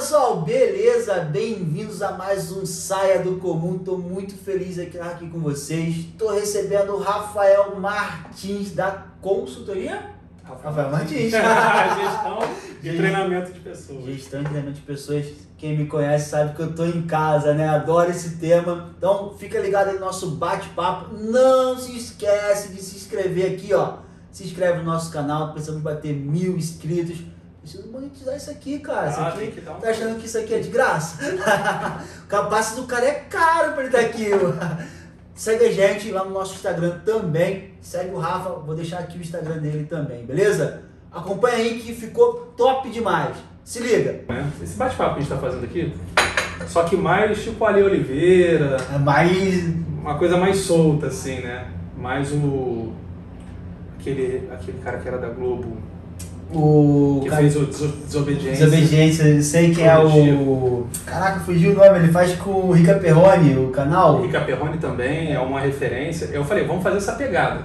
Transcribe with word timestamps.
pessoal, 0.00 0.40
beleza? 0.40 1.20
Bem-vindos 1.20 2.00
a 2.00 2.12
mais 2.12 2.50
um 2.50 2.64
Saia 2.64 3.18
do 3.18 3.36
Comum. 3.36 3.76
Tô 3.76 3.98
muito 3.98 4.34
feliz 4.34 4.76
de 4.76 4.84
estar 4.84 5.04
aqui 5.04 5.28
com 5.28 5.38
vocês. 5.40 6.06
Tô 6.16 6.30
recebendo 6.30 6.94
o 6.94 6.98
Rafael 6.98 7.78
Martins 7.78 8.72
da 8.72 9.08
consultoria. 9.20 10.12
Rafael 10.42 10.90
Martins. 10.90 11.32
Gestão 11.36 12.38
e 12.82 12.88
treinamento 12.96 13.52
de 13.52 13.60
pessoas. 13.60 14.04
Gestão 14.06 14.40
e 14.40 14.44
treinamento 14.44 14.76
de 14.76 14.86
pessoas. 14.86 15.26
Quem 15.58 15.76
me 15.76 15.86
conhece 15.86 16.30
sabe 16.30 16.56
que 16.56 16.62
eu 16.62 16.74
tô 16.74 16.86
em 16.86 17.02
casa, 17.02 17.52
né? 17.52 17.68
Adoro 17.68 18.10
esse 18.10 18.38
tema. 18.38 18.94
Então 18.96 19.34
fica 19.38 19.60
ligado 19.60 19.88
aí 19.88 19.94
no 19.96 20.00
nosso 20.00 20.30
bate-papo. 20.30 21.14
Não 21.14 21.76
se 21.76 21.94
esquece 21.94 22.72
de 22.72 22.80
se 22.80 22.96
inscrever 22.96 23.52
aqui, 23.52 23.74
ó. 23.74 23.98
Se 24.32 24.44
inscreve 24.44 24.78
no 24.78 24.84
nosso 24.84 25.12
canal, 25.12 25.52
precisamos 25.52 25.82
bater 25.82 26.14
mil 26.14 26.56
inscritos. 26.56 27.18
Preciso 27.60 27.88
monetizar 27.92 28.36
isso 28.36 28.50
aqui, 28.50 28.78
cara. 28.78 29.10
Isso 29.10 29.20
Ah, 29.20 29.28
aqui, 29.28 29.46
que 29.48 29.60
dar 29.60 29.72
um 29.72 29.80
tá 29.80 29.90
achando 29.90 30.18
que 30.18 30.26
isso 30.26 30.38
aqui 30.38 30.54
é 30.54 30.58
de 30.60 30.70
graça? 30.70 31.16
o 32.24 32.26
capaz 32.26 32.72
do 32.72 32.84
cara 32.84 33.04
é 33.06 33.14
caro 33.28 33.72
pra 33.72 33.84
ele 33.84 33.88
estar 33.96 34.00
aqui. 34.00 34.30
Segue 35.34 35.64
a 35.66 35.72
gente 35.72 36.10
lá 36.10 36.24
no 36.24 36.30
nosso 36.30 36.54
Instagram 36.54 36.98
também. 37.04 37.72
Segue 37.80 38.10
o 38.14 38.18
Rafa, 38.18 38.50
vou 38.50 38.74
deixar 38.74 38.98
aqui 38.98 39.18
o 39.18 39.20
Instagram 39.20 39.58
dele 39.58 39.84
também, 39.84 40.24
beleza? 40.24 40.82
Acompanha 41.12 41.56
aí 41.56 41.80
que 41.80 41.94
ficou 41.94 42.52
top 42.56 42.90
demais. 42.90 43.36
Se 43.64 43.78
liga. 43.80 44.24
né? 44.28 44.50
Esse 44.62 44.76
bate-papo 44.76 45.14
que 45.14 45.20
a 45.20 45.22
gente 45.22 45.32
está 45.32 45.38
fazendo 45.38 45.64
aqui, 45.64 45.94
só 46.66 46.84
que 46.84 46.96
mais 46.96 47.42
tipo 47.42 47.64
Ale 47.64 47.82
Oliveira, 47.82 48.76
É 48.94 48.98
mais. 48.98 49.64
uma 50.00 50.16
coisa 50.18 50.36
mais 50.36 50.56
solta, 50.58 51.06
assim, 51.08 51.40
né? 51.40 51.68
Mais 51.96 52.32
o. 52.32 52.92
Aquele, 53.98 54.48
aquele 54.50 54.78
cara 54.80 54.98
que 54.98 55.06
era 55.08 55.18
da 55.18 55.28
Globo, 55.28 55.76
O. 56.52 57.20
que 57.22 57.28
cara- 57.30 57.42
fez 57.42 57.56
o 57.56 57.60
Deso- 57.66 57.94
Desobediência. 58.06 58.66
Desobediência, 58.66 59.22
eu 59.24 59.42
sei 59.42 59.72
quem 59.74 59.86
é 59.86 59.98
o. 59.98 60.86
Caraca, 61.06 61.40
fugiu 61.40 61.72
o 61.72 61.74
nome, 61.74 61.98
ele 62.00 62.08
faz 62.12 62.32
com 62.34 62.50
o 62.50 62.72
Rica 62.72 62.94
Perrone, 62.94 63.56
o 63.56 63.68
canal. 63.68 64.20
Rica 64.22 64.40
Perrone 64.40 64.78
também 64.78 65.32
é 65.32 65.38
uma 65.38 65.60
referência. 65.60 66.26
Eu 66.32 66.44
falei, 66.44 66.64
vamos 66.64 66.82
fazer 66.82 66.96
essa 66.98 67.12
pegada. 67.12 67.62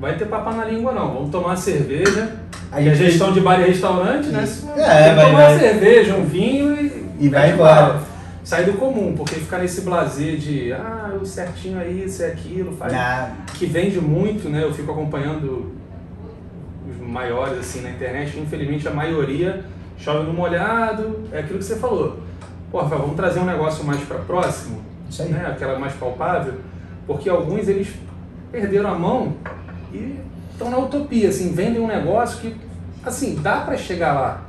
Vai 0.00 0.16
ter 0.16 0.24
papo 0.26 0.50
na 0.54 0.64
língua, 0.64 0.92
não. 0.92 1.12
Vamos 1.14 1.30
tomar 1.30 1.48
uma 1.48 1.56
cerveja. 1.56 2.30
A 2.72 2.76
a 2.78 2.82
gente 2.82 2.96
gestão 2.96 3.32
de 3.32 3.40
bar 3.40 3.60
e 3.60 3.64
restaurante, 3.68 4.28
né? 4.28 4.48
Tem 4.74 4.82
É, 4.82 5.10
que 5.10 5.14
vai- 5.14 5.26
tomar 5.26 5.42
vai. 5.42 5.52
uma 5.52 5.60
cerveja, 5.60 6.14
um 6.16 6.24
vinho 6.24 6.74
e. 6.74 7.02
E 7.20 7.28
vai 7.28 7.42
mete 7.42 7.54
embora. 7.54 8.00
Sair 8.42 8.64
do 8.64 8.72
comum, 8.72 9.14
porque 9.16 9.36
ficar 9.36 9.58
nesse 9.58 9.82
blazer 9.82 10.36
de 10.36 10.72
ah, 10.72 11.12
o 11.20 11.24
certinho 11.24 11.78
é 11.80 11.86
isso, 11.88 12.22
é 12.24 12.26
aquilo, 12.26 12.72
faz. 12.72 12.92
Na- 12.92 13.30
Que 13.54 13.66
vende 13.66 14.00
muito, 14.00 14.48
né? 14.48 14.64
Eu 14.64 14.72
fico 14.74 14.90
acompanhando 14.90 15.70
maiores 17.12 17.58
assim 17.58 17.82
na 17.82 17.90
internet, 17.90 18.38
infelizmente 18.38 18.88
a 18.88 18.90
maioria 18.90 19.64
chove 19.98 20.26
no 20.26 20.32
molhado, 20.32 21.28
é 21.30 21.38
aquilo 21.40 21.58
que 21.58 21.64
você 21.64 21.76
falou. 21.76 22.18
Pô, 22.70 22.80
Rafael, 22.80 23.02
vamos 23.02 23.16
trazer 23.16 23.38
um 23.38 23.44
negócio 23.44 23.84
mais 23.84 24.00
para 24.02 24.18
próximo, 24.18 24.80
Isso 25.08 25.22
aí. 25.22 25.28
né? 25.28 25.46
Aquela 25.46 25.78
mais 25.78 25.92
palpável, 25.92 26.54
porque 27.06 27.28
alguns 27.28 27.68
eles 27.68 27.88
perderam 28.50 28.90
a 28.90 28.98
mão 28.98 29.34
e 29.92 30.18
estão 30.50 30.70
na 30.70 30.78
utopia, 30.78 31.28
assim, 31.28 31.52
vendem 31.52 31.80
um 31.80 31.86
negócio 31.86 32.40
que, 32.40 32.56
assim, 33.04 33.36
dá 33.36 33.60
para 33.60 33.76
chegar 33.76 34.14
lá. 34.14 34.42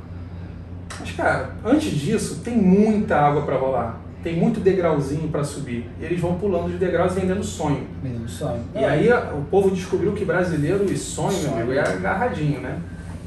Mas, 0.98 1.12
cara, 1.12 1.50
antes 1.64 1.90
disso, 1.90 2.40
tem 2.42 2.56
muita 2.56 3.16
água 3.16 3.42
para 3.42 3.56
rolar. 3.56 4.00
Tem 4.24 4.34
muito 4.36 4.58
degrauzinho 4.58 5.28
para 5.28 5.44
subir. 5.44 5.88
E 6.00 6.04
eles 6.04 6.18
vão 6.18 6.34
pulando 6.34 6.70
de 6.72 6.78
degraus 6.78 7.12
e 7.16 7.20
vendendo 7.20 7.44
sonho. 7.44 7.86
Menino 8.02 8.26
sonho. 8.28 8.60
E 8.74 8.82
aí 8.84 9.12
a- 9.12 9.32
o 9.34 9.42
povo 9.50 9.70
descobriu 9.70 10.12
que 10.14 10.24
brasileiro 10.24 10.84
e 10.90 10.96
sonho, 10.96 11.28
meu 11.38 11.40
Sonho. 11.50 11.54
amigo, 11.56 11.72
é 11.74 11.80
agarradinho, 11.80 12.60
né? 12.60 12.78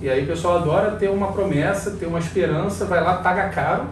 E 0.02 0.10
aí 0.10 0.24
o 0.24 0.28
pessoal 0.28 0.58
adora 0.58 0.92
ter 0.92 1.10
uma 1.10 1.32
promessa, 1.32 1.92
ter 1.92 2.08
uma 2.08 2.20
esperança, 2.20 2.86
vai 2.86 3.02
lá, 3.04 3.18
paga 3.18 3.50
caro, 3.50 3.86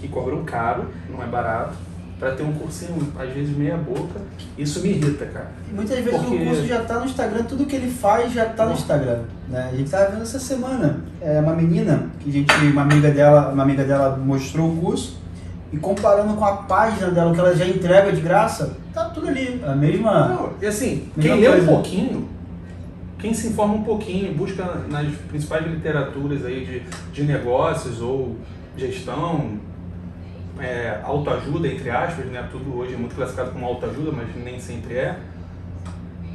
que 0.00 0.06
cobram 0.08 0.44
caro, 0.44 0.84
não 1.10 1.22
é 1.22 1.26
barato, 1.26 1.74
para 2.20 2.32
ter 2.32 2.42
um 2.42 2.52
cursinho, 2.52 2.96
às 3.18 3.30
vezes 3.30 3.56
meia 3.56 3.76
boca. 3.76 4.20
Isso 4.56 4.80
me 4.80 4.90
irrita, 4.90 5.24
cara. 5.26 5.48
Muitas 5.72 5.98
vezes 5.98 6.12
Porque- 6.20 6.36
o 6.36 6.44
curso 6.46 6.66
já 6.66 6.82
tá 6.84 6.98
no 6.98 7.06
Instagram, 7.06 7.42
tudo 7.44 7.64
que 7.66 7.74
ele 7.76 7.90
faz 7.90 8.32
já 8.32 8.44
tá 8.46 8.66
no 8.66 8.72
Instagram. 8.74 9.20
Né? 9.48 9.70
A 9.72 9.76
gente 9.76 9.90
tava 9.90 10.10
vendo 10.12 10.22
essa 10.22 10.38
semana, 10.38 11.00
é 11.20 11.40
uma 11.40 11.54
menina, 11.54 12.06
que 12.20 12.28
a 12.28 12.32
gente, 12.32 12.52
uma 12.66 12.82
amiga 12.82 13.10
dela, 13.10 13.50
uma 13.52 13.62
amiga 13.62 13.82
dela 13.84 14.16
mostrou 14.16 14.70
o 14.70 14.76
curso, 14.76 15.18
e 15.74 15.78
comparando 15.78 16.34
com 16.34 16.44
a 16.44 16.52
página 16.58 17.10
dela, 17.10 17.34
que 17.34 17.40
ela 17.40 17.54
já 17.56 17.66
entrega 17.66 18.12
de 18.12 18.20
graça, 18.20 18.76
tá 18.92 19.06
tudo 19.06 19.26
ali. 19.26 19.60
A 19.66 19.74
mesma. 19.74 20.28
Não, 20.28 20.50
e 20.62 20.66
assim, 20.66 21.08
Mesma 21.16 21.34
quem 21.34 21.40
lê 21.40 21.60
um 21.60 21.66
pouquinho, 21.66 22.28
quem 23.18 23.34
se 23.34 23.48
informa 23.48 23.74
um 23.74 23.82
pouquinho, 23.82 24.32
busca 24.34 24.64
nas 24.88 25.12
principais 25.28 25.66
literaturas 25.66 26.44
aí 26.46 26.64
de, 26.64 27.12
de 27.12 27.22
negócios 27.24 28.00
ou 28.00 28.36
gestão, 28.76 29.58
é, 30.60 31.00
autoajuda, 31.02 31.66
entre 31.66 31.90
aspas, 31.90 32.26
né? 32.26 32.48
Tudo 32.52 32.78
hoje 32.78 32.94
é 32.94 32.96
muito 32.96 33.16
classificado 33.16 33.50
como 33.50 33.66
autoajuda, 33.66 34.12
mas 34.12 34.28
nem 34.36 34.60
sempre 34.60 34.94
é. 34.94 35.18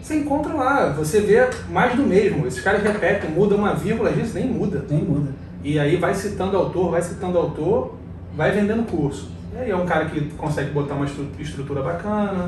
Você 0.01 0.17
encontra 0.17 0.53
lá, 0.53 0.89
você 0.89 1.21
vê 1.21 1.49
mais 1.69 1.95
do 1.95 2.03
mesmo. 2.03 2.45
Esses 2.45 2.61
caras 2.61 2.83
repetem, 2.83 3.29
muda 3.29 3.55
uma 3.55 3.73
vírgula, 3.73 4.09
às 4.09 4.17
vezes 4.17 4.33
nem 4.33 4.47
muda. 4.47 4.83
Nem 4.89 5.01
muda. 5.01 5.31
E 5.63 5.79
aí 5.79 5.95
vai 5.95 6.13
citando 6.13 6.57
autor, 6.57 6.91
vai 6.91 7.01
citando 7.01 7.37
autor, 7.37 7.98
vai 8.39 8.51
vendendo 8.53 8.83
curso. 8.89 9.29
E 9.53 9.57
aí 9.57 9.69
é 9.69 9.75
um 9.75 9.85
cara 9.85 10.05
que 10.05 10.21
consegue 10.37 10.71
botar 10.71 10.93
uma 10.95 11.03
estru- 11.05 11.27
estrutura 11.37 11.81
bacana, 11.83 12.45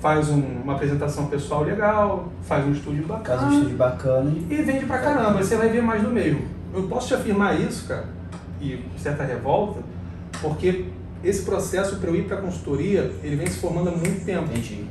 faz 0.00 0.28
um- 0.28 0.42
uma 0.64 0.72
apresentação 0.72 1.26
pessoal 1.26 1.62
legal, 1.62 2.32
faz 2.42 2.66
um 2.66 2.72
estúdio 2.72 3.04
Faz 3.04 3.20
bacana 3.20 3.46
um 3.46 3.52
estúdio 3.52 3.76
bacana 3.76 4.32
e. 4.50 4.54
e 4.54 4.62
vende 4.62 4.86
pra 4.86 4.98
caramba. 4.98 5.38
Você 5.40 5.54
vai 5.54 5.68
ver 5.68 5.82
mais 5.82 6.02
do 6.02 6.10
mesmo. 6.10 6.42
Eu 6.74 6.82
posso 6.88 7.06
te 7.08 7.14
afirmar 7.14 7.60
isso, 7.60 7.86
cara, 7.86 8.06
e 8.60 8.80
certa 8.98 9.22
revolta, 9.22 9.80
porque 10.42 10.86
esse 11.22 11.44
processo 11.44 11.96
para 12.00 12.10
eu 12.10 12.16
ir 12.16 12.24
para 12.24 12.38
consultoria, 12.38 13.12
ele 13.22 13.36
vem 13.36 13.46
se 13.46 13.60
formando 13.60 13.90
há 13.90 13.92
muito 13.92 14.24
tempo. 14.24 14.46
Entendi. 14.50 14.84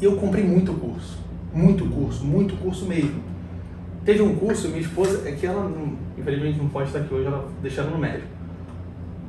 E 0.00 0.04
eu 0.04 0.16
comprei 0.16 0.42
muito 0.44 0.72
curso. 0.72 1.18
Muito 1.52 1.84
curso, 1.90 2.24
muito 2.24 2.56
curso 2.56 2.86
mesmo. 2.86 3.22
Teve 4.02 4.22
um 4.22 4.34
curso, 4.34 4.68
minha 4.68 4.80
esposa, 4.80 5.28
é 5.28 5.32
que 5.32 5.46
ela, 5.46 5.68
não- 5.68 5.92
infelizmente 6.16 6.58
não 6.58 6.68
pode 6.70 6.86
estar 6.88 7.00
aqui 7.00 7.12
hoje, 7.14 7.26
ela 7.26 7.46
deixaram 7.62 7.90
no 7.90 7.98
médico. 7.98 8.32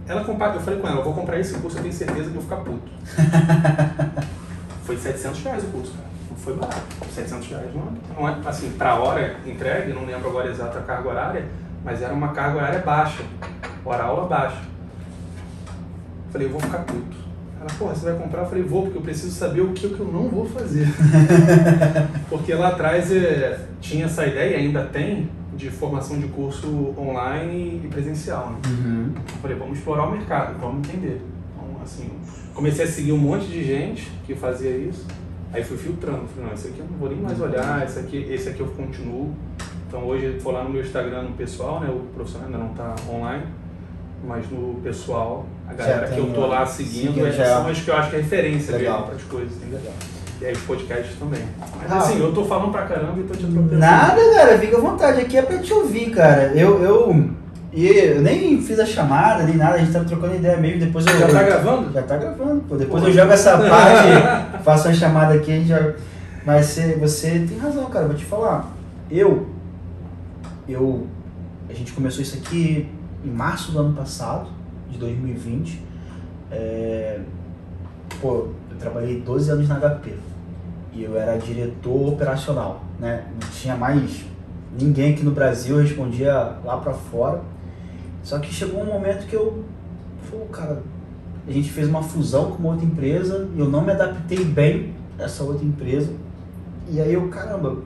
Ela 0.07 0.23
compa- 0.23 0.53
eu 0.53 0.59
falei 0.59 0.79
com 0.79 0.88
ela, 0.88 0.97
eu 0.99 1.03
vou 1.03 1.13
comprar 1.13 1.39
esse 1.39 1.55
curso, 1.55 1.77
eu 1.77 1.81
tenho 1.81 1.93
certeza 1.93 2.29
que 2.29 2.35
eu 2.38 2.41
vou 2.41 2.43
ficar 2.43 2.57
puto. 2.57 2.91
foi 4.85 4.97
700 4.97 5.41
reais 5.43 5.63
o 5.63 5.67
curso, 5.67 5.91
cara. 5.93 6.05
Não 6.29 6.38
foi 6.38 6.53
barato. 6.55 6.83
700 7.11 7.47
reais 7.47 7.73
não 7.73 7.81
é, 7.81 8.21
não 8.21 8.29
é 8.45 8.49
assim, 8.49 8.69
pra 8.77 8.95
hora 8.95 9.38
entregue, 9.45 9.93
não 9.93 10.05
lembro 10.05 10.29
agora 10.29 10.49
exata 10.49 10.77
a 10.77 10.83
carga 10.83 11.09
horária, 11.09 11.45
mas 11.83 12.01
era 12.01 12.13
uma 12.13 12.29
carga 12.29 12.57
horária 12.57 12.79
baixa, 12.79 13.23
hora 13.83 14.03
aula 14.03 14.27
baixa. 14.27 14.61
Falei, 16.31 16.47
eu 16.47 16.51
vou 16.51 16.59
ficar 16.59 16.79
puto. 16.79 17.16
Ela, 17.59 17.69
porra, 17.79 17.95
você 17.95 18.11
vai 18.11 18.19
comprar? 18.22 18.41
Eu 18.41 18.47
falei, 18.49 18.63
vou, 18.63 18.83
porque 18.83 18.97
eu 18.97 19.01
preciso 19.01 19.31
saber 19.31 19.61
o 19.61 19.72
que, 19.73 19.87
o 19.87 19.95
que 19.95 19.99
eu 19.99 20.05
não 20.07 20.29
vou 20.29 20.45
fazer. 20.45 20.87
porque 22.29 22.53
lá 22.53 22.67
atrás 22.69 23.11
é, 23.11 23.59
tinha 23.81 24.05
essa 24.05 24.25
ideia, 24.25 24.57
e 24.57 24.66
ainda 24.67 24.83
tem, 24.83 25.29
de 25.55 25.69
formação 25.69 26.19
de 26.19 26.27
curso 26.27 26.93
online 26.97 27.81
e 27.83 27.88
presencial. 27.88 28.51
Né? 28.51 28.57
Uhum. 28.67 29.13
Falei, 29.41 29.57
vamos 29.57 29.77
explorar 29.77 30.07
o 30.07 30.11
mercado, 30.11 30.59
vamos 30.59 30.88
entender. 30.88 31.21
Então, 31.55 31.81
assim, 31.83 32.09
comecei 32.53 32.85
a 32.85 32.88
seguir 32.88 33.11
um 33.11 33.17
monte 33.17 33.47
de 33.47 33.63
gente 33.63 34.11
que 34.25 34.35
fazia 34.35 34.71
isso. 34.71 35.05
Aí 35.53 35.63
fui 35.63 35.77
filtrando, 35.77 36.27
falei, 36.27 36.47
não, 36.47 36.53
esse 36.53 36.67
aqui 36.67 36.79
eu 36.79 36.85
não 36.91 36.97
vou 36.97 37.09
nem 37.09 37.17
mais 37.17 37.39
olhar, 37.39 37.85
esse 37.85 37.99
aqui, 37.99 38.17
esse 38.29 38.49
aqui 38.49 38.59
eu 38.59 38.67
continuo. 38.67 39.33
Então 39.88 40.03
hoje 40.03 40.38
vou 40.39 40.51
lá 40.51 40.63
no 40.63 40.69
meu 40.69 40.81
Instagram, 40.81 41.21
no 41.23 41.31
pessoal, 41.31 41.79
né? 41.79 41.89
O 41.89 41.99
profissional 42.13 42.47
ainda 42.47 42.57
não 42.57 42.72
está 42.72 42.95
online, 43.09 43.45
mas 44.27 44.49
no 44.49 44.81
pessoal, 44.83 45.45
a 45.67 45.73
galera 45.73 46.09
que 46.09 46.17
eu 46.17 46.33
tô 46.33 46.45
lá 46.47 46.66
seguindo, 46.66 47.25
é, 47.25 47.31
já. 47.31 47.45
são 47.45 47.67
as 47.67 47.79
que 47.79 47.89
eu 47.89 47.95
acho 47.95 48.09
que 48.09 48.16
é 48.17 48.19
referência 48.19 48.75
Legal. 48.75 49.03
para 49.03 49.16
as 49.16 49.23
coisas, 49.23 49.55
entendeu? 49.55 49.79
Legal. 49.79 49.93
E 50.41 50.46
aí 50.46 50.53
os 50.53 50.59
podcasts 50.61 51.17
também. 51.17 51.41
Mas 51.82 51.91
Ah. 51.91 51.97
assim, 51.99 52.20
eu 52.20 52.34
tô 52.34 52.43
falando 52.46 52.72
pra 52.72 52.84
caramba 52.84 53.20
e 53.20 53.23
tô 53.23 53.34
te 53.34 53.46
atropelando. 53.46 53.78
Nada, 53.78 54.22
cara, 54.34 54.58
fica 54.59 54.78
à 54.78 54.82
vontade. 54.82 55.22
Aqui 55.22 55.37
é 55.37 55.41
pra 55.41 55.59
te 55.59 55.73
ouvir, 55.73 56.11
cara. 56.11 56.52
Eu, 56.53 56.82
eu, 56.84 57.26
eu 57.73 58.22
nem 58.22 58.61
fiz 58.61 58.78
a 58.79 58.85
chamada, 58.85 59.43
nem 59.43 59.55
nada, 59.55 59.76
a 59.76 59.78
gente 59.78 59.93
tá 59.93 60.03
trocando 60.03 60.35
ideia 60.35 60.58
mesmo. 60.58 60.79
Depois 60.79 61.05
eu. 61.05 61.17
Já 61.20 61.28
tá 61.28 61.43
gravando? 61.43 61.93
Já 61.93 62.02
tá 62.02 62.17
gravando, 62.17 62.61
pô. 62.67 62.76
Depois 62.76 63.03
Pô. 63.03 63.09
eu 63.09 63.14
jogo 63.14 63.32
essa 63.32 63.58
parte, 63.58 64.59
faço 64.64 64.87
a 64.90 64.93
chamada 64.93 65.34
aqui, 65.35 65.52
a 65.52 65.55
gente 65.55 65.67
já. 65.70 65.93
Mas 66.46 66.66
você, 66.67 66.96
você 66.96 67.46
tem 67.47 67.58
razão, 67.58 67.85
cara, 67.90 68.05
vou 68.08 68.16
te 68.16 68.26
falar. 68.26 68.72
Eu. 69.09 69.47
Eu. 70.67 71.08
A 71.70 71.73
gente 71.73 71.91
começou 71.93 72.22
isso 72.22 72.38
aqui 72.38 72.90
em 73.23 73.29
março 73.29 73.72
do 73.72 73.79
ano 73.79 73.93
passado, 73.93 74.49
de 74.91 74.97
2020. 74.97 75.81
É, 76.52 77.20
pô, 78.22 78.47
eu 78.75 78.79
trabalhei 78.79 79.22
12 79.22 79.49
anos 79.51 79.67
na 79.69 79.79
HP. 79.79 80.13
E 80.93 81.03
eu 81.03 81.17
era 81.17 81.37
diretor 81.37 82.13
operacional, 82.13 82.83
né? 82.99 83.25
Não 83.41 83.49
tinha 83.49 83.75
mais 83.75 84.25
ninguém 84.77 85.13
aqui 85.13 85.23
no 85.23 85.31
Brasil, 85.31 85.77
respondia 85.77 86.33
lá 86.63 86.77
pra 86.77 86.93
fora. 86.93 87.41
Só 88.23 88.39
que 88.39 88.53
chegou 88.53 88.81
um 88.81 88.85
momento 88.85 89.27
que 89.27 89.35
eu, 89.35 89.63
cara, 90.51 90.81
a 91.47 91.51
gente 91.51 91.69
fez 91.69 91.87
uma 91.87 92.01
fusão 92.01 92.51
com 92.51 92.57
uma 92.57 92.72
outra 92.72 92.85
empresa 92.85 93.47
e 93.55 93.59
eu 93.59 93.69
não 93.69 93.81
me 93.81 93.91
adaptei 93.91 94.43
bem 94.43 94.93
a 95.17 95.23
essa 95.23 95.43
outra 95.43 95.66
empresa. 95.66 96.11
E 96.89 96.99
aí 96.99 97.13
eu, 97.13 97.28
caramba, 97.29 97.78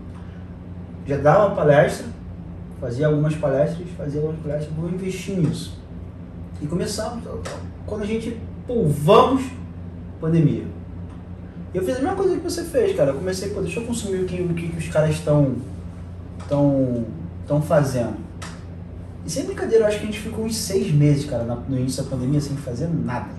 já 1.05 1.17
dava 1.17 1.55
palestra, 1.55 2.07
fazia 2.79 3.07
algumas 3.07 3.35
palestras, 3.35 3.87
fazia 3.97 4.21
algumas 4.21 4.39
palestras, 4.41 4.73
vou 4.75 4.89
investir 4.89 5.37
nisso. 5.37 5.79
E 6.61 6.67
começamos, 6.67 7.23
quando 7.85 8.03
a 8.03 8.05
gente, 8.05 8.37
pô, 8.67 8.85
vamos, 8.87 9.43
pandemia. 10.19 10.78
Eu 11.73 11.83
fiz 11.83 11.97
a 11.97 11.99
mesma 11.99 12.15
coisa 12.15 12.35
que 12.35 12.43
você 12.43 12.63
fez, 12.63 12.95
cara. 12.95 13.11
Eu 13.11 13.15
comecei, 13.15 13.49
pô, 13.49 13.61
deixa 13.61 13.79
eu 13.79 13.85
consumir 13.85 14.23
o 14.23 14.25
que, 14.25 14.41
o 14.41 14.53
que, 14.53 14.75
os 14.75 14.87
caras 14.87 15.11
estão 15.11 15.55
estão 16.39 17.05
estão 17.41 17.61
fazendo. 17.61 18.17
E 19.25 19.29
sem 19.29 19.45
brincadeira, 19.45 19.83
eu 19.83 19.87
acho 19.87 19.97
que 19.97 20.03
a 20.03 20.05
gente 20.07 20.19
ficou 20.19 20.45
uns 20.45 20.55
seis 20.55 20.91
meses, 20.91 21.25
cara, 21.29 21.43
no 21.43 21.77
início 21.77 22.03
da 22.03 22.09
pandemia, 22.09 22.41
sem 22.41 22.55
fazer 22.57 22.87
nada. 22.87 23.29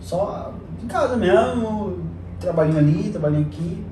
Só 0.00 0.54
em 0.82 0.86
casa 0.86 1.16
mesmo, 1.16 1.98
trabalhinho 2.40 2.78
ali, 2.78 3.10
trabalhinho 3.10 3.46
aqui. 3.46 3.84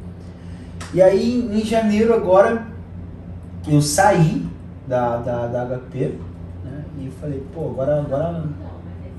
E 0.95 1.03
aí, 1.03 1.49
em 1.53 1.65
janeiro 1.65 2.15
agora, 2.15 2.67
eu 3.67 3.81
saí 3.81 4.47
da, 4.87 5.17
da, 5.19 5.47
da 5.47 5.79
HP, 5.79 6.19
né? 6.65 6.85
E 6.99 7.11
falei, 7.21 7.43
pô, 7.55 7.71
agora, 7.71 8.01
agora, 8.01 8.45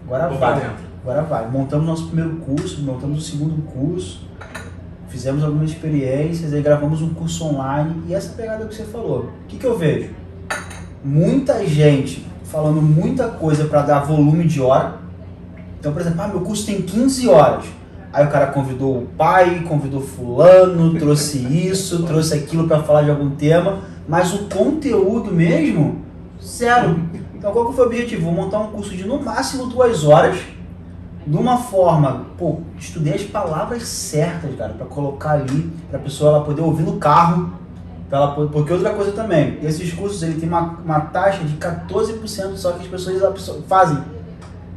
agora 0.05 0.29
Vou 0.29 0.37
vai. 0.37 0.59
dentro. 0.59 0.92
Agora 1.03 1.21
vai. 1.21 1.49
Montamos 1.49 1.85
nosso 1.85 2.07
primeiro 2.07 2.37
curso, 2.37 2.81
montamos 2.81 3.17
o 3.17 3.29
segundo 3.29 3.61
curso, 3.63 4.21
fizemos 5.09 5.43
algumas 5.43 5.69
experiências, 5.69 6.53
aí 6.53 6.61
gravamos 6.61 7.01
um 7.01 7.13
curso 7.13 7.43
online 7.43 8.03
e 8.07 8.13
essa 8.13 8.33
pegada 8.33 8.65
que 8.65 8.73
você 8.73 8.85
falou. 8.85 9.29
O 9.43 9.47
que, 9.49 9.57
que 9.57 9.65
eu 9.65 9.77
vejo? 9.77 10.11
Muita 11.03 11.65
gente 11.67 12.25
falando 12.45 12.81
muita 12.81 13.27
coisa 13.27 13.65
para 13.65 13.81
dar 13.81 13.99
volume 13.99 14.45
de 14.45 14.61
hora. 14.61 14.95
Então, 15.77 15.91
por 15.91 16.01
exemplo, 16.01 16.21
ah, 16.21 16.27
meu 16.29 16.39
curso 16.39 16.65
tem 16.65 16.81
15 16.81 17.27
horas. 17.27 17.65
Aí 18.13 18.25
o 18.25 18.29
cara 18.29 18.47
convidou 18.47 18.99
o 18.99 19.05
pai, 19.17 19.65
convidou 19.67 19.99
fulano, 19.99 20.97
trouxe 20.97 21.39
isso, 21.39 22.03
trouxe 22.07 22.33
aquilo 22.33 22.65
para 22.65 22.81
falar 22.81 23.01
de 23.01 23.09
algum 23.09 23.31
tema, 23.31 23.79
mas 24.07 24.33
o 24.33 24.45
conteúdo 24.45 25.33
mesmo, 25.33 25.97
zero. 26.41 26.97
Então 27.35 27.51
qual 27.51 27.67
que 27.67 27.75
foi 27.75 27.83
o 27.83 27.87
objetivo? 27.87 28.23
Vou 28.23 28.33
montar 28.33 28.59
um 28.59 28.67
curso 28.67 28.95
de 28.95 29.03
no 29.03 29.21
máximo 29.21 29.65
duas 29.65 30.05
horas, 30.05 30.37
de 31.25 31.37
uma 31.37 31.57
forma, 31.57 32.25
pô, 32.37 32.57
estudei 32.77 33.13
as 33.13 33.23
palavras 33.23 33.83
certas, 33.87 34.55
cara, 34.55 34.73
para 34.73 34.85
colocar 34.85 35.31
ali, 35.31 35.71
para 35.89 35.99
a 35.99 36.01
pessoa 36.01 36.35
ela 36.35 36.43
poder 36.45 36.61
ouvir 36.61 36.83
no 36.83 36.97
carro, 36.97 37.53
ela, 38.11 38.35
po- 38.35 38.47
porque 38.47 38.71
outra 38.73 38.93
coisa 38.93 39.11
também, 39.13 39.57
esses 39.63 39.91
cursos 39.93 40.21
ele 40.21 40.39
tem 40.39 40.47
uma, 40.47 40.77
uma 40.85 40.99
taxa 40.99 41.43
de 41.43 41.55
14% 41.55 42.55
só 42.57 42.73
que 42.73 42.81
as 42.81 42.87
pessoas 43.33 43.63
fazem. 43.67 43.97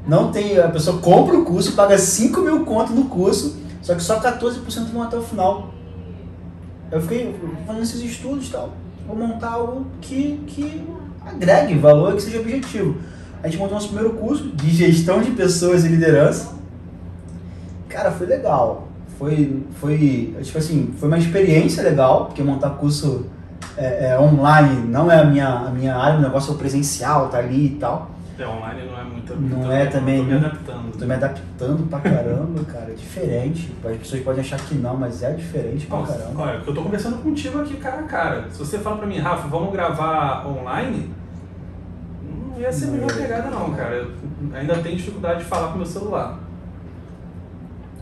Não 0.06 0.30
tem, 0.30 0.58
a 0.58 0.68
pessoa 0.68 0.98
compra 1.00 1.36
o 1.36 1.44
curso, 1.44 1.72
paga 1.72 1.98
5 1.98 2.40
mil 2.40 2.64
conto 2.64 2.92
no 2.92 3.06
curso, 3.06 3.56
só 3.82 3.94
que 3.94 4.02
só 4.02 4.20
14% 4.20 4.86
vão 4.92 5.02
até 5.02 5.16
o 5.18 5.22
final. 5.22 5.70
Eu 6.90 7.00
fiquei 7.02 7.34
fazendo 7.66 7.82
esses 7.82 8.00
estudos 8.02 8.46
e 8.48 8.52
tal. 8.52 8.70
Vou 9.06 9.16
montar 9.16 9.50
algo 9.52 9.86
que, 10.00 10.42
que 10.46 10.84
agregue 11.26 11.74
valor 11.76 12.12
e 12.12 12.16
que 12.16 12.22
seja 12.22 12.38
objetivo. 12.40 12.96
A 13.42 13.48
gente 13.48 13.58
montou 13.58 13.74
nosso 13.74 13.88
primeiro 13.88 14.14
curso 14.14 14.44
de 14.48 14.70
gestão 14.70 15.20
de 15.22 15.30
pessoas 15.32 15.84
e 15.84 15.88
liderança. 15.88 16.54
Cara, 17.88 18.10
foi 18.10 18.26
legal. 18.26 18.88
Foi, 19.18 19.62
foi, 19.80 20.36
tipo 20.42 20.58
assim, 20.58 20.92
foi 20.98 21.08
uma 21.08 21.18
experiência 21.18 21.82
legal, 21.82 22.26
porque 22.26 22.42
montar 22.42 22.70
curso 22.70 23.26
é, 23.76 24.08
é, 24.10 24.20
online 24.20 24.86
não 24.88 25.10
é 25.10 25.20
a 25.20 25.24
minha, 25.24 25.48
a 25.48 25.70
minha 25.70 25.96
área, 25.96 26.18
o 26.18 26.22
negócio 26.22 26.52
é 26.52 26.54
o 26.54 26.58
presencial, 26.58 27.28
tá 27.28 27.38
ali 27.38 27.66
e 27.66 27.70
tal. 27.76 28.10
É, 28.38 28.46
online 28.46 28.82
não 28.90 29.00
é 29.00 29.04
muito. 29.04 29.34
Não 29.34 29.56
muito- 29.58 29.72
é 29.72 29.86
também, 29.86 30.18
Tô 30.18 30.24
me 30.24 30.30
né? 30.32 30.36
adaptando. 30.36 30.98
Tô 30.98 31.06
me 31.06 31.14
adaptando 31.14 31.88
pra 31.88 32.00
caramba, 32.00 32.64
cara. 32.64 32.90
É 32.90 32.94
diferente. 32.94 33.72
As 33.82 33.96
pessoas 33.96 34.22
podem 34.22 34.40
achar 34.40 34.58
que 34.60 34.74
não, 34.74 34.94
mas 34.94 35.22
é 35.22 35.30
diferente 35.32 35.86
pra 35.86 35.98
Nossa, 36.00 36.18
caramba. 36.18 36.42
olha, 36.42 36.60
eu 36.66 36.74
tô 36.74 36.82
conversando 36.82 37.16
contigo 37.22 37.60
aqui 37.62 37.76
cara 37.78 38.00
a 38.00 38.02
cara. 38.02 38.44
Se 38.50 38.58
você 38.58 38.78
fala 38.78 38.98
pra 38.98 39.06
mim, 39.06 39.18
Rafa, 39.18 39.48
vamos 39.48 39.72
gravar 39.72 40.46
online, 40.46 41.10
não 42.56 42.62
ia 42.62 42.72
ser 42.72 42.86
a 42.86 42.88
mesma 42.88 43.06
pegada 43.06 43.50
não, 43.50 43.72
cara. 43.74 43.94
Eu 43.96 44.10
ainda 44.54 44.74
tenho 44.78 44.96
dificuldade 44.96 45.40
de 45.40 45.44
falar 45.44 45.68
com 45.72 45.78
meu 45.78 45.86
celular. 45.86 46.40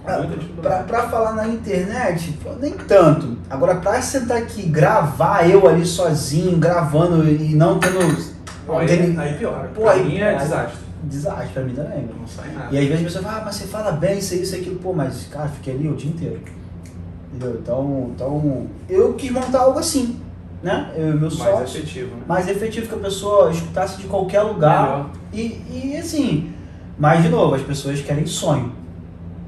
Ah, 0.06 0.22
Pra, 0.60 0.82
pra 0.82 1.08
falar 1.08 1.32
na 1.32 1.48
internet, 1.48 2.38
nem 2.60 2.72
tanto. 2.72 3.38
Agora, 3.48 3.76
pra 3.76 4.00
sentar 4.02 4.36
aqui 4.38 4.62
e 4.62 4.68
gravar 4.68 5.48
eu 5.48 5.66
ali 5.66 5.84
sozinho, 5.86 6.58
gravando 6.58 7.26
e 7.26 7.54
não 7.54 7.78
tendo. 7.78 7.98
Pô, 8.66 8.78
não 8.80 8.86
tendo- 8.86 9.18
aí, 9.20 9.28
aí 9.32 9.38
piora. 9.38 9.68
Pô, 9.74 9.82
pra 9.82 9.92
aí 9.92 10.04
mim 10.04 10.18
é 10.18 10.34
desastre. 10.36 10.78
Desastre 11.04 11.48
pra 11.54 11.62
mim 11.62 11.74
também. 11.74 12.06
Não 12.18 12.26
sai 12.26 12.50
nada. 12.52 12.68
E 12.70 12.76
aí, 12.78 12.84
às 12.84 12.90
vezes 12.90 13.02
a 13.02 13.06
pessoa 13.06 13.24
fala, 13.24 13.38
ah, 13.40 13.44
mas 13.46 13.54
você 13.56 13.66
fala 13.66 13.92
bem, 13.92 14.18
isso, 14.18 14.34
isso, 14.34 14.54
aquilo. 14.54 14.76
Pô, 14.76 14.92
mas, 14.92 15.26
cara, 15.30 15.48
fiquei 15.48 15.74
ali 15.74 15.88
o 15.88 15.96
dia 15.96 16.10
inteiro. 16.10 16.40
Entendeu? 17.32 17.58
Então, 17.62 18.10
então 18.14 18.66
eu 18.88 19.14
quis 19.14 19.30
montar 19.30 19.60
algo 19.60 19.78
assim, 19.78 20.20
né? 20.64 20.90
Eu 20.96 21.08
meu 21.08 21.20
Mais 21.20 21.32
sócio. 21.34 21.78
efetivo, 21.78 22.16
né? 22.16 22.22
mais 22.26 22.48
efetivo 22.48 22.88
que 22.88 22.94
a 22.94 22.98
pessoa 22.98 23.50
escutasse 23.50 24.00
de 24.00 24.08
qualquer 24.08 24.40
lugar. 24.40 25.10
E, 25.30 25.60
e 25.70 25.96
assim, 25.98 26.54
mas 26.98 27.22
de 27.22 27.28
novo, 27.28 27.54
as 27.54 27.60
pessoas 27.60 28.00
querem 28.00 28.24
sonho. 28.24 28.72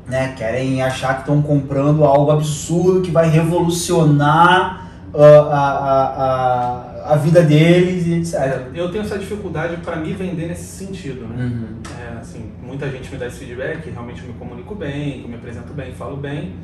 Né? 0.06 0.34
Querem 0.36 0.82
achar 0.82 1.14
que 1.14 1.20
estão 1.20 1.40
comprando 1.40 2.04
algo 2.04 2.30
absurdo 2.30 3.00
que 3.00 3.10
vai 3.10 3.30
revolucionar 3.30 4.90
ah, 5.14 5.18
a, 5.18 5.70
a, 5.70 7.10
a, 7.10 7.14
a 7.14 7.16
vida 7.16 7.42
deles 7.42 8.06
e 8.06 8.12
etc. 8.16 8.34
É, 8.34 8.70
eu 8.74 8.92
tenho 8.92 9.02
essa 9.02 9.18
dificuldade 9.18 9.78
pra 9.78 9.96
me 9.96 10.12
vender 10.12 10.48
nesse 10.48 10.84
sentido, 10.84 11.26
né? 11.26 11.44
Uhum. 11.46 11.78
É, 11.98 12.18
assim, 12.18 12.52
muita 12.62 12.90
gente 12.90 13.10
me 13.10 13.16
dá 13.16 13.26
esse 13.26 13.38
feedback, 13.38 13.88
realmente 13.88 14.20
eu 14.20 14.28
me 14.28 14.34
comunico 14.34 14.74
bem, 14.74 15.22
eu 15.22 15.28
me 15.28 15.36
apresento 15.36 15.72
bem, 15.72 15.94
falo 15.94 16.18
bem, 16.18 16.54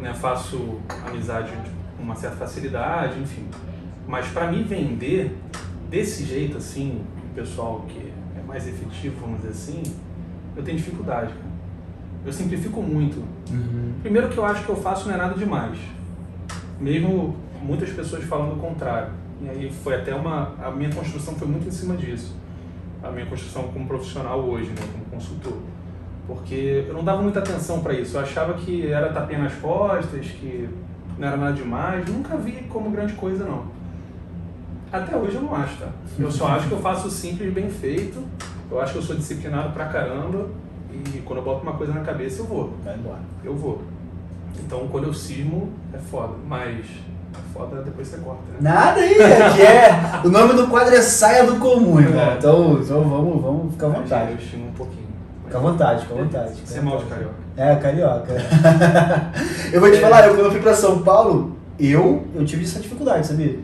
né, 0.00 0.14
faço 0.14 0.78
amizade 1.06 1.50
com 1.96 2.04
uma 2.04 2.14
certa 2.14 2.36
facilidade, 2.36 3.18
enfim. 3.20 3.44
Mas 4.10 4.26
para 4.26 4.50
me 4.50 4.64
vender 4.64 5.38
desse 5.88 6.24
jeito, 6.24 6.58
assim, 6.58 7.00
o 7.30 7.34
pessoal 7.34 7.84
que 7.86 8.12
é 8.36 8.42
mais 8.44 8.66
efetivo, 8.66 9.20
vamos 9.20 9.36
dizer 9.36 9.50
assim, 9.50 9.82
eu 10.56 10.64
tenho 10.64 10.76
dificuldade. 10.76 11.32
Eu 12.26 12.32
simplifico 12.32 12.82
muito. 12.82 13.18
Uhum. 13.48 13.92
Primeiro 14.02 14.28
que 14.28 14.36
eu 14.36 14.44
acho 14.44 14.64
que 14.64 14.68
eu 14.68 14.74
faço 14.74 15.06
não 15.06 15.14
é 15.14 15.16
nada 15.16 15.34
demais. 15.34 15.78
Mesmo 16.80 17.36
muitas 17.62 17.90
pessoas 17.90 18.24
falando 18.24 18.54
o 18.54 18.56
contrário. 18.56 19.12
E 19.40 19.48
aí 19.48 19.70
foi 19.70 19.94
até 19.94 20.12
uma... 20.12 20.54
A 20.60 20.72
minha 20.72 20.92
construção 20.92 21.36
foi 21.36 21.46
muito 21.46 21.68
em 21.68 21.70
cima 21.70 21.96
disso. 21.96 22.34
A 23.04 23.12
minha 23.12 23.26
construção 23.26 23.68
como 23.68 23.86
profissional 23.86 24.40
hoje, 24.40 24.70
né? 24.70 24.82
Como 24.92 25.04
consultor. 25.04 25.56
Porque 26.26 26.84
eu 26.88 26.94
não 26.94 27.04
dava 27.04 27.22
muita 27.22 27.38
atenção 27.38 27.80
para 27.80 27.94
isso. 27.94 28.16
Eu 28.16 28.22
achava 28.22 28.54
que 28.54 28.88
era 28.88 29.12
tapinha 29.12 29.38
nas 29.38 29.54
costas, 29.54 30.26
que 30.26 30.68
não 31.16 31.28
era 31.28 31.36
nada 31.36 31.52
demais. 31.52 32.04
Nunca 32.08 32.36
vi 32.36 32.64
como 32.68 32.90
grande 32.90 33.12
coisa, 33.12 33.44
não. 33.44 33.78
Até 34.92 35.16
hoje 35.16 35.36
eu 35.36 35.42
não 35.42 35.54
acho, 35.54 35.76
tá? 35.76 35.86
Eu 36.18 36.30
só 36.30 36.48
acho 36.48 36.66
que 36.66 36.72
eu 36.72 36.80
faço 36.80 37.10
simples, 37.10 37.52
bem 37.52 37.68
feito. 37.70 38.22
Eu 38.70 38.80
acho 38.80 38.92
que 38.92 38.98
eu 38.98 39.02
sou 39.02 39.16
disciplinado 39.16 39.72
pra 39.72 39.86
caramba. 39.86 40.46
E 40.92 41.18
quando 41.20 41.38
eu 41.38 41.44
boto 41.44 41.62
uma 41.62 41.74
coisa 41.74 41.92
na 41.92 42.00
cabeça, 42.00 42.42
eu 42.42 42.46
vou 42.46 42.72
Vai 42.84 42.96
embora. 42.96 43.20
eu 43.44 43.54
vou. 43.54 43.82
Então, 44.58 44.88
quando 44.90 45.04
eu 45.04 45.14
cismo, 45.14 45.70
é 45.94 45.98
foda. 45.98 46.34
Mas 46.46 46.84
é 47.32 47.38
foda 47.54 47.82
depois 47.82 48.08
você 48.08 48.16
corta, 48.18 48.42
né? 48.50 48.58
Nada 48.60 49.00
aí, 49.00 49.22
aqui 49.22 49.62
é. 49.62 50.20
O 50.24 50.28
nome 50.28 50.54
do 50.54 50.66
quadro 50.66 50.94
é 50.94 51.00
Saia 51.00 51.44
do 51.44 51.56
Comum, 51.56 52.00
irmão. 52.00 52.20
É. 52.20 52.34
Então, 52.36 52.80
então 52.80 53.02
vamos, 53.04 53.40
vamos 53.40 53.72
ficar 53.72 53.86
à 53.86 53.90
vontade. 53.90 54.32
Eu 54.32 54.38
xingo 54.38 54.68
um 54.68 54.72
pouquinho. 54.72 55.08
Fica 55.44 55.58
à 55.58 55.60
vontade, 55.60 56.02
fica 56.02 56.14
à 56.14 56.22
vontade. 56.24 56.52
Você 56.64 56.78
é 56.78 56.82
mal 56.82 56.98
de 56.98 57.04
carioca. 57.04 57.34
É, 57.56 57.76
carioca. 57.76 58.32
eu 59.72 59.80
vou 59.80 59.90
te 59.90 59.98
falar, 59.98 60.26
eu 60.26 60.34
quando 60.34 60.46
eu 60.46 60.52
fui 60.52 60.60
pra 60.60 60.74
São 60.74 61.02
Paulo, 61.02 61.56
eu, 61.78 62.24
eu 62.34 62.44
tive 62.44 62.64
essa 62.64 62.80
dificuldade, 62.80 63.26
sabia? 63.26 63.58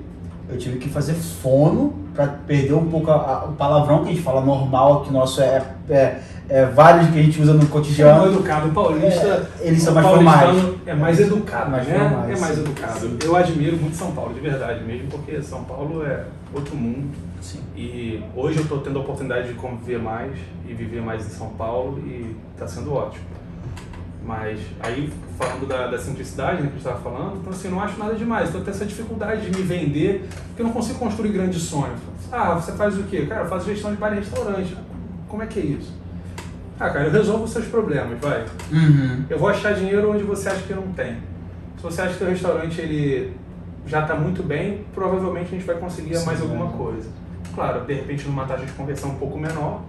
Eu 0.48 0.56
tive 0.58 0.78
que 0.78 0.88
fazer 0.88 1.14
fono 1.14 1.92
pra 2.14 2.26
perder 2.28 2.74
um 2.74 2.88
pouco 2.88 3.10
a- 3.10 3.14
a- 3.16 3.44
o 3.46 3.52
palavrão 3.54 3.98
que 4.04 4.10
a 4.10 4.12
gente 4.12 4.22
fala 4.22 4.40
normal, 4.40 5.02
que 5.02 5.12
nosso 5.12 5.42
é, 5.42 5.62
é, 5.90 6.20
é 6.48 6.66
vários 6.66 7.10
que 7.10 7.18
a 7.18 7.22
gente 7.22 7.42
usa 7.42 7.52
no 7.52 7.66
cotidiano. 7.66 8.26
educado. 8.32 8.68
O 8.68 8.72
paulista. 8.72 9.48
É, 9.60 9.66
eles 9.68 9.82
são 9.82 9.92
mais 9.92 10.06
formais. 10.06 10.64
É 10.86 10.94
mais 10.94 11.20
educado, 11.20 11.70
Mais 11.70 11.88
né? 11.88 11.98
formais, 11.98 12.38
é 12.38 12.40
mais 12.40 12.58
educado. 12.58 13.18
Eu 13.24 13.34
admiro 13.36 13.76
muito 13.76 13.96
São 13.96 14.12
Paulo, 14.12 14.32
de 14.34 14.40
verdade 14.40 14.84
mesmo, 14.84 15.08
porque 15.10 15.42
São 15.42 15.64
Paulo 15.64 16.04
é 16.06 16.24
outro 16.54 16.76
mundo. 16.76 17.08
Sim. 17.40 17.60
E 17.76 18.22
hoje 18.34 18.58
eu 18.58 18.62
estou 18.62 18.78
tendo 18.78 18.98
a 18.98 19.02
oportunidade 19.02 19.48
de 19.48 19.54
conviver 19.54 19.98
mais 19.98 20.32
e 20.66 20.72
viver 20.72 21.02
mais 21.02 21.26
em 21.26 21.30
São 21.30 21.48
Paulo 21.50 21.98
e 22.06 22.34
está 22.54 22.66
sendo 22.66 22.94
ótimo. 22.94 23.24
Mas 24.26 24.60
aí, 24.80 25.12
falando 25.38 25.68
da, 25.68 25.86
da 25.86 25.98
simplicidade 25.98 26.54
né, 26.54 26.62
que 26.62 26.66
a 26.66 26.70
gente 26.70 26.78
estava 26.78 26.98
falando, 26.98 27.36
então 27.36 27.52
assim, 27.52 27.68
não 27.68 27.80
acho 27.80 27.96
nada 27.96 28.14
demais. 28.14 28.48
Então 28.48 28.60
eu 28.60 28.64
tenho 28.64 28.74
essa 28.74 28.84
dificuldade 28.84 29.48
de 29.48 29.56
me 29.56 29.62
vender, 29.62 30.28
porque 30.48 30.62
eu 30.62 30.66
não 30.66 30.72
consigo 30.72 30.98
construir 30.98 31.30
grandes 31.30 31.62
sonhos. 31.62 32.00
Ah, 32.32 32.54
você 32.54 32.72
faz 32.72 32.98
o 32.98 33.04
quê? 33.04 33.24
Cara, 33.26 33.44
eu 33.44 33.48
faço 33.48 33.66
gestão 33.66 33.92
de 33.92 33.98
bar 33.98 34.12
e 34.12 34.16
restaurante. 34.16 34.76
Como 35.28 35.42
é 35.44 35.46
que 35.46 35.60
é 35.60 35.62
isso? 35.62 35.94
Ah, 36.78 36.90
cara, 36.90 37.06
eu 37.06 37.12
resolvo 37.12 37.44
os 37.44 37.52
seus 37.52 37.66
problemas, 37.66 38.18
vai. 38.20 38.44
Uhum. 38.72 39.24
Eu 39.30 39.38
vou 39.38 39.48
achar 39.48 39.74
dinheiro 39.74 40.10
onde 40.10 40.24
você 40.24 40.48
acha 40.48 40.62
que 40.62 40.74
não 40.74 40.88
tem. 40.92 41.18
Se 41.76 41.82
você 41.82 42.02
acha 42.02 42.14
que 42.14 42.24
o 42.24 42.28
restaurante 42.28 42.80
ele 42.80 43.32
já 43.86 44.02
está 44.02 44.16
muito 44.16 44.42
bem, 44.42 44.84
provavelmente 44.92 45.46
a 45.46 45.58
gente 45.58 45.64
vai 45.64 45.76
conseguir 45.76 46.16
Sim, 46.16 46.26
mais 46.26 46.40
é. 46.40 46.42
alguma 46.42 46.66
coisa. 46.72 47.08
Claro, 47.54 47.84
de 47.86 47.94
repente 47.94 48.26
numa 48.26 48.44
taxa 48.44 48.66
de 48.66 48.72
conversão 48.72 49.10
um 49.10 49.14
pouco 49.14 49.38
menor, 49.38 49.82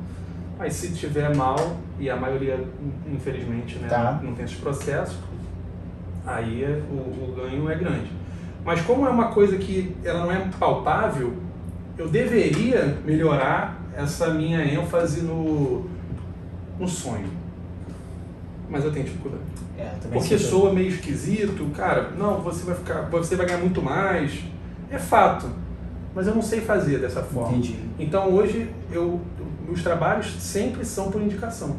mas 0.58 0.74
se 0.74 0.92
tiver 0.94 1.36
mal, 1.36 1.78
e 2.00 2.10
a 2.10 2.16
maioria, 2.16 2.64
infelizmente, 3.12 3.78
né, 3.80 3.88
Tá. 3.88 4.20
não 4.24 4.34
tem 4.34 4.46
esses 4.46 4.58
processos, 4.58 5.18
aí 6.26 6.64
é- 6.64 6.82
o, 6.92 6.94
o 6.96 7.34
ganho 7.36 7.70
é 7.70 7.76
grande. 7.76 8.12
Mas 8.66 8.82
como 8.82 9.06
é 9.06 9.10
uma 9.10 9.28
coisa 9.28 9.58
que 9.58 9.96
ela 10.04 10.22
não 10.26 10.32
é 10.32 10.40
palpável, 10.60 11.34
eu 11.98 12.08
deveria 12.10 12.98
melhorar 13.06 13.80
essa 13.96 14.34
minha 14.34 14.60
ênfase 14.64 15.22
no, 15.22 15.86
no 16.78 16.88
sonho. 16.88 17.30
Mas 18.70 18.84
eu 18.84 18.92
tenho 18.92 19.06
dificuldade. 19.06 19.44
É, 19.78 19.92
Porque 20.12 20.38
soa 20.38 20.74
meio 20.74 20.90
esquisito, 20.90 21.66
cara, 21.76 22.12
não, 22.18 22.42
você 22.42 22.66
vai 22.66 22.76
ficar. 22.76 23.04
Você 23.12 23.36
vai 23.36 23.46
ganhar 23.46 23.60
muito 23.60 23.82
mais. 23.82 24.44
É 24.92 24.98
fato. 24.98 25.48
Mas 26.14 26.28
eu 26.28 26.36
não 26.36 26.42
sei 26.42 26.62
fazer 26.62 26.98
dessa 27.00 27.22
forma. 27.22 27.50
Entendi. 27.58 27.76
Então 28.00 28.30
hoje 28.34 28.70
eu, 28.92 29.22
meus 29.67 29.83
trabalhos 29.83 30.33
sempre 30.39 30.83
são 30.86 31.12
por 31.12 31.21
indicação. 31.21 31.75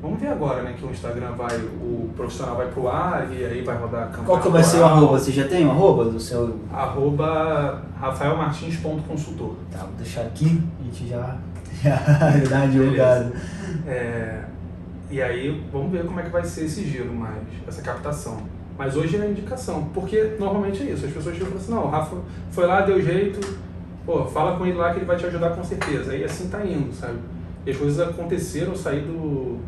Vamos 0.00 0.18
ver 0.18 0.28
agora, 0.28 0.62
né, 0.62 0.74
que 0.78 0.86
o 0.86 0.90
Instagram 0.90 1.32
vai, 1.32 1.54
o 1.58 2.08
profissional 2.16 2.56
vai 2.56 2.68
pro 2.68 2.88
ar 2.88 3.28
e 3.30 3.44
aí 3.44 3.60
vai 3.60 3.76
rodar 3.76 4.04
a 4.04 4.06
campanha. 4.06 4.26
Qual 4.26 4.40
que 4.40 4.48
vai 4.48 4.62
ser 4.62 4.78
o 4.78 4.84
arroba? 4.84 5.18
Você 5.18 5.30
já 5.30 5.46
tem 5.46 5.66
o 5.66 5.70
arroba 5.70 6.06
do 6.06 6.18
seu. 6.18 6.58
Arroba 6.72 7.82
rafaelmartins.consultor. 8.00 9.56
Tá, 9.70 9.80
vou 9.80 9.92
deixar 9.98 10.22
aqui, 10.22 10.62
a 10.80 10.84
gente 10.84 11.06
já, 11.06 11.36
já 11.82 12.48
dá 12.48 12.56
uma 12.56 12.68
divulgada. 12.68 13.32
É, 13.86 14.44
e 15.10 15.20
aí 15.20 15.62
vamos 15.70 15.92
ver 15.92 16.06
como 16.06 16.18
é 16.18 16.22
que 16.22 16.30
vai 16.30 16.44
ser 16.44 16.64
esse 16.64 16.82
giro, 16.84 17.12
mais, 17.12 17.42
essa 17.68 17.82
captação. 17.82 18.38
Mas 18.78 18.96
hoje 18.96 19.18
é 19.18 19.20
a 19.20 19.26
indicação, 19.26 19.90
porque 19.92 20.36
normalmente 20.38 20.82
é 20.82 20.92
isso. 20.92 21.04
As 21.04 21.12
pessoas 21.12 21.36
chegam 21.36 21.48
e 21.48 21.50
falam 21.50 21.62
assim, 21.62 21.72
não, 21.72 21.84
o 21.84 21.90
Rafa 21.90 22.16
foi 22.50 22.66
lá, 22.66 22.80
deu 22.80 23.02
jeito, 23.02 23.38
pô, 24.04 24.24
fala 24.24 24.56
com 24.56 24.66
ele 24.66 24.76
lá 24.76 24.90
que 24.90 24.98
ele 24.98 25.06
vai 25.06 25.16
te 25.16 25.26
ajudar 25.26 25.50
com 25.50 25.64
certeza. 25.64 26.12
Aí 26.12 26.24
assim 26.24 26.48
tá 26.48 26.64
indo, 26.64 26.92
sabe? 26.94 27.18
E 27.66 27.70
as 27.70 27.76
coisas 27.76 28.00
aconteceram, 28.08 28.72
eu 28.72 28.76
saí 28.76 29.00
do. 29.00 29.58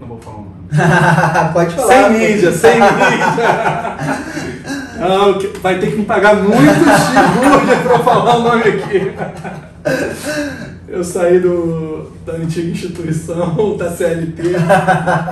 Não 0.00 0.08
vou 0.08 0.18
falar 0.18 0.36
o 0.36 0.40
nome. 0.40 0.54
Pode 1.52 1.74
falar. 1.74 1.88
Sem 1.88 2.10
mídia, 2.10 2.52
sem 2.52 2.74
mídia. 2.74 2.90
Não, 5.00 5.38
vai 5.62 5.78
ter 5.78 5.90
que 5.92 5.96
me 5.96 6.04
pagar 6.04 6.36
muito 6.36 6.58
chibulha 6.58 7.76
pra 7.82 7.92
eu 7.94 8.04
falar 8.04 8.36
o 8.36 8.42
nome 8.42 8.62
aqui. 8.62 9.12
Eu 10.86 11.02
saí 11.02 11.40
do, 11.40 12.12
da 12.26 12.34
antiga 12.34 12.70
instituição, 12.70 13.76
da 13.78 13.90
CLT, 13.90 14.42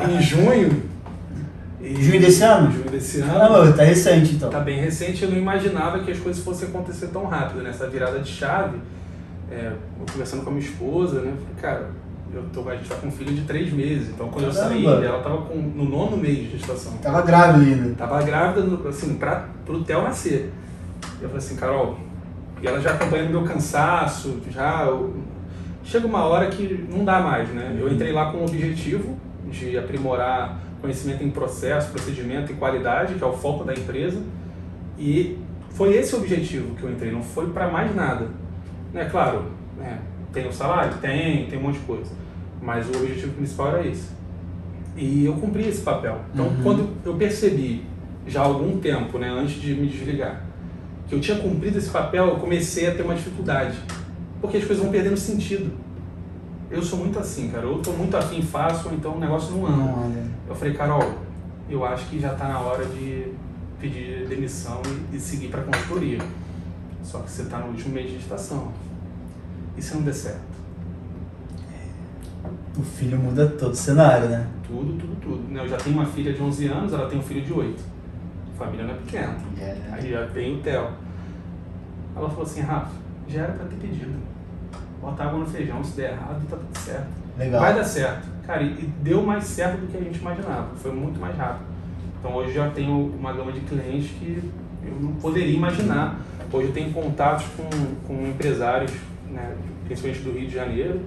em 0.08 0.22
junho. 0.22 0.82
Junho 1.96 2.20
desse 2.20 2.42
ano? 2.42 2.70
Junho 2.70 2.90
desse 2.90 3.20
ano. 3.20 3.32
Caramba, 3.32 3.72
tá 3.72 3.82
recente 3.82 4.34
então. 4.34 4.50
Tá 4.50 4.60
bem 4.60 4.78
recente, 4.80 5.22
eu 5.24 5.30
não 5.30 5.38
imaginava 5.38 6.00
que 6.00 6.10
as 6.10 6.18
coisas 6.18 6.42
fossem 6.42 6.68
acontecer 6.68 7.08
tão 7.08 7.24
rápido, 7.26 7.62
nessa 7.62 7.88
virada 7.88 8.18
de 8.20 8.30
chave. 8.30 8.78
É, 9.50 9.72
conversando 10.12 10.42
com 10.44 10.50
a 10.50 10.52
minha 10.52 10.64
esposa, 10.64 11.20
né? 11.22 11.32
Falei, 11.38 11.54
cara, 11.62 11.90
eu 12.34 12.42
tô, 12.52 12.68
a 12.68 12.76
gente 12.76 12.88
tá 12.88 12.96
com 12.96 13.06
um 13.06 13.10
filho 13.10 13.32
de 13.32 13.42
três 13.42 13.72
meses, 13.72 14.10
então 14.10 14.28
quando 14.28 14.44
eu 14.44 14.52
saí, 14.52 14.84
Caramba. 14.84 15.04
ela 15.06 15.22
tava 15.22 15.38
com, 15.38 15.56
no 15.56 15.84
nono 15.84 16.16
mês 16.18 16.36
de 16.38 16.58
gestação. 16.58 16.92
Tava 16.98 17.22
grávida 17.22 17.64
ainda. 17.64 17.94
Tava 17.94 18.22
grávida, 18.22 18.88
assim, 18.88 19.14
pra, 19.14 19.46
pro 19.64 19.82
Theo 19.84 20.02
nascer. 20.02 20.52
Eu 21.22 21.28
falei 21.28 21.36
assim, 21.38 21.56
Carol, 21.56 21.98
e 22.62 22.66
ela 22.66 22.78
já 22.80 22.90
acompanhando 22.90 23.30
meu 23.30 23.44
cansaço, 23.44 24.38
já. 24.50 24.84
eu- 24.84 25.14
chega 25.84 26.06
uma 26.06 26.24
hora 26.26 26.48
que 26.48 26.86
não 26.92 27.02
dá 27.04 27.20
mais, 27.20 27.48
né? 27.48 27.74
Eu 27.80 27.90
entrei 27.90 28.12
lá 28.12 28.30
com 28.30 28.38
o 28.38 28.44
objetivo 28.44 29.16
de 29.50 29.78
aprimorar 29.78 30.58
conhecimento 30.80 31.22
em 31.24 31.30
processo, 31.30 31.90
procedimento 31.90 32.52
e 32.52 32.54
qualidade, 32.54 33.14
que 33.14 33.22
é 33.22 33.26
o 33.26 33.32
foco 33.32 33.64
da 33.64 33.72
empresa. 33.72 34.20
E 34.98 35.38
foi 35.70 35.94
esse 35.94 36.14
o 36.14 36.18
objetivo 36.18 36.74
que 36.74 36.82
eu 36.82 36.90
entrei, 36.90 37.10
não 37.12 37.22
foi 37.22 37.48
para 37.50 37.68
mais 37.68 37.94
nada. 37.94 38.28
Né, 38.92 39.04
claro, 39.10 39.44
né, 39.76 39.98
tem 40.32 40.46
o 40.48 40.52
salário? 40.52 40.94
Tem, 41.00 41.46
tem 41.46 41.58
um 41.58 41.62
monte 41.62 41.78
de 41.78 41.84
coisa. 41.84 42.10
Mas 42.60 42.86
o 42.88 42.96
objetivo 42.98 43.34
principal 43.34 43.68
era 43.68 43.86
esse. 43.86 44.08
E 44.96 45.24
eu 45.24 45.34
cumpri 45.34 45.68
esse 45.68 45.82
papel. 45.82 46.20
Então, 46.34 46.46
Uhum. 46.46 46.62
quando 46.62 46.88
eu 47.04 47.14
percebi, 47.14 47.84
já 48.26 48.40
há 48.40 48.44
algum 48.44 48.78
tempo, 48.80 49.18
né, 49.18 49.28
antes 49.30 49.60
de 49.60 49.74
me 49.74 49.86
desligar, 49.86 50.42
que 51.08 51.14
eu 51.14 51.20
tinha 51.20 51.38
cumprido 51.38 51.78
esse 51.78 51.90
papel, 51.90 52.26
eu 52.26 52.36
comecei 52.36 52.88
a 52.88 52.94
ter 52.94 53.02
uma 53.02 53.14
dificuldade. 53.14 53.78
Porque 54.40 54.56
as 54.56 54.64
coisas 54.64 54.82
vão 54.82 54.92
perdendo 54.92 55.16
sentido. 55.16 55.70
Eu 56.70 56.82
sou 56.82 56.98
muito 56.98 57.18
assim, 57.18 57.50
cara. 57.50 57.64
Eu 57.64 57.78
tô 57.78 57.92
muito 57.92 58.16
afim, 58.16 58.42
faço, 58.42 58.88
ou 58.88 58.94
então 58.94 59.16
o 59.16 59.18
negócio 59.20 59.54
não 59.56 59.66
anda. 59.66 59.76
Não, 59.76 60.04
anda. 60.06 60.22
Eu 60.46 60.54
falei, 60.54 60.74
Carol, 60.74 61.14
eu 61.68 61.84
acho 61.84 62.06
que 62.06 62.20
já 62.20 62.32
está 62.32 62.48
na 62.48 62.58
hora 62.60 62.84
de 62.84 63.32
pedir 63.80 64.26
demissão 64.28 64.80
e, 65.12 65.16
e 65.16 65.20
seguir 65.20 65.48
para 65.48 65.60
a 65.60 65.64
consultoria. 65.64 66.18
Só 67.02 67.20
que 67.20 67.30
você 67.30 67.42
está 67.42 67.58
no 67.58 67.68
último 67.68 67.94
mês 67.94 68.10
de 68.10 68.18
gestação. 68.18 68.72
E 69.76 69.82
se 69.82 69.94
não 69.94 70.02
der 70.02 70.12
certo? 70.14 70.48
O 72.76 72.82
filho 72.82 73.18
muda 73.18 73.46
todo 73.46 73.72
o 73.72 73.76
cenário, 73.76 74.28
né? 74.28 74.46
Tudo, 74.66 74.98
tudo, 74.98 75.16
tudo. 75.20 75.52
né? 75.52 75.62
Eu 75.64 75.68
já 75.68 75.76
tenho 75.76 75.96
uma 75.96 76.06
filha 76.06 76.32
de 76.32 76.42
11 76.42 76.66
anos, 76.68 76.92
ela 76.92 77.08
tem 77.08 77.18
um 77.18 77.22
filho 77.22 77.42
de 77.42 77.52
8. 77.52 77.82
A 78.54 78.58
família 78.58 78.84
não 78.86 78.94
é 78.94 78.96
pequena. 78.98 79.36
É. 79.58 79.76
Aí 79.90 80.10
já 80.10 80.26
tem 80.28 80.56
o 80.56 80.62
Theo. 80.62 80.88
Ela 82.14 82.28
falou 82.28 82.42
assim, 82.42 82.60
Rafa, 82.60 82.90
já 83.26 83.42
era 83.42 83.52
para 83.52 83.66
ter 83.66 83.76
pedido. 83.76 84.14
Bota 85.08 85.24
água 85.24 85.38
no 85.38 85.46
feijão, 85.46 85.82
se 85.82 85.96
der 85.96 86.12
errado, 86.12 86.46
tá 86.50 86.56
tudo 86.56 86.78
certo. 86.78 87.06
Legal. 87.38 87.60
Vai 87.62 87.74
dar 87.74 87.84
certo. 87.84 88.28
Cara, 88.46 88.62
e 88.62 88.90
deu 89.02 89.22
mais 89.22 89.44
certo 89.44 89.80
do 89.80 89.86
que 89.86 89.96
a 89.96 90.00
gente 90.00 90.18
imaginava. 90.18 90.68
Foi 90.76 90.92
muito 90.92 91.18
mais 91.18 91.34
rápido. 91.36 91.64
Então 92.18 92.34
hoje 92.34 92.52
já 92.52 92.68
tenho 92.70 93.14
uma 93.18 93.32
gama 93.32 93.50
de 93.52 93.60
clientes 93.60 94.10
que 94.18 94.42
eu 94.84 94.94
não 95.00 95.12
poderia 95.12 95.54
imaginar. 95.54 96.18
Hoje 96.52 96.66
eu 96.68 96.72
tenho 96.74 96.92
contatos 96.92 97.46
com, 97.56 97.68
com 98.06 98.26
empresários, 98.26 98.92
né, 99.30 99.54
principalmente 99.86 100.22
do 100.22 100.32
Rio 100.32 100.46
de 100.48 100.54
Janeiro, 100.54 101.00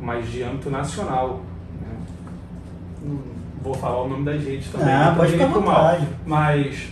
mas 0.00 0.26
de 0.30 0.42
âmbito 0.42 0.70
nacional. 0.70 1.40
né. 1.82 1.96
Não 3.02 3.18
vou 3.62 3.74
falar 3.74 4.04
o 4.04 4.08
nome 4.08 4.24
das 4.24 4.42
redes 4.42 4.70
também. 4.70 4.88
Ah, 4.94 5.10
não 5.10 5.16
pode 5.16 5.32
ficar 5.32 5.48
mal. 5.48 5.60
vontade. 5.60 6.08
Mas, 6.26 6.88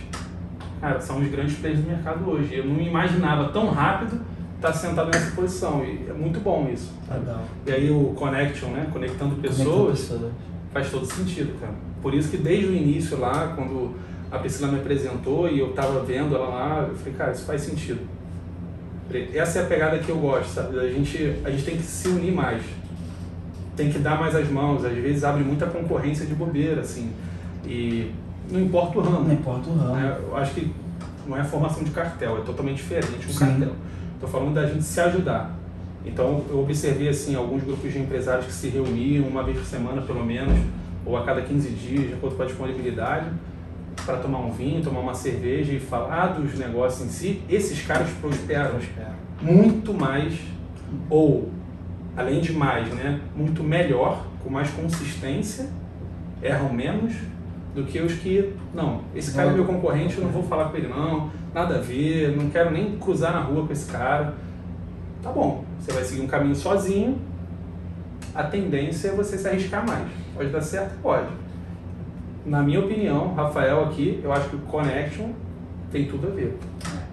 cara, 0.79 0.99
são 1.01 1.19
os 1.19 1.27
grandes 1.29 1.55
players 1.57 1.81
do 1.81 1.87
mercado 1.87 2.29
hoje. 2.29 2.55
Eu 2.55 2.65
não 2.65 2.79
imaginava 2.79 3.49
tão 3.49 3.69
rápido 3.71 4.19
estar 4.67 4.73
sentado 4.73 5.11
nessa 5.11 5.31
posição. 5.31 5.83
E 5.83 6.09
é 6.09 6.13
muito 6.13 6.39
bom 6.39 6.69
isso. 6.73 6.91
Legal. 7.11 7.43
E 7.65 7.71
aí 7.71 7.91
o 7.91 8.13
connection, 8.15 8.69
né? 8.69 8.87
Conectando 8.91 9.35
Conecta 9.35 9.57
pessoas, 9.57 9.99
pessoas. 10.01 10.31
faz 10.71 10.89
todo 10.89 11.05
sentido, 11.05 11.59
cara. 11.59 11.73
Por 12.01 12.13
isso 12.13 12.29
que 12.29 12.37
desde 12.37 12.67
o 12.67 12.73
início 12.73 13.19
lá, 13.19 13.53
quando 13.55 13.95
a 14.31 14.37
Priscila 14.39 14.71
me 14.71 14.79
apresentou 14.79 15.49
e 15.49 15.59
eu 15.59 15.73
tava 15.73 15.99
vendo 16.03 16.35
ela 16.35 16.47
lá, 16.47 16.87
eu 16.89 16.95
falei, 16.95 17.13
cara, 17.13 17.31
isso 17.31 17.43
faz 17.45 17.61
sentido. 17.61 17.99
Essa 19.33 19.59
é 19.59 19.63
a 19.63 19.65
pegada 19.65 19.99
que 19.99 20.09
eu 20.09 20.17
gosto, 20.17 20.49
sabe? 20.49 20.79
A 20.79 20.87
gente, 20.87 21.35
a 21.43 21.51
gente 21.51 21.63
tem 21.63 21.77
que 21.77 21.83
se 21.83 22.07
unir 22.07 22.33
mais. 22.33 22.63
Tem 23.75 23.91
que 23.91 23.99
dar 23.99 24.19
mais 24.19 24.35
as 24.35 24.47
mãos. 24.49 24.83
Às 24.85 24.93
vezes 24.93 25.23
abre 25.23 25.43
muita 25.43 25.65
concorrência 25.67 26.25
de 26.25 26.33
bobeira, 26.33 26.81
assim. 26.81 27.11
E 27.65 28.11
não 28.49 28.59
importa 28.59 28.97
o 28.97 29.01
ramo. 29.01 29.27
Não 29.27 29.33
importa 29.33 29.69
o 29.69 29.77
ramo. 29.77 29.95
né? 29.95 30.17
Eu 30.21 30.35
acho 30.37 30.53
que 30.53 30.73
não 31.27 31.37
é 31.37 31.43
formação 31.43 31.83
de 31.83 31.91
cartel, 31.91 32.39
é 32.39 32.41
totalmente 32.41 32.77
diferente 32.77 33.27
um 33.27 33.31
Sim. 33.31 33.39
cartel. 33.39 33.71
Estou 34.23 34.39
falando 34.39 34.55
da 34.55 34.65
gente 34.65 34.85
se 34.85 34.97
ajudar. 35.01 35.53
Então 36.05 36.45
eu 36.49 36.61
observei 36.61 37.09
assim 37.09 37.35
alguns 37.35 37.61
grupos 37.61 37.91
de 37.91 37.99
empresários 37.99 38.45
que 38.45 38.53
se 38.53 38.69
reuniam 38.69 39.27
uma 39.27 39.43
vez 39.43 39.57
por 39.57 39.65
semana 39.65 40.01
pelo 40.01 40.25
menos, 40.25 40.57
ou 41.05 41.17
a 41.17 41.25
cada 41.25 41.41
15 41.41 41.69
dias, 41.71 42.07
de 42.07 42.13
acordo 42.13 42.37
com 42.37 42.43
a 42.43 42.45
disponibilidade, 42.45 43.25
para 44.05 44.15
tomar 44.19 44.39
um 44.39 44.49
vinho, 44.49 44.81
tomar 44.81 45.01
uma 45.01 45.13
cerveja 45.13 45.73
e 45.73 45.79
falar 45.79 46.27
dos 46.27 46.57
negócios 46.57 47.05
em 47.05 47.09
si. 47.09 47.41
Esses 47.49 47.85
caras 47.85 48.09
prosperam 48.21 48.79
muito 49.41 49.93
mais, 49.93 50.39
ou 51.09 51.49
além 52.15 52.39
de 52.39 52.53
mais, 52.53 52.87
né, 52.93 53.19
muito 53.35 53.61
melhor, 53.61 54.25
com 54.41 54.49
mais 54.49 54.69
consistência, 54.69 55.67
erram 56.41 56.71
menos 56.71 57.13
do 57.75 57.83
que 57.83 57.99
os 57.99 58.13
que, 58.13 58.53
não, 58.73 59.01
esse 59.13 59.33
cara 59.33 59.49
é 59.49 59.53
meu 59.53 59.65
concorrente, 59.65 60.17
eu 60.17 60.23
não 60.23 60.31
vou 60.31 60.43
falar 60.43 60.69
com 60.69 60.77
ele 60.77 60.87
não, 60.87 61.29
nada 61.53 61.75
a 61.75 61.79
ver, 61.79 62.35
não 62.35 62.49
quero 62.49 62.71
nem 62.71 62.97
cruzar 62.97 63.33
na 63.33 63.41
rua 63.41 63.65
com 63.65 63.73
esse 63.73 63.91
cara. 63.91 64.33
Tá 65.21 65.31
bom, 65.31 65.63
você 65.79 65.91
vai 65.91 66.03
seguir 66.03 66.21
um 66.21 66.27
caminho 66.27 66.55
sozinho, 66.55 67.17
a 68.35 68.43
tendência 68.43 69.09
é 69.09 69.11
você 69.11 69.37
se 69.37 69.47
arriscar 69.47 69.85
mais. 69.87 70.07
Pode 70.35 70.49
dar 70.49 70.61
certo? 70.61 70.99
Pode. 71.01 71.27
Na 72.45 72.61
minha 72.61 72.79
opinião, 72.79 73.33
Rafael 73.33 73.85
aqui, 73.85 74.19
eu 74.23 74.33
acho 74.33 74.49
que 74.49 74.55
o 74.55 74.59
Connection 74.59 75.29
tem 75.91 76.05
tudo 76.07 76.27
a 76.27 76.31
ver. 76.31 76.57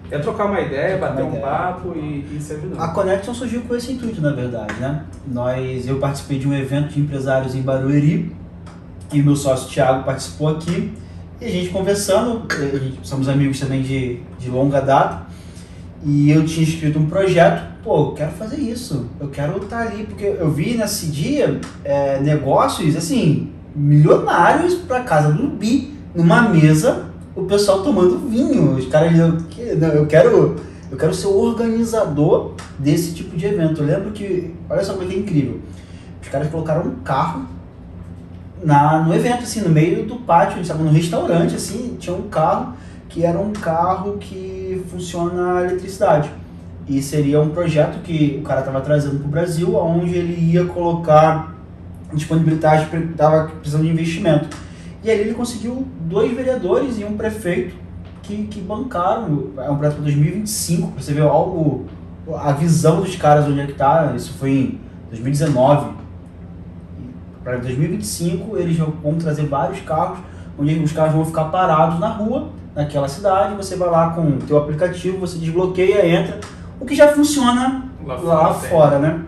É 0.09 0.19
trocar 0.19 0.45
uma 0.47 0.59
ideia, 0.59 0.97
Trocar 0.97 1.11
bater 1.11 1.21
uma 1.23 1.31
um 1.31 1.37
ideia. 1.37 1.45
papo 1.47 1.93
e, 1.95 2.35
e 2.35 2.41
se 2.41 2.53
ajudar. 2.53 2.83
A 2.83 2.87
Connection 2.89 3.33
surgiu 3.33 3.61
com 3.61 3.73
esse 3.75 3.93
intuito, 3.93 4.19
na 4.19 4.33
verdade, 4.33 4.73
né? 4.73 5.05
Nós, 5.25 5.87
eu 5.87 5.99
participei 5.99 6.37
de 6.37 6.47
um 6.49 6.53
evento 6.53 6.89
de 6.89 6.99
empresários 6.99 7.55
em 7.55 7.61
Barueri 7.61 8.35
e 9.13 9.21
meu 9.21 9.37
sócio 9.37 9.69
Thiago 9.69 10.03
participou 10.03 10.49
aqui 10.49 10.91
e 11.41 11.45
a 11.45 11.49
gente 11.49 11.69
conversando, 11.69 12.43
somos 13.01 13.27
amigos 13.27 13.59
também 13.59 13.81
de, 13.81 14.19
de 14.39 14.49
longa 14.49 14.79
data 14.79 15.25
e 16.05 16.29
eu 16.29 16.45
tinha 16.45 16.63
escrito 16.63 16.99
um 16.99 17.07
projeto, 17.07 17.63
pô, 17.83 18.09
eu 18.09 18.11
quero 18.11 18.31
fazer 18.33 18.57
isso, 18.57 19.07
eu 19.19 19.27
quero 19.29 19.57
estar 19.57 19.87
ali, 19.87 20.03
porque 20.03 20.25
eu 20.25 20.51
vi 20.51 20.75
nesse 20.75 21.07
dia 21.07 21.59
eh, 21.83 22.19
negócios, 22.21 22.95
assim, 22.95 23.51
milionários 23.75 24.75
para 24.75 25.01
casa 25.01 25.33
do 25.33 25.47
Bi, 25.47 25.93
numa 26.13 26.43
mesa, 26.43 27.05
o 27.35 27.43
pessoal 27.43 27.81
tomando 27.83 28.19
vinho, 28.29 28.75
os 28.75 28.87
caras, 28.87 29.17
eu, 29.17 29.37
não, 29.77 29.87
eu 29.89 30.05
quero 30.05 30.55
eu 30.91 30.97
quero 30.97 31.13
ser 31.13 31.27
o 31.27 31.37
organizador 31.37 32.55
desse 32.77 33.13
tipo 33.13 33.37
de 33.37 33.45
evento. 33.45 33.81
Eu 33.81 33.87
lembro 33.87 34.11
que, 34.11 34.53
olha 34.69 34.83
só 34.83 34.93
como 34.93 35.09
é 35.09 35.15
é 35.15 35.19
incrível. 35.19 35.61
Os 36.21 36.27
caras 36.27 36.49
colocaram 36.49 36.85
um 36.85 36.95
carro 36.95 37.45
na, 38.63 38.99
no 38.99 39.13
evento, 39.13 39.43
assim, 39.43 39.61
no 39.61 39.69
meio 39.69 40.05
do 40.05 40.17
pátio, 40.17 40.61
estavam 40.61 40.85
no 40.85 40.91
restaurante, 40.91 41.55
assim, 41.55 41.95
tinha 41.99 42.15
um 42.15 42.29
carro 42.29 42.73
que 43.09 43.25
era 43.25 43.37
um 43.37 43.51
carro 43.51 44.17
que 44.17 44.83
funciona 44.89 45.59
a 45.59 45.63
eletricidade. 45.65 46.31
E 46.87 47.01
seria 47.01 47.41
um 47.41 47.49
projeto 47.49 48.01
que 48.01 48.39
o 48.41 48.43
cara 48.43 48.61
estava 48.61 48.81
trazendo 48.81 49.19
para 49.19 49.27
o 49.27 49.29
Brasil, 49.29 49.75
onde 49.75 50.15
ele 50.15 50.53
ia 50.53 50.65
colocar 50.65 51.55
disponibilidade, 52.13 52.87
estava 53.11 53.47
precisando 53.47 53.83
de 53.83 53.89
investimento. 53.89 54.49
E 55.03 55.09
aí 55.09 55.19
ele 55.19 55.33
conseguiu 55.33 55.85
dois 56.01 56.33
vereadores 56.33 56.99
e 56.99 57.03
um 57.03 57.17
prefeito 57.17 57.75
que, 58.23 58.43
que 58.45 58.61
bancaram. 58.61 59.51
É 59.57 59.69
um 59.69 59.77
projeto 59.77 59.95
para 59.95 60.03
2025, 60.03 60.91
para 60.91 61.01
você 61.01 61.13
ver 61.13 61.23
algo, 61.23 61.85
a 62.37 62.51
visão 62.51 63.01
dos 63.01 63.15
caras 63.15 63.45
onde 63.45 63.59
é 63.59 63.67
que 63.67 63.73
tá. 63.73 64.13
Isso 64.15 64.33
foi 64.33 64.51
em 64.51 64.79
2019. 65.09 66.00
Para 67.43 67.57
2025 67.57 68.57
eles 68.57 68.77
vão 68.77 69.15
trazer 69.15 69.45
vários 69.45 69.81
carros, 69.81 70.19
onde 70.57 70.75
os 70.75 70.91
carros 70.91 71.13
vão 71.13 71.25
ficar 71.25 71.45
parados 71.45 71.99
na 71.99 72.09
rua, 72.09 72.49
naquela 72.75 73.07
cidade. 73.07 73.55
Você 73.55 73.75
vai 73.75 73.89
lá 73.89 74.11
com 74.11 74.21
o 74.21 74.37
teu 74.37 74.57
aplicativo, 74.57 75.19
você 75.19 75.37
desbloqueia, 75.37 76.05
entra, 76.05 76.39
o 76.79 76.85
que 76.85 76.95
já 76.95 77.07
funciona 77.09 77.85
lá, 78.05 78.15
lá 78.15 78.53
fora, 78.53 78.99
né? 78.99 79.21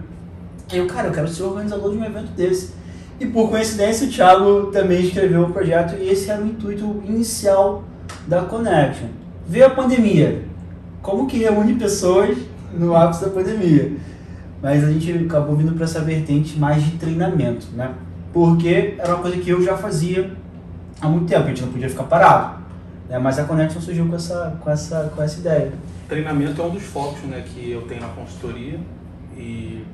Eu, 0.72 0.88
cara, 0.88 1.08
eu 1.08 1.12
quero 1.12 1.28
ser 1.28 1.44
organizador 1.44 1.92
de 1.92 1.98
um 1.98 2.06
evento 2.06 2.32
desse. 2.32 2.74
E 3.20 3.26
por 3.26 3.50
coincidência, 3.50 4.08
o 4.08 4.12
Thiago 4.12 4.72
também 4.72 5.02
escreveu 5.02 5.44
o 5.44 5.54
projeto 5.54 5.96
e 6.00 6.10
esse 6.10 6.30
era 6.30 6.42
o 6.42 6.48
intuito 6.48 7.04
inicial 7.06 7.84
da 8.28 8.42
Connection. 8.42 9.08
Veio 9.48 9.68
a 9.68 9.70
pandemia. 9.70 10.46
Como 11.02 11.28
que 11.28 11.38
reúne 11.38 11.76
pessoas 11.76 12.38
no 12.74 12.96
ápice 12.96 13.26
da 13.26 13.30
pandemia? 13.30 13.94
Mas 14.64 14.82
a 14.82 14.90
gente 14.90 15.12
acabou 15.26 15.58
vindo 15.58 15.74
para 15.74 15.84
essa 15.84 16.00
vertente 16.00 16.58
mais 16.58 16.82
de 16.82 16.92
treinamento, 16.92 17.68
né? 17.74 17.94
Porque 18.32 18.96
era 18.98 19.14
uma 19.14 19.22
coisa 19.22 19.38
que 19.38 19.50
eu 19.50 19.62
já 19.62 19.76
fazia 19.76 20.32
há 21.02 21.08
muito 21.10 21.28
tempo, 21.28 21.44
a 21.44 21.48
gente 21.50 21.62
não 21.64 21.72
podia 21.74 21.90
ficar 21.90 22.04
parado. 22.04 22.64
Né? 23.10 23.20
Mas 23.20 23.38
a 23.38 23.44
Connection 23.44 23.82
surgiu 23.82 24.08
com 24.08 24.16
essa, 24.16 24.58
com, 24.62 24.72
essa, 24.72 25.12
com 25.14 25.22
essa 25.22 25.38
ideia. 25.38 25.74
Treinamento 26.08 26.62
é 26.62 26.66
um 26.66 26.70
dos 26.70 26.84
focos 26.84 27.22
né, 27.24 27.44
que 27.46 27.72
eu 27.72 27.82
tenho 27.82 28.00
na 28.00 28.08
consultoria 28.08 28.80
e 29.36 29.86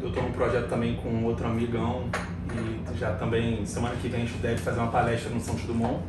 eu 0.00 0.08
estou 0.08 0.22
num 0.22 0.32
projeto 0.32 0.68
também 0.70 0.96
com 0.96 1.22
outro 1.24 1.46
amigão 1.46 2.04
e 2.54 2.98
já 2.98 3.12
também 3.12 3.66
semana 3.66 3.94
que 4.00 4.08
vem 4.08 4.22
a 4.22 4.24
gente 4.24 4.38
deve 4.38 4.56
fazer 4.56 4.80
uma 4.80 4.90
palestra 4.90 5.30
no 5.30 5.40
Santos 5.40 5.64
Dumont, 5.64 6.00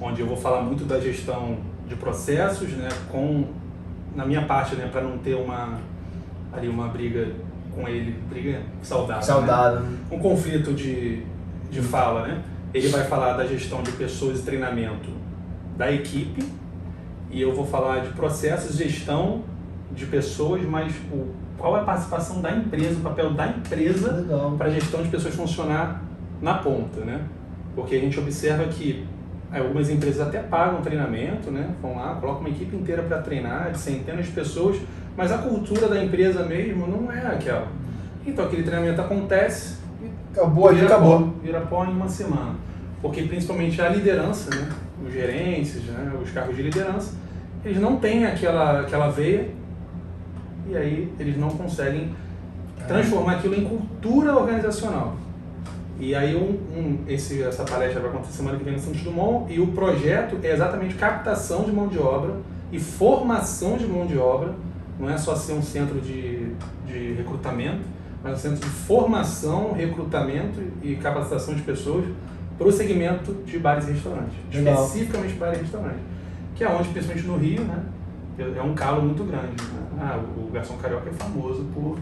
onde 0.00 0.20
eu 0.20 0.26
vou 0.26 0.36
falar 0.36 0.62
muito 0.62 0.84
da 0.84 1.00
gestão 1.00 1.58
de 1.88 1.96
processos, 1.96 2.68
né, 2.70 2.88
com 3.10 3.46
na 4.14 4.24
minha 4.24 4.42
parte, 4.42 4.76
né, 4.76 4.88
para 4.90 5.02
não 5.02 5.18
ter 5.18 5.34
uma 5.34 5.80
ali 6.56 6.68
uma 6.68 6.88
briga 6.88 7.28
com 7.74 7.88
ele, 7.88 8.12
briga 8.28 8.60
saudável, 8.82 9.22
saudável. 9.22 9.80
Né? 9.80 9.98
um 10.10 10.18
conflito 10.18 10.72
de, 10.72 11.22
de 11.70 11.80
fala, 11.82 12.26
né? 12.26 12.42
Ele 12.72 12.88
vai 12.88 13.04
falar 13.04 13.34
da 13.34 13.46
gestão 13.46 13.82
de 13.82 13.92
pessoas 13.92 14.40
e 14.40 14.42
treinamento 14.42 15.10
da 15.76 15.92
equipe 15.92 16.44
e 17.30 17.40
eu 17.40 17.54
vou 17.54 17.66
falar 17.66 18.00
de 18.00 18.10
processos, 18.10 18.76
gestão 18.76 19.42
de 19.92 20.06
pessoas, 20.06 20.62
mas 20.62 20.92
o 21.12 21.44
qual 21.58 21.76
é 21.76 21.80
a 21.80 21.84
participação 21.84 22.40
da 22.40 22.52
empresa, 22.52 22.98
o 22.98 23.02
papel 23.02 23.32
da 23.32 23.46
empresa 23.46 24.26
para 24.58 24.66
a 24.66 24.70
gestão 24.70 25.02
de 25.02 25.08
pessoas 25.08 25.34
funcionar 25.34 26.02
na 26.42 26.54
ponta, 26.54 27.00
né? 27.00 27.22
Porque 27.74 27.94
a 27.94 28.00
gente 28.00 28.18
observa 28.18 28.64
que 28.64 29.06
algumas 29.52 29.88
empresas 29.88 30.26
até 30.26 30.40
pagam 30.40 30.82
treinamento, 30.82 31.50
né? 31.50 31.70
Vão 31.80 31.96
lá, 31.96 32.16
colocam 32.16 32.40
uma 32.40 32.50
equipe 32.50 32.76
inteira 32.76 33.02
para 33.02 33.18
treinar, 33.22 33.70
de 33.70 33.78
centenas 33.78 34.26
de 34.26 34.32
pessoas, 34.32 34.76
mas 35.16 35.32
a 35.32 35.38
cultura 35.38 35.88
da 35.88 36.02
empresa 36.02 36.44
mesmo 36.44 36.86
não 36.86 37.10
é 37.10 37.26
aquela. 37.26 37.68
Então 38.26 38.44
aquele 38.44 38.62
treinamento 38.62 39.00
acontece 39.00 39.84
acabou 40.34 40.68
ali, 40.68 40.84
acabou. 40.84 41.20
Pó, 41.20 41.32
vira 41.42 41.60
pó 41.60 41.84
em 41.84 41.90
uma 41.90 42.08
semana. 42.08 42.56
Porque 43.00 43.22
principalmente 43.22 43.80
a 43.80 43.88
liderança, 43.88 44.54
né? 44.54 44.68
Os 45.06 45.12
gerentes, 45.12 45.82
né? 45.84 46.12
os 46.22 46.30
cargos 46.30 46.56
de 46.56 46.62
liderança, 46.62 47.14
eles 47.64 47.80
não 47.80 47.96
têm 47.96 48.24
aquela, 48.24 48.80
aquela 48.80 49.08
veia 49.08 49.48
e 50.68 50.76
aí 50.76 51.12
eles 51.18 51.36
não 51.36 51.50
conseguem 51.50 52.14
transformar 52.88 53.32
aquilo 53.32 53.54
em 53.54 53.64
cultura 53.64 54.34
organizacional. 54.34 55.16
E 55.98 56.14
aí 56.14 56.34
um, 56.34 56.58
um, 56.76 56.98
esse, 57.06 57.42
essa 57.42 57.64
palestra 57.64 58.00
vai 58.00 58.10
acontecer 58.10 58.38
semana 58.38 58.58
que 58.58 58.64
vem 58.64 58.74
no 58.74 58.80
Santos 58.80 59.02
Dumont 59.02 59.52
e 59.52 59.60
o 59.60 59.68
projeto 59.68 60.38
é 60.42 60.52
exatamente 60.52 60.94
captação 60.94 61.64
de 61.64 61.72
mão 61.72 61.88
de 61.88 61.98
obra 61.98 62.36
e 62.72 62.80
formação 62.80 63.76
de 63.76 63.86
mão 63.86 64.06
de 64.06 64.18
obra. 64.18 64.54
Não 64.98 65.10
é 65.10 65.16
só 65.16 65.34
ser 65.34 65.52
um 65.52 65.62
centro 65.62 66.00
de, 66.00 66.52
de 66.86 67.14
recrutamento, 67.14 67.82
mas 68.22 68.34
um 68.34 68.36
centro 68.36 68.60
de 68.60 68.74
formação, 68.74 69.72
recrutamento 69.72 70.60
e 70.82 70.94
capacitação 70.96 71.54
de 71.54 71.62
pessoas 71.62 72.04
para 72.56 72.68
o 72.68 72.72
segmento 72.72 73.34
de 73.44 73.58
bares 73.58 73.88
e 73.88 73.92
restaurantes. 73.92 74.34
Legal. 74.52 74.84
Especificamente 74.84 75.34
bares 75.34 75.58
e 75.58 75.62
restaurantes. 75.62 76.00
Que 76.54 76.64
é 76.64 76.68
onde, 76.68 76.88
principalmente 76.90 77.26
no 77.26 77.36
Rio, 77.36 77.62
né, 77.62 77.82
é 78.38 78.62
um 78.62 78.74
calo 78.74 79.02
muito 79.02 79.24
grande. 79.24 79.46
Né? 79.48 80.00
Ah, 80.00 80.20
o 80.36 80.50
garçom 80.50 80.76
carioca 80.76 81.10
é 81.10 81.12
famoso 81.12 81.64
por 81.74 81.98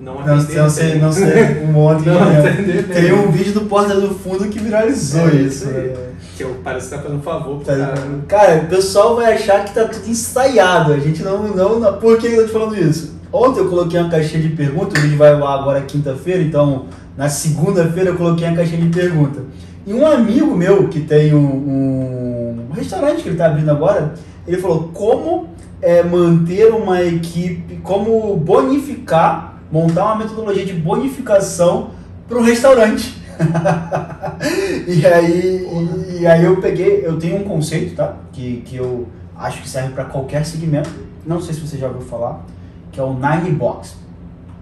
não 0.00 0.20
atender 0.20 0.56
não, 0.56 0.70
sei, 0.70 0.98
não 0.98 1.12
sei, 1.12 1.64
um 1.64 1.72
monte 1.72 2.04
não 2.06 2.64
de 2.64 2.82
Tem 2.82 3.12
um 3.12 3.30
vídeo 3.30 3.54
do 3.54 3.62
Porta 3.62 3.98
do 3.98 4.14
Fundo 4.14 4.48
que 4.48 4.58
viralizou 4.58 5.28
é, 5.28 5.34
isso. 5.36 5.66
Né? 5.68 5.94
Que 6.36 6.44
eu, 6.44 6.56
parece 6.62 6.90
que 6.90 6.94
tá 6.94 7.02
fazendo 7.02 7.18
um 7.18 7.22
favor 7.22 7.56
pro 7.56 7.64
tá, 7.64 7.74
cara. 7.74 7.96
Cara, 8.28 8.56
o 8.58 8.66
pessoal 8.66 9.16
vai 9.16 9.32
achar 9.32 9.64
que 9.64 9.72
tá 9.72 9.86
tudo 9.86 10.06
ensaiado. 10.06 10.92
A 10.92 10.98
gente 10.98 11.22
não. 11.22 11.48
não, 11.48 11.80
não 11.80 11.98
por 11.98 12.18
que 12.18 12.26
eu 12.26 12.42
tô 12.42 12.46
te 12.46 12.52
falando 12.52 12.76
isso? 12.76 13.16
Ontem 13.32 13.60
eu 13.60 13.68
coloquei 13.68 13.98
uma 13.98 14.10
caixinha 14.10 14.42
de 14.42 14.50
perguntas, 14.50 14.98
o 14.98 15.02
vídeo 15.02 15.18
vai 15.18 15.34
lá 15.38 15.54
agora 15.54 15.80
quinta-feira, 15.80 16.42
então 16.42 16.86
na 17.16 17.28
segunda-feira 17.28 18.10
eu 18.10 18.16
coloquei 18.16 18.46
uma 18.46 18.56
caixinha 18.56 18.80
de 18.80 18.88
perguntas. 18.88 19.42
E 19.86 19.92
um 19.92 20.06
amigo 20.06 20.54
meu 20.54 20.88
que 20.88 21.00
tem 21.00 21.34
um, 21.34 22.66
um 22.68 22.72
restaurante 22.72 23.22
que 23.22 23.30
ele 23.30 23.36
tá 23.36 23.46
abrindo 23.46 23.70
agora, 23.70 24.14
ele 24.46 24.58
falou 24.58 24.90
como 24.92 25.48
é, 25.80 26.02
manter 26.02 26.72
uma 26.72 27.02
equipe, 27.02 27.76
como 27.82 28.36
bonificar, 28.36 29.60
montar 29.70 30.04
uma 30.04 30.16
metodologia 30.16 30.64
de 30.64 30.72
bonificação 30.72 31.90
para 32.28 32.38
um 32.38 32.42
restaurante. 32.42 33.25
e, 34.86 35.06
aí, 35.06 35.66
e, 35.66 36.20
e, 36.20 36.26
aí 36.26 36.44
eu 36.44 36.60
peguei, 36.60 37.02
eu 37.04 37.18
tenho 37.18 37.38
um 37.38 37.44
conceito, 37.44 37.94
tá? 37.94 38.16
Que, 38.32 38.62
que 38.64 38.76
eu 38.76 39.06
acho 39.36 39.62
que 39.62 39.68
serve 39.68 39.92
para 39.92 40.04
qualquer 40.04 40.44
segmento. 40.44 40.90
Não 41.26 41.40
sei 41.40 41.54
se 41.54 41.60
você 41.60 41.76
já 41.76 41.88
ouviu 41.88 42.02
falar, 42.02 42.44
que 42.92 43.00
é 43.00 43.02
o 43.02 43.12
Nine 43.14 43.50
Box. 43.50 43.96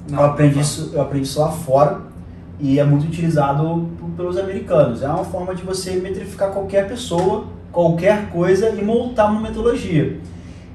Não, 0.08 0.20
eu, 0.20 0.26
aprendi 0.26 0.60
isso, 0.60 0.90
eu 0.92 1.00
aprendi 1.00 1.26
isso 1.26 1.40
lá 1.40 1.50
fora 1.50 2.00
e 2.60 2.78
é 2.78 2.84
muito 2.84 3.06
utilizado 3.06 3.88
pelos 4.16 4.36
americanos. 4.36 5.02
É 5.02 5.08
uma 5.08 5.24
forma 5.24 5.54
de 5.54 5.62
você 5.62 5.92
metrificar 5.92 6.50
qualquer 6.50 6.86
pessoa, 6.88 7.46
qualquer 7.72 8.30
coisa 8.30 8.70
e 8.70 8.84
montar 8.84 9.26
uma 9.26 9.40
metodologia. 9.40 10.20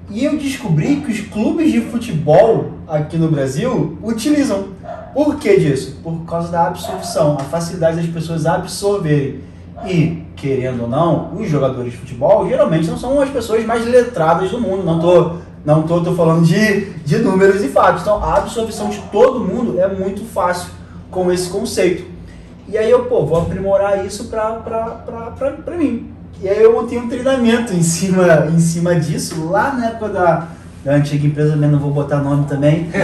E 0.09 0.25
eu 0.25 0.38
descobri 0.38 0.97
que 0.97 1.12
os 1.12 1.21
clubes 1.21 1.71
de 1.71 1.81
futebol 1.81 2.71
aqui 2.88 3.17
no 3.17 3.29
Brasil 3.29 3.97
utilizam. 4.03 4.69
Por 5.13 5.38
que 5.38 5.58
disso? 5.60 5.98
Por 6.04 6.26
causa 6.26 6.50
da 6.50 6.67
absorção, 6.67 7.38
a 7.39 7.43
facilidade 7.43 7.98
das 7.98 8.08
pessoas 8.08 8.45
absorverem. 8.45 9.41
E, 9.86 10.24
querendo 10.36 10.84
ou 10.84 10.89
não, 10.89 11.34
os 11.36 11.50
jogadores 11.50 11.91
de 11.93 11.98
futebol 11.98 12.48
geralmente 12.48 12.88
não 12.89 12.98
são 12.98 13.22
as 13.22 13.30
pessoas 13.30 13.65
mais 13.65 13.86
letradas 13.86 14.52
do 14.52 14.60
mundo. 14.60 14.84
Não 14.84 15.00
tô, 15.00 15.32
não 15.65 15.84
tô, 15.84 16.02
tô 16.02 16.13
falando 16.13 16.45
de, 16.45 16.91
de 17.06 17.17
números 17.19 17.63
e 17.63 17.69
fatos. 17.69 18.02
Então, 18.02 18.24
a 18.24 18.38
absorção 18.38 18.89
de 18.89 19.00
todo 19.12 19.39
mundo 19.39 19.80
é 19.80 19.88
muito 19.88 20.24
fácil 20.26 20.69
com 21.10 21.32
esse 21.32 21.50
conceito. 21.50 22.06
E 22.67 22.78
aí 22.78 22.91
eu, 22.91 23.06
pô, 23.06 23.26
vou 23.26 23.41
aprimorar 23.41 24.06
isso 24.06 24.26
pra 24.26 25.78
mim. 25.78 26.13
E 26.41 26.48
aí 26.48 26.62
eu 26.62 26.74
montei 26.74 26.98
um 26.98 27.10
treinamento 27.10 27.74
em 27.74 27.82
cima, 27.82 28.48
em 28.54 28.60
cima 28.60 28.95
disso, 28.95 29.50
lá 29.50 29.74
na 29.74 29.88
época 29.88 30.10
da, 30.10 30.48
da 30.86 30.93
antiga 30.93 31.28
empresa, 31.28 31.56
mas 31.56 31.69
não 31.69 31.80
vou 31.80 31.91
botar 31.91 32.17
nome 32.17 32.45
também. 32.45 32.89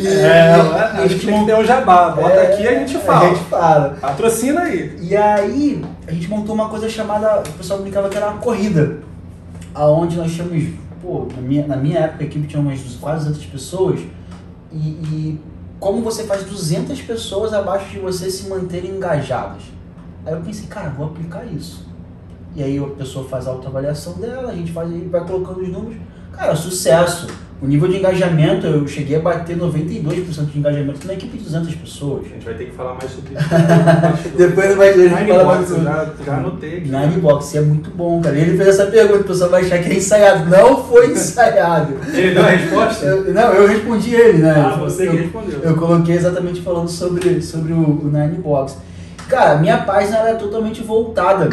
e, 0.00 0.06
é, 0.06 0.52
a 0.52 1.06
gente 1.06 1.26
tem 1.26 1.40
que 1.40 1.46
ter 1.46 1.56
um 1.56 1.64
jabá. 1.64 2.10
Bota 2.10 2.34
é, 2.34 2.52
aqui 2.52 2.62
e 2.62 2.68
a 2.68 2.78
gente 2.78 2.98
fala. 2.98 3.26
A 3.26 3.28
gente 3.28 3.44
fala. 3.44 3.96
Patrocina 4.00 4.62
aí. 4.62 4.96
E 5.00 5.16
aí, 5.16 5.84
a 6.06 6.12
gente 6.12 6.28
montou 6.28 6.54
uma 6.54 6.68
coisa 6.68 6.88
chamada, 6.88 7.40
o 7.40 7.52
pessoal 7.52 7.80
brincava 7.80 8.08
que 8.08 8.16
era 8.16 8.28
uma 8.28 8.38
corrida. 8.38 8.98
Aonde 9.74 10.16
nós 10.16 10.32
tínhamos, 10.32 10.74
pô, 11.00 11.28
na 11.34 11.42
minha, 11.42 11.66
na 11.66 11.76
minha 11.76 12.00
época 12.00 12.24
a 12.24 12.26
equipe 12.26 12.46
tinha 12.46 12.60
umas 12.60 12.80
quase 13.00 13.26
200 13.26 13.46
pessoas. 13.46 14.00
E, 14.72 14.76
e 14.78 15.40
como 15.78 16.02
você 16.02 16.24
faz 16.24 16.44
200 16.44 17.00
pessoas 17.02 17.52
abaixo 17.52 17.88
de 17.90 17.98
você 17.98 18.30
se 18.30 18.48
manterem 18.48 18.90
engajadas? 18.90 19.62
Aí 20.26 20.34
eu 20.34 20.40
pensei, 20.40 20.66
cara, 20.66 20.90
vou 20.90 21.06
aplicar 21.06 21.44
isso. 21.46 21.88
E 22.54 22.62
aí 22.62 22.78
a 22.78 22.86
pessoa 22.88 23.26
faz 23.28 23.46
a 23.46 23.50
autoavaliação 23.50 24.14
dela, 24.14 24.50
a 24.50 24.54
gente 24.54 24.72
faz, 24.72 24.90
vai 25.08 25.24
colocando 25.24 25.62
os 25.62 25.68
números. 25.68 25.96
Cara, 26.32 26.54
sucesso. 26.56 27.26
O 27.62 27.66
nível 27.66 27.88
de 27.88 27.98
engajamento, 27.98 28.66
eu 28.66 28.88
cheguei 28.88 29.16
a 29.16 29.20
bater 29.20 29.54
92% 29.54 30.46
de 30.46 30.58
engajamento 30.58 31.06
na 31.06 31.12
equipe 31.12 31.36
de 31.36 31.44
200 31.44 31.74
pessoas. 31.74 32.24
A 32.24 32.28
gente 32.30 32.44
vai 32.46 32.54
ter 32.54 32.64
que 32.64 32.72
falar 32.72 32.94
mais 32.94 33.10
sobre 33.10 33.34
isso. 33.34 34.32
Depois 34.34 34.76
vai 34.76 34.88
a 34.88 34.96
gente 34.96 35.28
fala 35.28 35.44
mais 35.44 35.68
sobre 35.68 35.84
já, 35.84 36.10
já 36.24 36.36
anotei 36.38 36.78
aqui. 36.78 37.20
Box, 37.20 37.58
é 37.58 37.60
muito 37.60 37.90
bom, 37.90 38.18
cara. 38.22 38.38
Ele 38.38 38.56
fez 38.56 38.68
essa 38.70 38.86
pergunta, 38.86 39.20
o 39.20 39.24
pessoal 39.24 39.50
vai 39.50 39.60
achar 39.60 39.78
que 39.78 39.90
é 39.90 39.94
ensaiado. 39.94 40.48
Não 40.48 40.82
foi 40.84 41.12
ensaiado. 41.12 41.96
ele 42.14 42.32
deu 42.32 42.42
a 42.42 42.48
resposta? 42.48 43.04
Eu, 43.04 43.34
não, 43.34 43.52
eu 43.52 43.68
respondi 43.68 44.14
ele, 44.14 44.38
né? 44.38 44.54
Ah, 44.56 44.76
você 44.78 45.06
eu, 45.06 45.10
que 45.10 45.16
respondeu. 45.18 45.60
Eu 45.62 45.76
coloquei 45.76 46.14
exatamente 46.14 46.62
falando 46.62 46.88
sobre, 46.88 47.42
sobre 47.42 47.74
o, 47.74 47.76
o 47.76 48.10
Nine 48.10 48.38
Box. 48.38 48.78
Cara, 49.28 49.58
minha 49.58 49.76
página 49.82 50.16
é 50.30 50.34
totalmente 50.34 50.80
voltada. 50.80 51.50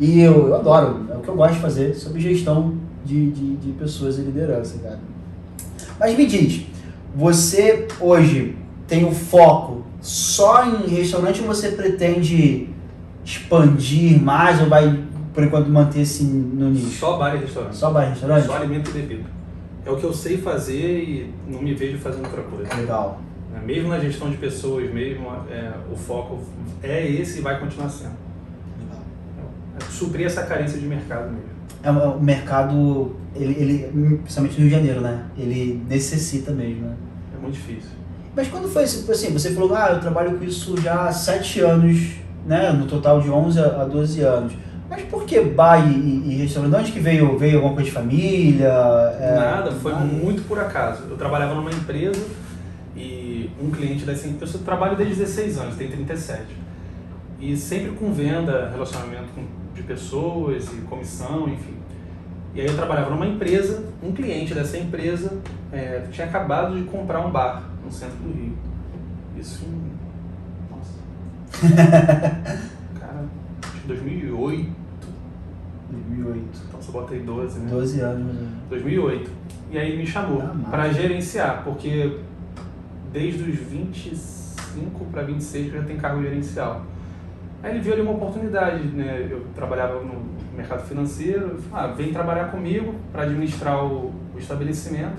E 0.00 0.22
eu, 0.22 0.48
eu 0.48 0.54
adoro, 0.54 1.06
é 1.12 1.14
o 1.14 1.20
que 1.20 1.28
eu 1.28 1.34
gosto 1.34 1.54
de 1.54 1.60
fazer, 1.60 1.94
sobre 1.94 2.20
gestão 2.20 2.85
de, 3.06 3.30
de, 3.30 3.56
de 3.56 3.72
pessoas 3.72 4.18
em 4.18 4.24
liderança, 4.24 4.78
cara. 4.82 4.98
Mas 5.98 6.16
me 6.16 6.26
diz, 6.26 6.66
você 7.14 7.86
hoje 8.00 8.56
tem 8.86 9.04
o 9.04 9.12
foco 9.12 9.84
só 10.00 10.66
em 10.66 10.86
restaurante 10.86 11.40
ou 11.40 11.46
você 11.46 11.70
pretende 11.70 12.68
expandir 13.24 14.22
mais 14.22 14.60
ou 14.60 14.68
vai, 14.68 15.02
por 15.32 15.42
enquanto, 15.42 15.68
manter-se 15.68 16.24
no 16.24 16.70
nicho? 16.70 16.98
Só 16.98 17.16
bar 17.16 17.34
e 17.34 17.38
restaurante. 17.38 17.76
Só 17.76 17.90
bar 17.90 18.06
e 18.06 18.10
restaurante? 18.10 18.46
Só 18.46 18.56
alimento 18.56 18.90
e 18.90 18.92
bebida. 18.92 19.36
É 19.84 19.90
o 19.90 19.96
que 19.96 20.04
eu 20.04 20.12
sei 20.12 20.36
fazer 20.38 21.02
e 21.02 21.32
não 21.48 21.62
me 21.62 21.74
vejo 21.74 21.98
fazendo 21.98 22.24
outra 22.24 22.42
coisa. 22.42 22.74
Legal. 22.74 23.20
É, 23.56 23.64
Mesmo 23.64 23.88
na 23.88 23.98
gestão 23.98 24.30
de 24.30 24.36
pessoas, 24.36 24.92
mesmo 24.92 25.28
é, 25.50 25.72
o 25.90 25.96
foco 25.96 26.40
é 26.82 27.06
esse 27.08 27.38
e 27.38 27.42
vai 27.42 27.58
continuar 27.58 27.88
sendo. 27.88 28.16
Legal. 28.80 29.02
É 29.80 29.84
suprir 29.90 30.26
essa 30.26 30.42
carência 30.44 30.78
de 30.78 30.86
mercado 30.86 31.30
mesmo. 31.30 31.55
É 31.86 31.90
um- 31.90 32.14
é 32.14 32.20
mercado, 32.20 33.14
ele, 33.34 33.54
ele, 33.60 34.18
principalmente 34.22 34.54
no 34.54 34.58
Rio 34.60 34.68
de 34.68 34.74
Janeiro, 34.74 35.00
né? 35.00 35.22
Ele 35.38 35.80
necessita 35.88 36.50
mesmo, 36.50 36.86
né? 36.86 36.94
É 37.38 37.40
muito 37.40 37.54
difícil. 37.54 37.90
Mas 38.34 38.48
quando 38.48 38.68
foi? 38.68 38.82
Assim, 38.84 39.32
você 39.32 39.50
falou, 39.52 39.74
ah, 39.74 39.90
eu 39.92 40.00
trabalho 40.00 40.36
com 40.36 40.44
isso 40.44 40.76
já 40.80 41.04
há 41.06 41.12
7 41.12 41.60
anos, 41.60 42.14
né? 42.46 42.72
No 42.72 42.86
total 42.86 43.20
de 43.20 43.30
11 43.30 43.60
a 43.60 43.82
a 43.82 43.84
12 43.84 44.20
anos. 44.20 44.52
Mas 44.90 45.02
por 45.04 45.24
que 45.24 45.40
bar 45.40 45.78
e, 45.90 45.92
e- 45.94 46.36
restaurante? 46.42 46.70
De 46.72 46.76
onde 46.76 46.92
que 46.92 47.00
veio? 47.00 47.38
Veio 47.38 47.56
alguma 47.56 47.74
coisa 47.74 47.88
de 47.88 47.94
família? 47.94 48.68
É, 49.20 49.34
Nada, 49.36 49.72
foi 49.72 49.92
nada? 49.92 50.04
muito 50.04 50.42
por 50.46 50.58
acaso. 50.58 51.04
Eu 51.08 51.16
trabalhava 51.16 51.54
numa 51.54 51.70
empresa 51.70 52.22
e 52.96 53.50
um 53.62 53.70
cliente 53.70 54.04
dessa 54.04 54.28
empresa, 54.28 54.56
eu 54.58 54.62
trabalho 54.62 54.96
desde 54.96 55.14
16 55.16 55.58
anos, 55.58 55.76
tenho 55.76 55.90
37. 55.90 56.42
E 57.40 57.56
sempre 57.56 57.92
com 57.92 58.12
venda, 58.12 58.70
relacionamento 58.72 59.28
com, 59.34 59.42
de 59.74 59.82
pessoas 59.82 60.66
e 60.72 60.76
comissão, 60.82 61.48
enfim. 61.48 61.74
E 62.56 62.60
aí 62.62 62.66
eu 62.68 62.74
trabalhava 62.74 63.10
numa 63.10 63.26
empresa, 63.26 63.84
um 64.02 64.12
cliente 64.12 64.54
dessa 64.54 64.78
empresa 64.78 65.36
é, 65.70 66.06
tinha 66.10 66.26
acabado 66.26 66.74
de 66.74 66.84
comprar 66.84 67.20
um 67.20 67.30
bar 67.30 67.62
no 67.84 67.92
centro 67.92 68.16
do 68.16 68.32
Rio. 68.32 68.56
Isso 69.38 69.66
em. 69.66 69.92
Nossa. 70.74 70.96
Cara, 72.98 73.24
acho 73.62 73.80
que 73.82 73.86
2008. 73.88 74.70
2008. 75.90 76.44
Então 76.66 76.80
você 76.80 76.92
bota 76.92 77.12
aí 77.12 77.20
12, 77.20 77.58
né? 77.58 77.70
12 77.70 78.00
anos. 78.00 78.34
né? 78.34 78.48
2008. 78.70 79.30
E 79.70 79.78
aí 79.78 79.88
ele 79.90 79.98
me 79.98 80.06
chamou 80.06 80.42
para 80.70 80.90
gerenciar, 80.90 81.62
porque 81.62 82.20
desde 83.12 83.50
os 83.50 83.58
25 83.58 85.04
para 85.12 85.24
26 85.24 85.74
eu 85.74 85.80
já 85.82 85.86
tenho 85.86 86.00
cargo 86.00 86.22
gerencial. 86.22 86.86
Aí 87.62 87.72
ele 87.72 87.80
viu 87.80 87.92
ali 87.92 88.00
uma 88.00 88.12
oportunidade, 88.12 88.82
né? 88.88 89.28
Eu 89.30 89.44
trabalhava 89.54 90.00
no 90.02 90.35
mercado 90.56 90.86
financeiro, 90.86 91.58
ah, 91.72 91.88
vem 91.88 92.12
trabalhar 92.12 92.50
comigo 92.50 92.94
para 93.12 93.22
administrar 93.22 93.84
o, 93.84 94.12
o 94.34 94.38
estabelecimento. 94.38 95.16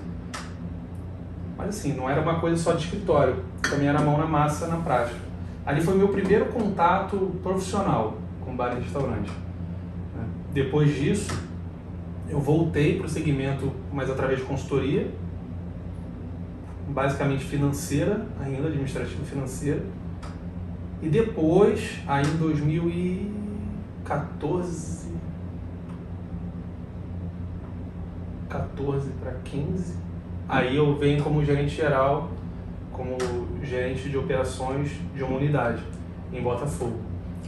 Mas 1.58 1.70
assim, 1.70 1.94
não 1.94 2.10
era 2.10 2.22
uma 2.22 2.40
coisa 2.40 2.58
só 2.58 2.74
de 2.74 2.86
escritório, 2.86 3.44
também 3.62 3.88
era 3.88 4.02
mão 4.02 4.18
na 4.18 4.26
massa 4.26 4.68
na 4.68 4.78
prática. 4.78 5.20
Ali 5.66 5.82
foi 5.82 5.96
meu 5.96 6.10
primeiro 6.10 6.46
contato 6.46 7.36
profissional 7.44 8.18
com 8.42 8.56
bar 8.56 8.78
e 8.78 8.82
restaurante. 8.82 9.30
né? 10.16 10.24
Depois 10.54 10.96
disso, 10.96 11.38
eu 12.30 12.40
voltei 12.40 12.98
para 12.98 13.06
o 13.06 13.10
segmento, 13.10 13.72
mas 13.92 14.10
através 14.10 14.40
de 14.40 14.46
consultoria, 14.46 15.12
basicamente 16.88 17.44
financeira, 17.46 18.26
ainda 18.40 18.68
administrativa 18.68 19.24
financeira. 19.26 19.84
E 21.02 21.10
depois, 21.10 22.00
aí 22.08 22.26
em 22.26 22.38
2014, 22.38 25.07
14 28.50 29.10
para 29.22 29.34
15, 29.44 29.96
aí 30.48 30.76
eu 30.76 30.96
venho 30.98 31.24
como 31.24 31.44
gerente 31.44 31.76
geral, 31.76 32.32
como 32.92 33.18
gerente 33.64 34.10
de 34.10 34.18
operações 34.18 34.92
de 35.16 35.24
uma 35.24 35.38
unidade 35.38 35.84
em 36.34 36.42
Botafogo. 36.42 37.00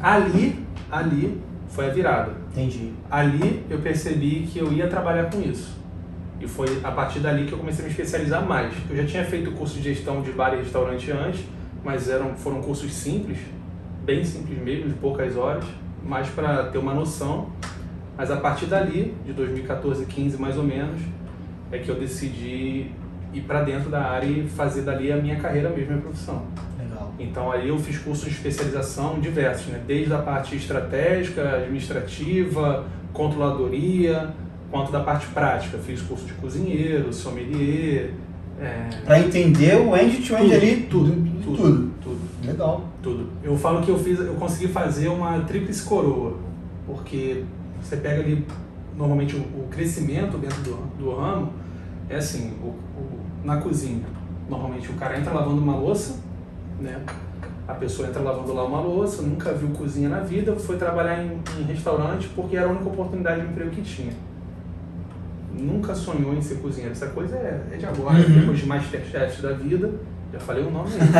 Ali, 0.02 0.66
ali 0.92 1.42
foi 1.68 1.88
a 1.88 1.90
virada 1.90 2.32
Entendi. 2.52 2.94
ali 3.10 3.66
eu 3.70 3.80
percebi 3.80 4.48
que 4.52 4.60
eu 4.60 4.72
ia 4.72 4.88
trabalhar 4.88 5.30
com 5.30 5.42
isso. 5.42 5.78
E 6.40 6.48
foi 6.48 6.80
a 6.84 6.92
partir 6.92 7.20
dali 7.20 7.46
que 7.46 7.52
eu 7.52 7.58
comecei 7.58 7.84
a 7.84 7.88
me 7.88 7.92
especializar 7.92 8.46
mais. 8.46 8.74
Eu 8.90 8.96
já 8.96 9.06
tinha 9.06 9.26
feito 9.26 9.52
curso 9.52 9.76
de 9.76 9.94
gestão 9.94 10.22
de 10.22 10.32
bar 10.32 10.54
e 10.54 10.58
restaurante 10.58 11.12
antes, 11.12 11.44
mas 11.84 12.10
eram, 12.10 12.34
foram 12.36 12.62
cursos 12.62 12.94
simples, 12.94 13.40
bem 14.06 14.24
simples 14.24 14.58
mesmo, 14.58 14.88
de 14.88 14.96
poucas 14.96 15.36
horas, 15.36 15.66
mais 16.04 16.30
para 16.30 16.64
ter 16.66 16.78
uma 16.78 16.94
noção. 16.94 17.50
Mas 18.20 18.30
a 18.30 18.36
partir 18.36 18.66
dali, 18.66 19.16
de 19.26 19.32
2014, 19.32 20.06
15 20.06 20.38
mais 20.38 20.58
ou 20.58 20.64
menos, 20.64 21.00
é 21.72 21.78
que 21.78 21.88
eu 21.88 21.96
decidi 21.96 22.88
ir 23.34 23.42
para 23.48 23.62
dentro 23.62 23.90
da 23.90 24.02
área 24.02 24.26
e 24.26 24.46
fazer 24.46 24.82
dali 24.82 25.10
a 25.10 25.16
minha 25.16 25.38
carreira 25.38 25.70
mesmo, 25.70 25.86
a 25.86 25.94
minha 25.94 26.02
profissão. 26.02 26.44
Legal. 26.78 27.14
Então 27.18 27.50
aí 27.50 27.70
eu 27.70 27.80
fiz 27.80 27.98
cursos 27.98 28.26
de 28.26 28.32
especialização 28.32 29.22
diversos, 29.22 29.68
né? 29.68 29.82
desde 29.88 30.14
a 30.14 30.18
parte 30.18 30.54
estratégica, 30.54 31.50
administrativa, 31.56 32.88
controladoria, 33.14 34.34
quanto 34.70 34.92
da 34.92 35.00
parte 35.00 35.28
prática. 35.28 35.78
Fiz 35.78 36.02
curso 36.02 36.26
de 36.26 36.34
cozinheiro, 36.34 37.14
sommelier, 37.14 38.12
é, 38.60 38.90
Pra 39.06 39.22
entender 39.22 39.78
o 39.78 39.96
end-to-end 39.96 40.54
ali, 40.54 40.76
tudo, 40.90 41.12
tudo, 41.12 41.42
tudo, 41.42 41.56
tudo. 41.56 41.92
tudo, 42.04 42.20
Legal. 42.46 42.84
tudo. 43.02 43.30
Eu 43.42 43.58
falo 43.58 43.82
que 43.82 43.90
eu 43.90 43.98
fiz, 43.98 44.20
eu 44.20 44.34
consegui 44.34 44.68
fazer 44.68 45.08
uma 45.08 45.40
tríplice 45.40 45.86
coroa, 45.86 46.36
porque 46.86 47.46
você 47.82 47.98
pega 47.98 48.22
ali 48.22 48.46
normalmente 48.98 49.36
o, 49.36 49.40
o 49.40 49.68
crescimento 49.70 50.38
dentro 50.38 50.62
do, 50.62 50.76
do 50.98 51.16
ramo 51.16 51.54
é 52.10 52.16
assim, 52.18 52.54
o, 52.62 52.68
o- 52.68 53.20
na 53.44 53.58
cozinha, 53.58 54.04
normalmente 54.50 54.90
o 54.90 54.94
cara 54.96 55.18
entra 55.18 55.32
lavando 55.34 55.62
uma 55.62 55.76
louça, 55.76 56.18
né? 56.80 57.00
A 57.68 57.74
pessoa 57.76 58.08
entra 58.10 58.22
lavando 58.22 58.52
lá 58.54 58.66
uma 58.66 58.82
louça, 58.82 59.22
nunca 59.22 59.54
viu 59.54 59.70
cozinha 59.70 60.10
na 60.10 60.20
vida, 60.22 60.56
foi 60.56 60.76
trabalhar 60.78 61.24
em, 61.24 61.40
em 61.60 61.64
restaurante 61.64 62.28
porque 62.36 62.58
era 62.58 62.68
a 62.68 62.72
única 62.72 62.90
oportunidade 62.90 63.42
de 63.42 63.48
emprego 63.48 63.70
que 63.70 63.82
tinha. 63.84 64.12
Nunca 65.58 65.94
sonhou 65.94 66.34
em 66.34 66.42
ser 66.42 66.56
cozinheiro. 66.56 66.92
Essa 66.94 67.08
coisa 67.08 67.36
é, 67.36 67.62
é 67.74 67.78
de 67.78 67.86
agora, 67.86 68.18
Uhum. 68.20 68.40
depois 68.40 68.60
de 68.60 68.66
Masterchef 68.66 69.42
da 69.42 69.54
vida. 69.54 69.92
Já 70.32 70.40
falei 70.40 70.64
o 70.64 70.70
nome 70.70 70.90
aí. 70.94 71.00
Nome 71.00 71.14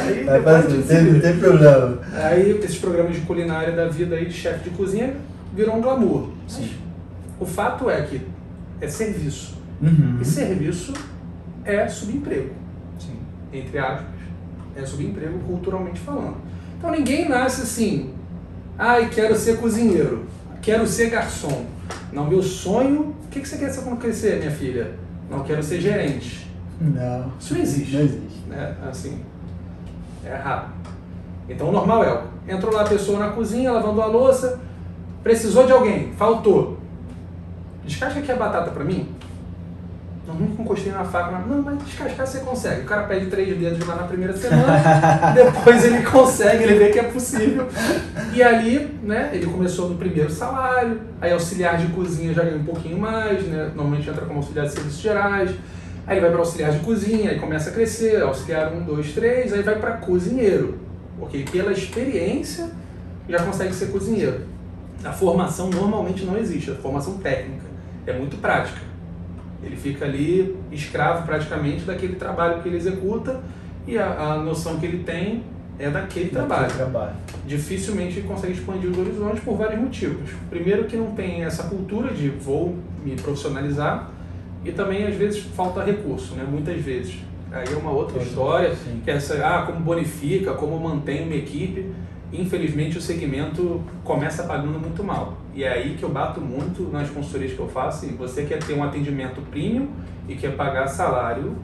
aí. 0.00 0.24
Depois 0.26 0.86
tem, 0.86 1.02
não 1.04 1.20
tem 1.20 1.38
problema. 1.38 1.98
Aí 2.12 2.50
esses 2.62 2.78
programas 2.78 3.14
de 3.14 3.20
culinária 3.20 3.74
da 3.74 3.88
vida 3.88 4.16
aí 4.16 4.26
de 4.26 4.32
chefe 4.32 4.68
de 4.68 4.76
cozinha 4.76 5.14
virou 5.54 5.76
um 5.76 5.80
glamour. 5.80 6.30
Sim. 6.48 6.70
O 7.38 7.46
fato 7.46 7.88
é 7.88 8.02
que 8.02 8.20
é 8.80 8.88
serviço. 8.88 9.56
Uhum. 9.80 10.18
E 10.20 10.24
serviço 10.24 10.92
é 11.64 11.86
subemprego, 11.86 12.50
Sim. 12.98 13.18
entre 13.52 13.78
aspas. 13.78 14.16
É 14.74 14.84
subemprego 14.84 15.38
culturalmente 15.40 16.00
falando. 16.00 16.36
Então 16.76 16.90
ninguém 16.90 17.28
nasce 17.28 17.62
assim, 17.62 18.12
ai, 18.78 19.08
quero 19.08 19.34
ser 19.34 19.58
cozinheiro, 19.58 20.26
quero 20.60 20.86
ser 20.86 21.10
garçom. 21.10 21.66
Não, 22.12 22.26
meu 22.26 22.42
sonho, 22.42 23.14
o 23.24 23.28
que 23.30 23.40
que 23.40 23.48
você 23.48 23.56
quer 23.56 23.70
ser 23.70 23.82
quando 23.82 23.98
crescer, 23.98 24.38
minha 24.38 24.50
filha? 24.50 24.92
Não, 25.30 25.42
quero 25.42 25.62
ser 25.62 25.80
gerente. 25.80 26.45
Não. 26.80 27.32
Isso 27.38 27.54
não 27.54 27.60
existe. 27.60 27.94
Não 27.94 28.02
existe. 28.02 28.40
né? 28.48 28.76
Assim, 28.88 29.20
é 30.24 30.32
errado. 30.32 30.70
Então 31.48 31.68
o 31.68 31.72
normal 31.72 32.04
é, 32.04 32.52
entrou 32.52 32.72
lá 32.74 32.82
a 32.82 32.88
pessoa 32.88 33.18
na 33.18 33.28
cozinha 33.30 33.72
lavando 33.72 34.02
a 34.02 34.06
louça, 34.06 34.60
precisou 35.22 35.66
de 35.66 35.72
alguém, 35.72 36.12
faltou. 36.12 36.78
Descasca 37.84 38.18
aqui 38.18 38.32
a 38.32 38.36
batata 38.36 38.70
pra 38.70 38.84
mim. 38.84 39.14
Não, 40.26 40.34
nunca 40.34 40.60
encostei 40.60 40.90
na 40.90 41.04
faca, 41.04 41.30
mas, 41.30 41.46
não, 41.46 41.62
mas 41.62 41.78
descascar 41.84 42.26
você 42.26 42.40
consegue. 42.40 42.80
O 42.80 42.84
cara 42.84 43.04
pede 43.04 43.26
três 43.26 43.56
dedos 43.56 43.86
lá 43.86 43.94
na 43.94 44.02
primeira 44.02 44.36
semana, 44.36 44.82
depois 45.32 45.84
ele 45.84 46.02
consegue, 46.02 46.64
ele 46.64 46.74
vê 46.80 46.90
que 46.90 46.98
é 46.98 47.04
possível. 47.04 47.68
E 48.34 48.42
ali, 48.42 48.98
né, 49.04 49.30
ele 49.32 49.46
começou 49.46 49.88
no 49.88 49.94
primeiro 49.94 50.28
salário, 50.28 51.00
aí 51.20 51.30
auxiliar 51.32 51.78
de 51.78 51.86
cozinha 51.92 52.34
já 52.34 52.42
ganha 52.42 52.56
um 52.56 52.64
pouquinho 52.64 52.98
mais, 52.98 53.40
né? 53.46 53.70
Normalmente 53.72 54.10
entra 54.10 54.26
como 54.26 54.40
auxiliar 54.40 54.66
de 54.66 54.72
serviços 54.72 55.00
gerais. 55.00 55.52
Aí 56.06 56.14
ele 56.14 56.20
vai 56.20 56.30
para 56.30 56.38
auxiliar 56.38 56.70
de 56.70 56.78
cozinha, 56.80 57.30
aí 57.30 57.40
começa 57.40 57.70
a 57.70 57.72
crescer, 57.72 58.22
auxiliar 58.22 58.72
um, 58.72 58.84
dois, 58.84 59.12
três, 59.12 59.52
aí 59.52 59.62
vai 59.62 59.78
para 59.78 59.92
cozinheiro. 59.92 60.78
Porque 61.18 61.44
pela 61.50 61.72
experiência 61.72 62.70
já 63.28 63.42
consegue 63.42 63.74
ser 63.74 63.86
cozinheiro. 63.86 64.42
A 65.04 65.12
formação 65.12 65.68
normalmente 65.68 66.24
não 66.24 66.38
existe, 66.38 66.70
a 66.70 66.74
formação 66.76 67.18
técnica 67.18 67.64
é 68.06 68.12
muito 68.12 68.36
prática. 68.36 68.80
Ele 69.62 69.74
fica 69.74 70.04
ali 70.04 70.56
escravo 70.70 71.26
praticamente 71.26 71.84
daquele 71.84 72.14
trabalho 72.14 72.62
que 72.62 72.68
ele 72.68 72.76
executa 72.76 73.40
e 73.86 73.98
a, 73.98 74.06
a 74.06 74.36
noção 74.36 74.78
que 74.78 74.86
ele 74.86 75.02
tem 75.02 75.42
é 75.78 75.90
daquele 75.90 76.30
trabalho 76.30 76.72
trabalho. 76.72 77.14
dificilmente 77.46 78.20
consegue 78.22 78.54
expandir 78.54 78.90
os 78.90 78.96
horizontes 78.96 79.42
por 79.42 79.56
vários 79.56 79.80
motivos. 79.80 80.30
Primeiro 80.48 80.84
que 80.84 80.96
não 80.96 81.12
tem 81.12 81.44
essa 81.44 81.64
cultura 81.64 82.12
de 82.14 82.28
vou 82.28 82.76
me 83.04 83.14
profissionalizar 83.16 84.10
e 84.66 84.72
também 84.72 85.06
às 85.06 85.14
vezes 85.14 85.40
falta 85.54 85.82
recurso, 85.82 86.34
né? 86.34 86.44
Muitas 86.48 86.80
vezes. 86.82 87.18
Aí 87.52 87.64
é 87.72 87.76
uma 87.76 87.90
outra 87.92 88.20
história, 88.22 88.74
Sim. 88.74 89.00
que 89.04 89.10
é 89.10 89.14
essa, 89.14 89.34
ah, 89.46 89.62
como 89.62 89.80
bonifica, 89.80 90.52
como 90.54 90.78
mantém 90.78 91.24
uma 91.24 91.34
equipe. 91.34 91.86
infelizmente 92.32 92.98
o 92.98 93.00
segmento 93.00 93.80
começa 94.02 94.42
pagando 94.42 94.78
muito 94.80 95.02
mal. 95.04 95.38
E 95.54 95.62
é 95.62 95.72
aí 95.72 95.94
que 95.96 96.02
eu 96.02 96.08
bato 96.08 96.40
muito 96.40 96.82
nas 96.90 97.08
consultorias 97.08 97.52
que 97.52 97.60
eu 97.60 97.68
faço. 97.68 98.04
E 98.04 98.08
você 98.10 98.44
quer 98.44 98.58
ter 98.58 98.74
um 98.74 98.82
atendimento 98.82 99.40
premium 99.50 99.88
e 100.28 100.34
quer 100.34 100.56
pagar 100.56 100.88
salário 100.88 101.54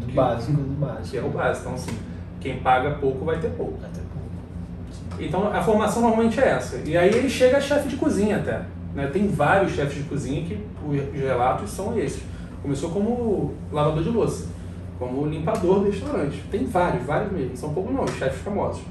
Do 0.00 0.06
Que- 0.06 0.12
básico, 0.12 0.52
do 0.52 0.80
básico. 0.80 1.10
que 1.10 1.18
é 1.18 1.22
o 1.22 1.28
básico. 1.28 1.62
Então, 1.66 1.74
assim, 1.74 1.98
quem 2.40 2.58
paga 2.60 2.92
pouco 2.92 3.24
vai 3.24 3.38
ter 3.40 3.48
pouco. 3.50 3.74
Até 3.84 4.00
pouco. 4.00 5.20
Então, 5.20 5.48
a 5.52 5.60
formação 5.60 6.00
normalmente 6.02 6.38
é 6.40 6.48
essa. 6.50 6.76
E 6.88 6.96
aí 6.96 7.08
ele 7.10 7.28
chega 7.28 7.56
a 7.56 7.60
chefe 7.60 7.88
de 7.88 7.96
cozinha 7.96 8.36
até. 8.36 8.62
Né? 8.94 9.06
Tem 9.12 9.28
vários 9.28 9.72
chefes 9.72 9.94
de 9.94 10.02
cozinha 10.04 10.44
que 10.44 10.58
os 10.86 11.20
relatos 11.20 11.70
são 11.70 11.98
esses. 11.98 12.22
Começou 12.62 12.90
como 12.90 13.54
lavador 13.72 14.02
de 14.02 14.10
louça, 14.10 14.46
como 14.98 15.26
limpador 15.26 15.80
do 15.80 15.90
restaurante. 15.90 16.42
Tem 16.50 16.64
vários, 16.66 17.04
vários 17.04 17.32
mesmo. 17.32 17.56
São 17.56 17.72
poucos 17.72 17.94
não, 17.94 18.04
os 18.04 18.12
chefes 18.12 18.40
famosos. 18.40 18.82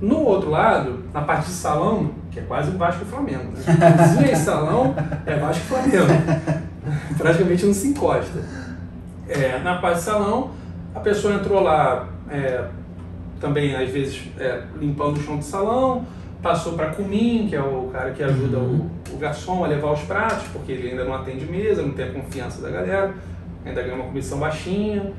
No 0.00 0.20
outro 0.20 0.50
lado, 0.50 1.04
na 1.12 1.22
parte 1.22 1.46
de 1.46 1.52
salão, 1.52 2.10
que 2.30 2.38
é 2.38 2.42
quase 2.42 2.70
um 2.70 2.76
Vasco 2.76 3.04
Flamengo, 3.04 3.52
né? 3.52 3.96
Cozinha 3.96 4.32
e 4.32 4.36
salão 4.36 4.94
é 5.24 5.36
Vasco 5.36 5.64
Flamengo. 5.64 6.06
Praticamente 7.16 7.64
não 7.64 7.74
se 7.74 7.88
encosta. 7.88 8.42
É, 9.28 9.58
na 9.60 9.76
parte 9.76 9.98
de 9.98 10.04
salão, 10.04 10.50
a 10.94 11.00
pessoa 11.00 11.34
entrou 11.34 11.60
lá 11.62 12.08
é, 12.30 12.64
também, 13.40 13.74
às 13.74 13.88
vezes, 13.90 14.22
é, 14.38 14.62
limpando 14.78 15.16
o 15.16 15.22
chão 15.22 15.38
do 15.38 15.44
salão, 15.44 16.04
passou 16.44 16.74
para 16.74 16.90
Cumim, 16.90 17.46
que 17.48 17.56
é 17.56 17.62
o 17.62 17.88
cara 17.90 18.10
que 18.10 18.22
ajuda 18.22 18.58
o, 18.58 18.90
o 19.10 19.16
garçom 19.18 19.64
a 19.64 19.66
levar 19.66 19.92
os 19.92 20.02
pratos, 20.02 20.46
porque 20.52 20.72
ele 20.72 20.90
ainda 20.90 21.02
não 21.02 21.14
atende 21.14 21.46
mesa, 21.46 21.80
não 21.80 21.92
tem 21.92 22.04
a 22.04 22.12
confiança 22.12 22.60
da 22.60 22.68
galera, 22.68 23.14
ainda 23.64 23.82
ganha 23.82 23.94
uma 23.94 24.04
comissão 24.04 24.38
baixinha. 24.38 25.10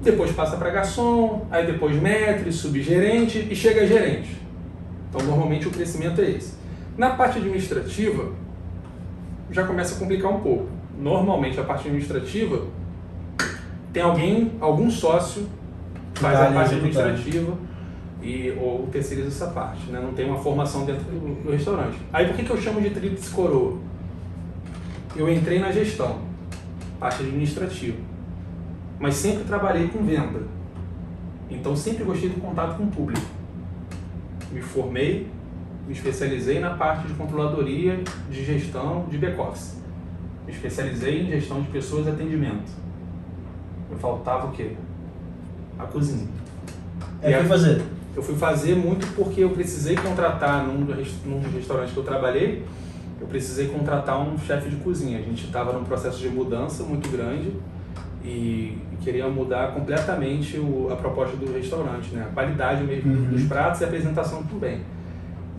Depois 0.00 0.30
passa 0.30 0.56
para 0.56 0.70
garçom, 0.70 1.44
aí 1.50 1.66
depois 1.66 2.00
maître, 2.00 2.52
subgerente 2.52 3.48
e 3.50 3.56
chega 3.56 3.82
a 3.82 3.86
gerente. 3.86 4.40
Então, 5.10 5.26
normalmente 5.26 5.66
o 5.66 5.72
crescimento 5.72 6.20
é 6.20 6.30
esse. 6.30 6.54
Na 6.96 7.10
parte 7.10 7.38
administrativa, 7.38 8.30
já 9.50 9.66
começa 9.66 9.96
a 9.96 9.98
complicar 9.98 10.30
um 10.30 10.38
pouco. 10.38 10.68
Normalmente 10.96 11.58
a 11.58 11.64
parte 11.64 11.88
administrativa 11.88 12.62
tem 13.92 14.04
alguém, 14.04 14.52
algum 14.60 14.88
sócio 14.88 15.48
faz 16.14 16.40
a 16.40 16.52
parte 16.52 16.74
administrativa 16.76 17.58
e, 18.22 18.50
ou 18.60 18.86
terceiriza 18.88 19.28
essa 19.28 19.48
parte, 19.48 19.90
né? 19.90 20.00
não 20.00 20.12
tem 20.12 20.26
uma 20.26 20.38
formação 20.38 20.84
dentro 20.84 21.04
do, 21.04 21.42
do 21.42 21.50
restaurante. 21.50 21.98
Aí 22.12 22.26
por 22.26 22.36
que, 22.36 22.44
que 22.44 22.50
eu 22.50 22.60
chamo 22.60 22.80
de 22.80 22.90
tríplice 22.90 23.30
coroa? 23.30 23.78
Eu 25.16 25.30
entrei 25.32 25.58
na 25.58 25.72
gestão, 25.72 26.18
parte 26.98 27.22
administrativa, 27.22 27.96
mas 28.98 29.14
sempre 29.14 29.44
trabalhei 29.44 29.88
com 29.88 30.04
venda. 30.04 30.42
Então 31.50 31.74
sempre 31.74 32.04
gostei 32.04 32.28
do 32.28 32.40
contato 32.40 32.76
com 32.76 32.84
o 32.84 32.88
público. 32.88 33.26
Me 34.52 34.60
formei, 34.60 35.28
me 35.86 35.92
especializei 35.92 36.58
na 36.58 36.70
parte 36.70 37.06
de 37.06 37.14
controladoria, 37.14 38.02
de 38.30 38.44
gestão, 38.44 39.06
de 39.08 39.16
back-office. 39.16 39.78
Me 40.46 40.52
especializei 40.52 41.22
em 41.22 41.30
gestão 41.30 41.62
de 41.62 41.68
pessoas 41.68 42.06
e 42.06 42.10
atendimento. 42.10 42.70
Me 43.90 43.96
faltava 43.96 44.48
o 44.48 44.52
quê? 44.52 44.72
A 45.78 45.84
cozinha. 45.84 46.26
É 47.22 47.38
o 47.38 47.42
que 47.42 47.48
fazer? 47.48 47.82
Eu 48.18 48.22
fui 48.24 48.34
fazer 48.34 48.74
muito 48.74 49.06
porque 49.14 49.42
eu 49.44 49.50
precisei 49.50 49.94
contratar 49.94 50.66
num, 50.66 50.78
num 51.24 51.40
restaurante 51.54 51.92
que 51.92 51.96
eu 51.98 52.02
trabalhei, 52.02 52.64
eu 53.20 53.28
precisei 53.28 53.68
contratar 53.68 54.20
um 54.20 54.36
chefe 54.36 54.68
de 54.68 54.74
cozinha. 54.74 55.20
A 55.20 55.22
gente 55.22 55.44
estava 55.46 55.72
num 55.72 55.84
processo 55.84 56.18
de 56.18 56.28
mudança 56.28 56.82
muito 56.82 57.08
grande 57.10 57.52
e 58.24 58.76
queria 59.02 59.28
mudar 59.28 59.72
completamente 59.72 60.58
o- 60.58 60.88
a 60.92 60.96
proposta 60.96 61.36
do 61.36 61.52
restaurante, 61.52 62.12
né? 62.12 62.26
a 62.28 62.34
qualidade 62.34 62.82
mesmo 62.82 63.12
Uhum. 63.12 63.30
dos 63.30 63.44
pratos 63.44 63.80
e 63.82 63.84
a 63.84 63.86
apresentação 63.86 64.42
também. 64.42 64.80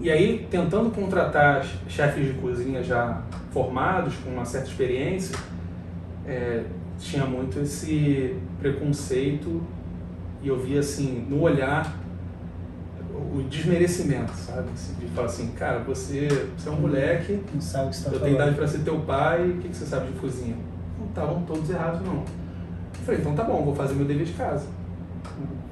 E 0.01 0.11
aí, 0.11 0.45
tentando 0.51 0.89
contratar 0.89 1.65
chefes 1.87 2.25
de 2.27 2.33
cozinha 2.41 2.83
já 2.83 3.21
formados, 3.51 4.15
com 4.15 4.31
uma 4.31 4.43
certa 4.43 4.67
experiência, 4.67 5.33
é, 6.27 6.63
tinha 6.99 7.23
muito 7.25 7.57
esse 7.61 8.35
preconceito 8.59 9.61
e 10.43 10.49
eu 10.49 10.59
via 10.59 10.81
assim, 10.81 11.25
no 11.29 11.41
olhar, 11.41 11.97
o 13.19 13.43
desmerecimento, 13.49 14.31
sabe? 14.33 14.69
Assim, 14.73 14.93
de 14.99 15.07
falar 15.07 15.27
assim, 15.27 15.47
cara, 15.51 15.79
você, 15.79 16.27
você 16.57 16.69
é 16.69 16.71
um 16.71 16.81
moleque, 16.81 17.41
Não 17.53 17.61
sabe 17.61 17.87
o 17.87 17.89
que 17.89 17.95
você 17.95 18.09
tá 18.09 18.15
eu 18.15 18.19
tenho 18.19 18.35
idade 18.35 18.55
para 18.55 18.67
ser 18.67 18.79
teu 18.79 18.99
pai, 19.01 19.49
o 19.49 19.57
que, 19.57 19.69
que 19.69 19.75
você 19.75 19.85
sabe 19.85 20.11
de 20.11 20.19
cozinha? 20.19 20.55
Não 20.99 21.07
estavam 21.07 21.43
todos 21.43 21.69
errados, 21.69 22.01
não. 22.01 22.15
Eu 22.17 23.05
falei, 23.05 23.21
então 23.21 23.35
tá 23.35 23.43
bom, 23.43 23.63
vou 23.63 23.75
fazer 23.75 23.93
meu 23.93 24.05
dever 24.05 24.25
de 24.25 24.33
casa. 24.33 24.67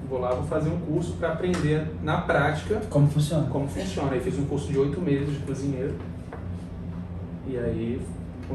Vou 0.09 0.19
lá, 0.19 0.33
vou 0.33 0.45
fazer 0.47 0.69
um 0.69 0.79
curso 0.79 1.13
para 1.13 1.33
aprender 1.33 1.85
na 2.01 2.21
prática 2.21 2.81
Como 2.89 3.09
funciona? 3.09 3.47
como 3.49 3.67
funciona. 3.67 4.13
Aí 4.13 4.21
fiz 4.21 4.39
um 4.39 4.45
curso 4.45 4.71
de 4.71 4.77
oito 4.79 5.01
meses 5.01 5.33
de 5.33 5.39
cozinheiro. 5.39 5.95
E 7.45 7.57
aí, 7.57 8.01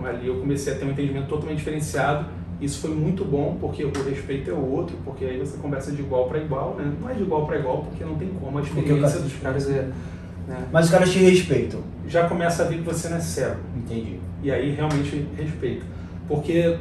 ali 0.04 0.26
eu 0.26 0.40
comecei 0.40 0.72
a 0.72 0.76
ter 0.76 0.84
um 0.86 0.90
entendimento 0.90 1.28
totalmente 1.28 1.58
diferenciado. 1.58 2.26
Isso 2.62 2.80
foi 2.80 2.94
muito 2.94 3.24
bom, 3.24 3.56
porque 3.60 3.84
o 3.84 3.90
respeito 4.08 4.48
é 4.48 4.54
o 4.54 4.70
outro, 4.70 4.96
porque 5.04 5.24
aí 5.24 5.36
você 5.36 5.56
conversa 5.58 5.90
de 5.90 6.00
igual 6.00 6.28
para 6.28 6.38
igual, 6.38 6.76
né? 6.78 6.92
Não 7.00 7.10
é 7.10 7.14
de 7.14 7.22
igual 7.22 7.44
para 7.44 7.58
igual, 7.58 7.82
porque 7.82 8.04
não 8.04 8.14
tem 8.14 8.28
como, 8.28 8.56
a 8.56 8.62
experiência 8.62 9.18
dos 9.18 9.32
caras 9.34 9.68
é... 9.68 9.88
né? 10.46 10.64
Mas 10.72 10.84
os 10.84 10.92
caras 10.92 11.10
te 11.10 11.18
respeitam. 11.18 11.80
Já 12.06 12.28
começa 12.28 12.62
a 12.62 12.66
ver 12.66 12.76
que 12.76 12.82
você 12.84 13.08
não 13.08 13.16
é 13.16 13.20
cego. 13.20 13.56
Entendi. 13.76 14.20
E 14.44 14.50
aí 14.52 14.76
realmente 14.76 15.26
respeito. 15.36 15.84
Porque, 16.28 16.78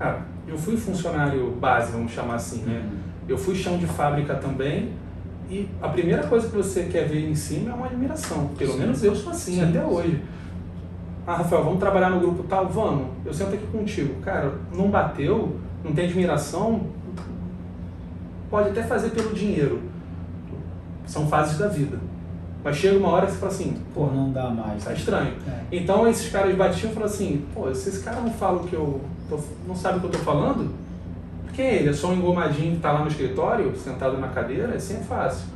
cara, 0.00 0.22
eu 0.48 0.58
fui 0.58 0.76
funcionário 0.76 1.52
base, 1.52 1.92
vamos 1.92 2.10
chamar 2.10 2.34
assim, 2.34 2.62
né? 2.62 2.82
Eu 3.28 3.38
fui 3.38 3.54
chão 3.54 3.78
de 3.78 3.86
fábrica 3.86 4.34
também. 4.34 4.90
E 5.48 5.68
a 5.80 5.88
primeira 5.88 6.24
coisa 6.24 6.48
que 6.48 6.56
você 6.56 6.84
quer 6.84 7.06
ver 7.06 7.28
em 7.28 7.34
cima 7.36 7.70
é 7.70 7.74
uma 7.74 7.86
admiração. 7.86 8.48
Pelo 8.58 8.72
Sim. 8.72 8.78
menos 8.80 9.04
eu 9.04 9.14
sou 9.14 9.30
assim 9.30 9.54
Sim, 9.54 9.62
até 9.62 9.80
sim. 9.80 9.86
hoje. 9.86 10.22
Ah, 11.30 11.34
Rafael, 11.34 11.62
vamos 11.62 11.78
trabalhar 11.78 12.08
no 12.08 12.20
grupo 12.20 12.42
tal? 12.44 12.66
Vamos. 12.68 13.08
Eu 13.22 13.34
sento 13.34 13.52
aqui 13.52 13.66
contigo. 13.66 14.14
Cara, 14.22 14.54
não 14.74 14.88
bateu, 14.90 15.56
não 15.84 15.92
tem 15.92 16.06
admiração, 16.06 16.86
pode 18.50 18.70
até 18.70 18.82
fazer 18.82 19.10
pelo 19.10 19.34
dinheiro. 19.34 19.82
São 21.06 21.26
fases 21.28 21.58
da 21.58 21.68
vida. 21.68 21.98
Mas 22.64 22.76
chega 22.76 22.96
uma 22.98 23.10
hora 23.10 23.26
que 23.26 23.32
você 23.32 23.38
fala 23.38 23.52
assim, 23.52 23.76
Pô, 23.94 24.06
não 24.06 24.32
dá 24.32 24.48
mais. 24.48 24.82
tá 24.82 24.94
estranho. 24.94 25.34
É. 25.46 25.60
Então 25.76 26.08
esses 26.08 26.30
caras 26.32 26.56
batiam 26.56 26.90
e 26.90 26.94
falaram 26.94 27.12
assim, 27.12 27.44
pô, 27.54 27.74
se 27.74 27.90
esse 27.90 28.02
cara 28.02 28.20
não 28.22 28.30
fala 28.32 28.62
o 28.62 28.64
que 28.66 28.74
eu. 28.74 28.98
tô- 29.28 29.38
não 29.66 29.74
sabe 29.76 29.98
o 29.98 30.00
que 30.00 30.06
eu 30.06 30.10
tô 30.12 30.18
falando, 30.20 30.70
quem 31.52 31.66
é 31.66 31.74
ele? 31.76 31.90
É 31.90 31.92
só 31.92 32.08
um 32.08 32.14
engomadinho 32.14 32.76
que 32.76 32.80
tá 32.80 32.90
lá 32.92 33.00
no 33.02 33.08
escritório, 33.08 33.76
sentado 33.76 34.16
na 34.16 34.28
cadeira? 34.28 34.74
Assim 34.74 34.94
é 34.96 35.00
fácil. 35.00 35.46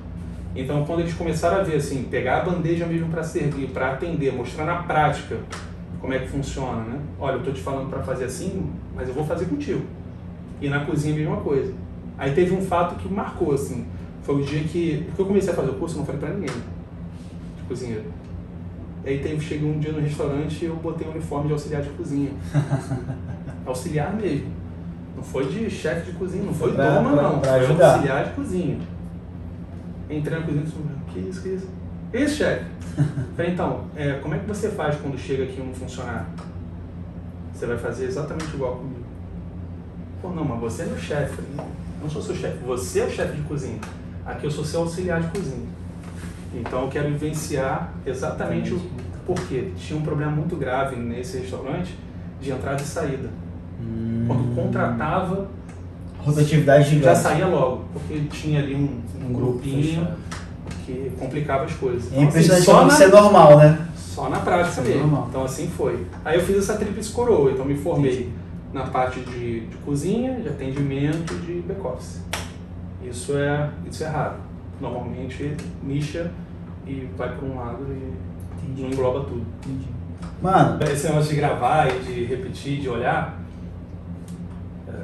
Então 0.55 0.85
quando 0.85 1.01
eles 1.01 1.15
começaram 1.15 1.59
a 1.61 1.63
ver 1.63 1.77
assim, 1.77 2.05
pegar 2.11 2.39
a 2.43 2.45
bandeja 2.45 2.87
mesmo 2.87 3.09
para 3.09 3.23
servir, 3.23 3.69
para 3.69 3.93
atender, 3.93 4.33
mostrar 4.35 4.65
na 4.67 4.83
prática 4.83 5.39
como 6.01 6.13
é 6.13 6.19
que 6.19 6.29
funciona, 6.29 6.83
né? 6.85 6.99
Olha, 7.19 7.35
eu 7.37 7.43
tô 7.43 7.53
te 7.53 7.61
falando 7.61 7.89
para 7.89 8.01
fazer 8.03 8.25
assim, 8.25 8.71
mas 8.95 9.09
eu 9.09 9.15
vou 9.15 9.25
fazer 9.25 9.47
contigo. 9.47 9.83
E 10.61 10.69
na 10.69 10.85
cozinha 10.85 11.15
a 11.15 11.19
mesma 11.19 11.37
coisa. 11.39 11.73
Aí 12.19 12.33
teve 12.35 12.55
um 12.55 12.61
fato 12.61 12.97
que 12.97 13.09
marcou 13.09 13.53
assim, 13.55 13.87
foi 14.23 14.37
o 14.37 14.45
dia 14.45 14.63
que, 14.65 15.05
porque 15.07 15.23
eu 15.23 15.27
comecei 15.27 15.53
a 15.53 15.57
fazer 15.57 15.71
o 15.71 15.75
curso, 15.75 15.95
eu 15.95 15.99
não 16.01 16.07
falei 16.07 16.21
para 16.21 16.31
ninguém 16.31 16.49
de 17.57 17.63
cozinheiro. 17.69 18.05
Aí 19.05 19.19
teve, 19.19 19.41
cheguei 19.41 19.69
um 19.69 19.79
dia 19.81 19.91
no 19.93 20.01
restaurante 20.01 20.63
e 20.65 20.67
eu 20.69 20.77
botei 20.77 21.07
um 21.09 21.11
uniforme 21.13 21.47
de 21.47 21.53
auxiliar 21.55 21.83
de 21.83 21.89
cozinha. 21.91 22.31
auxiliar 23.67 24.15
mesmo. 24.15 24.47
Não 25.17 25.23
foi 25.23 25.47
de 25.47 25.69
chefe 25.71 26.11
de 26.11 26.17
cozinha, 26.19 26.45
não 26.45 26.55
foi 26.55 26.73
Pra- 26.73 26.99
doma 26.99 27.13
pra- 27.13 27.23
não. 27.23 27.39
pra 27.41 27.51
foi 27.53 27.61
ajudar. 27.61 27.93
auxiliar 27.95 28.25
de 28.25 28.31
cozinha. 28.33 28.79
Entrei 30.17 30.39
na 30.39 30.45
cozinha 30.45 30.63
e 30.63 30.67
disse, 30.67 30.77
que 31.13 31.19
isso, 31.19 31.43
que 31.43 31.49
isso? 31.49 31.69
Isso, 32.13 32.37
chefe. 32.37 32.65
Falei, 33.37 33.53
então, 33.53 33.85
é, 33.97 34.15
como 34.15 34.35
é 34.35 34.39
que 34.39 34.47
você 34.47 34.69
faz 34.71 34.97
quando 34.97 35.19
chega 35.19 35.45
aqui 35.45 35.61
um 35.61 35.73
funcionário? 35.73 36.27
Você 37.55 37.67
vai 37.67 37.79
fazer 37.79 38.07
exatamente 38.07 38.55
igual 38.55 38.77
comigo. 38.77 39.05
Pô, 40.21 40.31
não, 40.31 40.45
mas 40.45 40.61
você 40.61 40.83
é 40.83 40.87
meu 40.87 40.99
chefe. 40.99 41.37
Falei, 41.37 41.71
não 42.03 42.11
sou 42.11 42.21
seu 42.21 42.35
chefe, 42.35 42.59
você 42.65 43.01
é 43.01 43.07
o 43.07 43.11
chefe 43.11 43.37
de 43.37 43.43
cozinha. 43.43 43.79
Aqui 44.27 44.45
eu 44.45 44.51
sou 44.51 44.65
seu 44.65 44.81
auxiliar 44.81 45.21
de 45.21 45.29
cozinha. 45.29 45.67
Então 46.55 46.83
eu 46.83 46.89
quero 46.89 47.09
vivenciar 47.09 47.93
exatamente 48.05 48.75
o 48.75 48.81
porquê. 49.27 49.71
Tinha 49.77 49.99
um 49.99 50.03
problema 50.03 50.31
muito 50.33 50.57
grave 50.57 50.97
nesse 50.97 51.39
restaurante 51.39 51.97
de 52.41 52.51
entrada 52.51 52.83
e 52.83 52.85
saída. 52.85 53.31
Hum. 53.81 54.25
Quando 54.27 54.55
contratava, 54.55 55.49
Rotatividade 56.25 56.85
gigante. 56.89 57.05
já 57.05 57.15
saía 57.15 57.47
logo, 57.47 57.85
porque 57.93 58.21
tinha 58.31 58.61
ali 58.61 58.75
um, 58.75 59.01
um 59.23 59.31
Um 59.31 59.33
grupinho 59.33 59.83
fechado. 60.01 60.17
que 60.87 61.13
complicava 61.19 61.65
as 61.65 61.73
coisas. 61.75 62.05
É 62.05 62.07
Então, 62.07 62.19
assim, 62.19 62.29
impressionante 62.29 62.65
só 62.65 62.73
como 62.75 62.87
na- 62.87 62.95
isso 62.95 63.03
é 63.03 63.09
normal, 63.09 63.59
né? 63.59 63.89
Só 63.97 64.29
na 64.29 64.39
prática 64.41 64.81
é 64.81 64.85
mesmo. 64.85 65.01
normal. 65.03 65.27
Então 65.31 65.45
assim 65.45 65.69
foi. 65.69 66.07
Aí 66.25 66.37
eu 66.39 66.43
fiz 66.45 66.57
essa 66.59 66.75
tríplice 66.77 67.11
coroa, 67.13 67.51
então 67.51 67.65
me 67.65 67.77
formei 67.77 68.31
na 68.73 68.83
parte 68.85 69.21
de, 69.21 69.61
de 69.67 69.77
cozinha, 69.85 70.35
de 70.41 70.49
atendimento, 70.49 71.35
de 71.47 71.61
back-office. 71.63 72.21
Isso 73.05 73.37
é, 73.37 73.71
isso 73.91 74.05
é 74.05 74.09
raro. 74.09 74.35
Normalmente 74.81 75.57
nicha 75.83 76.31
e 76.87 77.09
vai 77.17 77.35
para 77.37 77.47
um 77.47 77.57
lado 77.57 77.85
e 77.89 78.69
não 78.69 78.69
Entendi. 78.87 78.93
engloba 78.95 79.21
tudo. 79.21 79.45
Entendi. 79.65 79.87
Mano, 80.43 80.83
Esse 80.85 81.07
negócio 81.09 81.31
de 81.31 81.37
gravar 81.37 81.89
e 81.89 81.99
de 82.01 82.25
repetir, 82.25 82.81
de 82.81 82.89
olhar, 82.89 83.41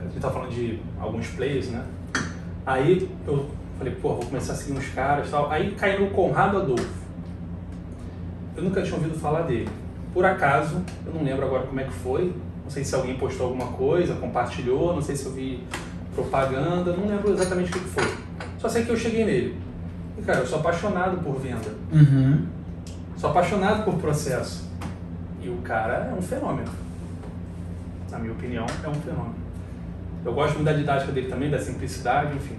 gente 0.09 0.21
tá 0.21 0.31
falando 0.31 0.51
de 0.51 0.81
alguns 1.01 1.27
plays, 1.29 1.71
né? 1.71 1.85
Aí 2.67 3.09
eu 3.27 3.49
Falei, 3.79 3.95
pô, 3.95 4.09
vou 4.15 4.27
começar 4.27 4.55
a 4.55 4.57
seguir 4.57 4.77
uns 4.77 4.89
caras 4.89 5.29
e 5.29 5.31
tal. 5.31 5.51
Aí 5.51 5.71
caí 5.77 6.01
no 6.01 6.11
Conrado 6.11 6.59
Adolfo. 6.59 6.85
Eu 8.57 8.65
nunca 8.65 8.83
tinha 8.83 8.97
ouvido 8.97 9.17
falar 9.17 9.43
dele. 9.43 9.69
Por 10.13 10.25
acaso, 10.25 10.83
eu 11.07 11.15
não 11.15 11.23
lembro 11.23 11.47
agora 11.47 11.65
como 11.65 11.79
é 11.79 11.85
que 11.85 11.93
foi. 11.93 12.35
Não 12.65 12.71
sei 12.71 12.85
se 12.85 12.93
alguém 12.93 13.17
postou 13.17 13.47
alguma 13.47 13.69
coisa, 13.69 14.15
compartilhou, 14.17 14.95
não 14.95 15.01
sei 15.01 15.15
se 15.15 15.27
eu 15.27 15.33
vi 15.33 15.63
propaganda, 16.13 16.93
não 16.93 17.07
lembro 17.07 17.33
exatamente 17.33 17.71
o 17.71 17.75
que 17.75 17.79
que 17.79 17.89
foi. 17.89 18.05
Só 18.59 18.69
sei 18.69 18.85
que 18.85 18.91
eu 18.91 18.97
cheguei 18.97 19.25
nele. 19.25 19.57
E, 20.19 20.23
cara, 20.23 20.41
eu 20.41 20.47
sou 20.47 20.59
apaixonado 20.59 21.19
por 21.19 21.39
venda. 21.39 21.73
Uhum. 21.93 22.47
Sou 23.17 23.31
apaixonado 23.31 23.85
por 23.85 23.95
processo. 23.95 24.69
E 25.41 25.49
o 25.49 25.59
cara 25.59 26.11
é 26.11 26.15
um 26.19 26.21
fenômeno. 26.21 26.69
Na 28.11 28.19
minha 28.19 28.33
opinião, 28.33 28.67
é 28.83 28.89
um 28.89 28.95
fenômeno. 28.95 29.48
Eu 30.29 30.35
gosto 30.35 30.57
muito 30.57 30.67
da 30.67 30.75
didática 30.75 31.11
dele 31.11 31.29
também, 31.29 31.51
da 31.51 31.59
simplicidade, 31.59 32.37
enfim. 32.37 32.57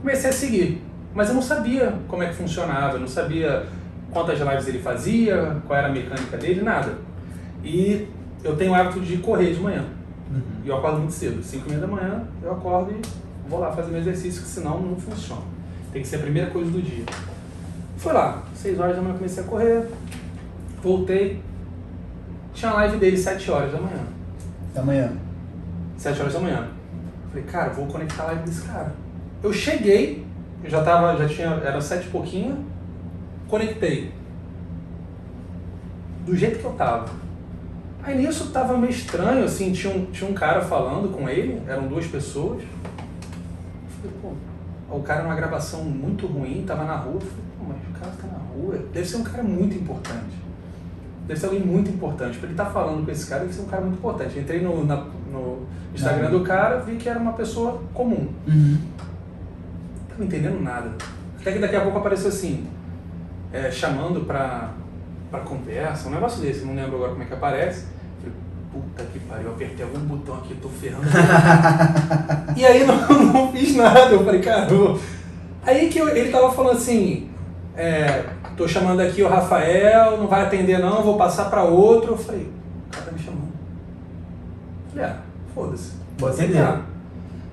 Comecei 0.00 0.30
a 0.30 0.32
seguir, 0.32 0.82
mas 1.12 1.28
eu 1.28 1.34
não 1.34 1.42
sabia 1.42 1.92
como 2.08 2.22
é 2.22 2.28
que 2.28 2.34
funcionava, 2.34 2.94
eu 2.94 3.00
não 3.00 3.06
sabia 3.06 3.66
quantas 4.10 4.40
lives 4.40 4.66
ele 4.66 4.78
fazia, 4.78 5.60
qual 5.66 5.78
era 5.78 5.88
a 5.88 5.92
mecânica 5.92 6.38
dele, 6.38 6.62
nada. 6.62 6.94
E 7.62 8.08
eu 8.42 8.56
tenho 8.56 8.72
o 8.72 8.74
hábito 8.74 8.98
de 9.00 9.18
correr 9.18 9.52
de 9.52 9.60
manhã. 9.60 9.84
Uhum. 10.30 10.40
E 10.64 10.68
eu 10.70 10.76
acordo 10.78 11.00
muito 11.00 11.12
cedo, 11.12 11.42
5 11.42 11.66
e 11.66 11.68
meia 11.68 11.82
da 11.82 11.86
manhã, 11.86 12.24
eu 12.42 12.50
acordo 12.50 12.92
e 12.92 13.02
vou 13.46 13.60
lá 13.60 13.70
fazer 13.72 13.90
meu 13.90 14.00
exercício, 14.00 14.40
que 14.40 14.48
senão 14.48 14.80
não 14.80 14.96
funciona. 14.96 15.42
Tem 15.92 16.00
que 16.00 16.08
ser 16.08 16.16
a 16.16 16.20
primeira 16.20 16.48
coisa 16.48 16.70
do 16.70 16.80
dia. 16.80 17.04
Fui 17.98 18.12
lá, 18.14 18.42
6 18.54 18.80
horas 18.80 18.96
da 18.96 19.02
manhã 19.02 19.16
comecei 19.16 19.44
a 19.44 19.46
correr, 19.46 19.86
voltei, 20.82 21.42
tinha 22.54 22.70
a 22.70 22.74
live 22.76 22.96
dele 22.96 23.18
7 23.18 23.50
horas 23.50 23.70
da 23.70 23.78
manhã. 23.78 24.06
Amanhã. 24.74 25.12
7 26.00 26.18
horas 26.22 26.32
da 26.32 26.40
manhã. 26.40 26.66
Falei, 27.28 27.44
cara, 27.44 27.70
vou 27.74 27.86
conectar 27.86 28.22
a 28.22 28.26
live 28.28 28.42
desse 28.44 28.62
cara. 28.66 28.94
Eu 29.42 29.52
cheguei, 29.52 30.26
eu 30.64 30.70
já 30.70 30.82
tava, 30.82 31.14
já 31.18 31.28
tinha, 31.28 31.48
era 31.62 31.78
sete 31.80 32.06
e 32.06 32.10
pouquinho, 32.10 32.64
conectei. 33.48 34.10
Do 36.24 36.34
jeito 36.34 36.58
que 36.58 36.64
eu 36.64 36.72
tava. 36.72 37.10
Aí 38.02 38.16
nisso 38.16 38.50
tava 38.50 38.78
meio 38.78 38.90
estranho, 38.90 39.44
assim, 39.44 39.72
tinha 39.72 39.94
um, 39.94 40.06
tinha 40.06 40.28
um 40.28 40.32
cara 40.32 40.62
falando 40.62 41.12
com 41.14 41.28
ele, 41.28 41.60
eram 41.68 41.86
duas 41.86 42.06
pessoas. 42.06 42.62
Falei, 44.00 44.16
pô, 44.22 44.96
o 44.96 45.02
cara 45.02 45.22
numa 45.22 45.34
gravação 45.34 45.84
muito 45.84 46.26
ruim, 46.26 46.64
tava 46.66 46.84
na 46.84 46.96
rua. 46.96 47.20
Falei, 47.20 47.34
pô, 47.58 47.64
mas 47.68 47.76
o 47.76 48.00
cara 48.00 48.12
tá 48.22 48.26
na 48.26 48.38
rua, 48.54 48.78
deve 48.92 49.06
ser 49.06 49.16
um 49.18 49.22
cara 49.22 49.42
muito 49.42 49.76
importante. 49.76 50.40
Deve 51.26 51.38
ser 51.38 51.46
alguém 51.46 51.62
muito 51.62 51.90
importante. 51.90 52.38
Pra 52.38 52.46
ele 52.46 52.54
estar 52.54 52.70
falando 52.70 53.04
com 53.04 53.10
esse 53.12 53.26
cara, 53.28 53.42
deve 53.42 53.52
ser 53.54 53.60
um 53.60 53.66
cara 53.66 53.82
muito 53.82 53.98
importante. 53.98 54.38
Entrei 54.38 54.62
no, 54.62 54.84
na- 54.84 55.06
no 55.30 55.66
Instagram 55.94 56.26
Ah. 56.28 56.30
do 56.30 56.40
cara, 56.42 56.76
vi 56.78 56.96
que 56.96 57.08
era 57.08 57.18
uma 57.18 57.32
pessoa 57.32 57.80
comum. 57.94 58.28
Uhum. 58.46 58.78
Não 58.78 60.06
tava 60.08 60.24
entendendo 60.24 60.60
nada. 60.62 60.90
Até 61.40 61.52
que 61.52 61.58
daqui 61.58 61.76
a 61.76 61.80
pouco 61.80 61.98
apareceu 61.98 62.28
assim, 62.28 62.66
é, 63.52 63.70
chamando 63.70 64.20
pra, 64.26 64.70
pra 65.30 65.40
conversa, 65.40 66.08
um 66.08 66.12
negócio 66.12 66.40
desse, 66.42 66.64
não 66.64 66.74
lembro 66.74 66.96
agora 66.96 67.12
como 67.12 67.22
é 67.22 67.26
que 67.26 67.34
aparece. 67.34 67.86
Falei, 68.20 68.34
puta 68.72 69.04
que 69.04 69.18
pariu, 69.20 69.46
eu 69.46 69.52
apertei 69.54 69.84
algum 69.84 70.00
botão 70.00 70.34
aqui, 70.36 70.54
tô 70.56 70.68
ferrando. 70.68 71.04
e 72.56 72.64
aí 72.66 72.84
não, 72.86 73.08
não 73.32 73.52
fiz 73.52 73.74
nada, 73.76 74.10
eu 74.12 74.24
falei, 74.24 74.40
caramba. 74.40 74.98
Aí 75.64 75.88
que 75.88 75.98
eu- 75.98 76.08
ele 76.08 76.30
tava 76.30 76.50
falando 76.52 76.76
assim, 76.76 77.30
é, 77.76 78.24
tô 78.56 78.68
chamando 78.68 79.00
aqui 79.00 79.22
o 79.22 79.28
Rafael, 79.28 80.18
não 80.18 80.26
vai 80.26 80.42
atender 80.42 80.78
não, 80.78 81.02
vou 81.02 81.16
passar 81.16 81.48
pra 81.50 81.62
outro. 81.64 82.12
Eu 82.12 82.18
falei, 82.18 82.42
o 82.42 82.90
cara 82.90 83.06
tá 83.06 83.12
me 83.12 83.18
chamando. 83.18 83.50
Falei, 84.90 85.04
ah, 85.04 85.16
foda-se. 85.54 85.92
Vou 86.18 86.28
aceitar. 86.28 86.82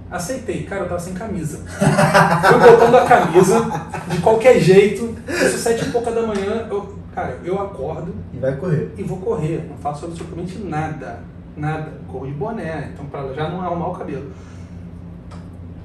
Aceitei, 0.10 0.64
cara, 0.64 0.84
eu 0.84 0.88
tava 0.90 1.00
sem 1.00 1.14
camisa. 1.14 1.60
Fui 1.68 2.60
botando 2.72 2.96
a 2.96 3.06
camisa 3.06 3.66
de 4.10 4.20
qualquer 4.22 4.60
jeito. 4.60 5.16
Isso 5.28 5.58
sete 5.58 5.86
e 5.86 5.92
pouca 5.92 6.12
da 6.12 6.22
manhã, 6.26 6.66
eu, 6.70 6.96
cara, 7.14 7.38
eu 7.44 7.60
acordo 7.62 8.16
E 8.34 8.38
vai 8.38 8.56
correr. 8.56 8.94
e 8.98 9.04
vou 9.04 9.18
correr. 9.18 9.66
Não 9.70 9.78
faço 9.78 10.06
absolutamente 10.06 10.58
nada. 10.60 11.20
Nada. 11.58 11.92
Corro 12.08 12.26
de 12.28 12.34
boné, 12.34 12.92
então 12.94 13.06
pra 13.08 13.34
já 13.34 13.50
não 13.50 13.62
arrumar 13.62 13.90
o 13.90 13.94
cabelo. 13.96 14.32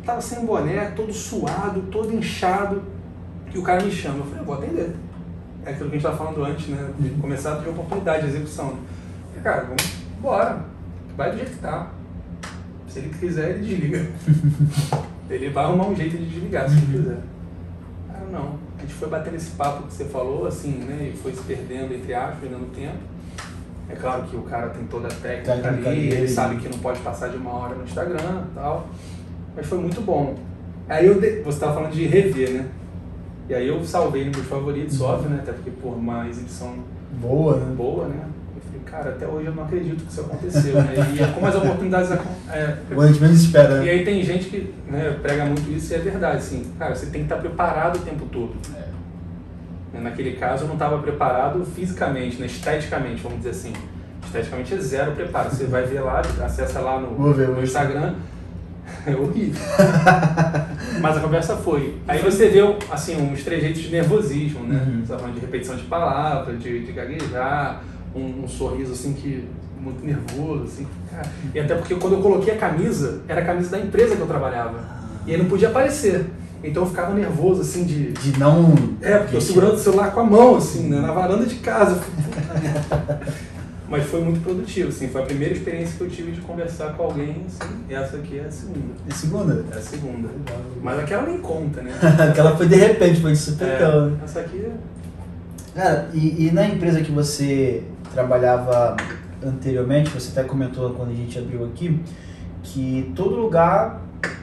Tava 0.06 0.20
sem 0.20 0.44
boné, 0.46 0.86
todo 0.96 1.12
suado, 1.12 1.82
todo 1.90 2.12
inchado. 2.14 2.82
E 3.52 3.58
o 3.58 3.62
cara 3.62 3.82
me 3.82 3.90
chama. 3.90 4.18
Eu 4.18 4.24
falei, 4.24 4.40
eu 4.40 4.44
vou 4.44 4.54
atender. 4.54 4.96
É 5.64 5.70
aquilo 5.70 5.90
que 5.90 5.96
a 5.96 5.98
gente 5.98 6.06
estava 6.06 6.16
falando 6.16 6.44
antes, 6.44 6.68
né? 6.68 6.90
De 6.98 7.10
começar 7.10 7.54
a 7.54 7.56
ter 7.56 7.70
oportunidade 7.70 8.22
de 8.22 8.28
execução. 8.28 8.74
Falei, 9.28 9.42
cara, 9.42 9.62
vamos 9.64 9.82
embora. 10.18 10.71
Vai 11.16 11.30
do 11.30 11.36
jeito 11.36 11.50
que 11.52 11.58
tá. 11.58 11.90
Se 12.88 12.98
ele 12.98 13.10
quiser, 13.18 13.50
ele 13.50 13.66
desliga. 13.66 14.06
ele 15.30 15.48
vai 15.50 15.64
arrumar 15.64 15.86
um 15.88 15.96
jeito 15.96 16.16
de 16.16 16.26
desligar, 16.26 16.68
se 16.68 16.76
ele 16.76 16.86
quiser. 16.98 17.18
Cara, 18.08 18.26
não. 18.30 18.58
A 18.78 18.82
gente 18.82 18.94
foi 18.94 19.08
bater 19.08 19.32
nesse 19.32 19.50
papo 19.52 19.84
que 19.86 19.92
você 19.94 20.04
falou, 20.06 20.46
assim, 20.46 20.72
né? 20.72 21.12
E 21.14 21.16
foi 21.16 21.32
se 21.32 21.42
perdendo, 21.42 21.94
entre 21.94 22.12
aspas, 22.14 22.42
ainda 22.44 22.58
no 22.58 22.66
tempo. 22.66 22.98
É 23.88 23.94
claro 23.94 24.22
que 24.24 24.36
o 24.36 24.42
cara 24.42 24.70
tem 24.70 24.84
toda 24.84 25.08
a 25.08 25.10
técnica 25.10 25.52
Técnica 25.60 25.90
ali, 25.90 26.08
ele 26.08 26.28
sabe 26.28 26.56
que 26.56 26.68
não 26.68 26.78
pode 26.78 27.00
passar 27.00 27.28
de 27.28 27.36
uma 27.36 27.50
hora 27.52 27.74
no 27.74 27.84
Instagram 27.84 28.44
e 28.50 28.54
tal. 28.54 28.86
Mas 29.56 29.66
foi 29.66 29.78
muito 29.78 30.00
bom. 30.00 30.36
Aí 30.88 31.06
eu 31.06 31.20
de- 31.20 31.40
você 31.42 31.50
estava 31.56 31.74
falando 31.74 31.92
de 31.92 32.06
rever, 32.06 32.50
né? 32.52 32.66
E 33.48 33.54
aí 33.54 33.68
eu 33.68 33.84
salvei 33.84 34.24
nos 34.24 34.36
meus 34.36 34.48
favoritos, 34.48 35.00
Uhum. 35.00 35.06
óbvio, 35.08 35.30
né? 35.30 35.38
Até 35.42 35.52
porque, 35.52 35.70
por 35.70 35.94
uma 35.94 36.28
exibição 36.28 36.74
Boa, 37.20 37.56
né? 37.58 37.74
boa, 37.76 38.06
né? 38.08 38.24
Eu 38.64 38.70
falei, 38.70 38.80
cara, 38.84 39.10
até 39.10 39.26
hoje 39.26 39.46
eu 39.46 39.54
não 39.54 39.64
acredito 39.64 40.04
que 40.04 40.10
isso 40.10 40.20
aconteceu, 40.20 40.74
né? 40.74 40.94
E 41.14 41.34
como 41.34 41.46
as 41.46 41.54
oportunidades 41.54 42.10
é, 42.50 42.76
Quando 42.88 43.02
a 43.02 43.08
gente 43.08 43.20
menos 43.20 43.42
espera, 43.42 43.82
e 43.82 43.86
né? 43.86 43.90
aí 43.90 44.04
tem 44.04 44.22
gente 44.22 44.48
que 44.48 44.72
né, 44.86 45.18
prega 45.22 45.44
muito 45.44 45.70
isso 45.70 45.92
e 45.92 45.96
é 45.96 45.98
verdade, 45.98 46.38
assim, 46.38 46.72
cara, 46.78 46.94
você 46.94 47.06
tem 47.06 47.22
que 47.22 47.26
estar 47.26 47.36
preparado 47.36 47.96
o 47.96 48.00
tempo 48.00 48.26
todo. 48.26 48.54
Né, 49.92 50.00
Naquele 50.00 50.32
caso 50.32 50.64
eu 50.64 50.68
não 50.68 50.74
estava 50.74 50.98
preparado 50.98 51.64
fisicamente, 51.64 52.38
né, 52.40 52.46
esteticamente, 52.46 53.22
vamos 53.22 53.38
dizer 53.38 53.50
assim. 53.50 53.72
Esteticamente 54.24 54.74
é 54.74 54.78
zero 54.78 55.12
preparo. 55.12 55.50
Você 55.50 55.66
vai 55.66 55.84
ver 55.84 56.00
lá, 56.00 56.20
acessa 56.20 56.80
lá 56.80 56.98
no, 56.98 57.34
ver, 57.34 57.48
no. 57.48 57.62
Instagram, 57.62 58.14
é 59.06 59.14
horrível. 59.14 59.60
Mas 61.00 61.16
a 61.16 61.20
conversa 61.20 61.56
foi. 61.56 61.98
Aí 62.08 62.20
você 62.20 62.48
vê 62.48 62.60
assim, 62.90 63.20
uns 63.20 63.44
trejeitos 63.44 63.82
de 63.82 63.90
nervosismo, 63.90 64.64
né? 64.64 64.82
Uhum. 64.86 65.00
Você 65.04 65.12
tá 65.12 65.18
falando 65.18 65.34
de 65.34 65.40
repetição 65.40 65.76
de 65.76 65.82
palavras, 65.82 66.58
de, 66.60 66.84
de 66.84 66.92
gaguejar, 66.92 67.82
um, 68.14 68.44
um 68.44 68.48
sorriso 68.48 68.92
assim 68.92 69.12
que 69.12 69.48
muito 69.82 70.04
nervoso, 70.04 70.64
assim, 70.64 70.86
cara. 71.10 71.28
E 71.52 71.58
até 71.58 71.74
porque 71.74 71.94
quando 71.96 72.14
eu 72.14 72.22
coloquei 72.22 72.54
a 72.54 72.56
camisa, 72.56 73.20
era 73.26 73.40
a 73.40 73.44
camisa 73.44 73.70
da 73.70 73.80
empresa 73.80 74.14
que 74.14 74.22
eu 74.22 74.26
trabalhava. 74.26 74.78
E 75.26 75.32
aí 75.32 75.38
não 75.38 75.46
podia 75.48 75.68
aparecer. 75.68 76.26
Então 76.62 76.84
eu 76.84 76.88
ficava 76.88 77.12
nervoso, 77.12 77.62
assim, 77.62 77.84
de. 77.84 78.12
De 78.12 78.38
não. 78.38 78.74
É, 79.00 79.18
porque 79.18 79.36
eu 79.36 79.40
segurando 79.40 79.74
o 79.74 79.78
celular 79.78 80.12
com 80.12 80.20
a 80.20 80.24
mão, 80.24 80.56
assim, 80.56 80.88
né, 80.88 81.00
na 81.00 81.12
varanda 81.12 81.44
de 81.44 81.56
casa. 81.56 82.00
Mas 83.88 84.04
foi 84.04 84.22
muito 84.22 84.40
produtivo, 84.40 84.88
assim, 84.88 85.08
foi 85.08 85.20
a 85.20 85.26
primeira 85.26 85.52
experiência 85.52 85.98
que 85.98 86.02
eu 86.02 86.08
tive 86.08 86.32
de 86.32 86.40
conversar 86.40 86.94
com 86.94 87.02
alguém, 87.02 87.44
assim, 87.46 87.74
e 87.90 87.94
essa 87.94 88.16
aqui 88.16 88.38
é 88.38 88.46
a 88.46 88.50
segunda. 88.50 88.94
É 89.06 89.12
segunda. 89.12 89.64
É 89.70 89.76
a 89.76 89.82
segunda. 89.82 90.28
Mas 90.80 90.98
aquela 90.98 91.24
nem 91.24 91.38
conta, 91.38 91.82
né? 91.82 91.92
Aquela 92.30 92.56
foi 92.56 92.68
de 92.68 92.76
repente, 92.76 93.20
foi 93.20 93.32
de 93.34 93.50
né? 93.50 93.56
É, 93.60 94.24
essa 94.24 94.40
aqui 94.40 94.64
é. 94.64 94.72
Cara, 95.74 96.08
e, 96.14 96.46
e 96.46 96.50
na 96.52 96.66
empresa 96.66 97.02
que 97.02 97.12
você 97.12 97.82
trabalhava 98.12 98.96
anteriormente, 99.44 100.10
você 100.10 100.30
até 100.38 100.48
comentou 100.48 100.90
quando 100.90 101.10
a 101.10 101.14
gente 101.14 101.38
abriu 101.38 101.64
aqui, 101.64 102.00
que 102.62 103.12
todo 103.16 103.34
lugar 103.34 104.02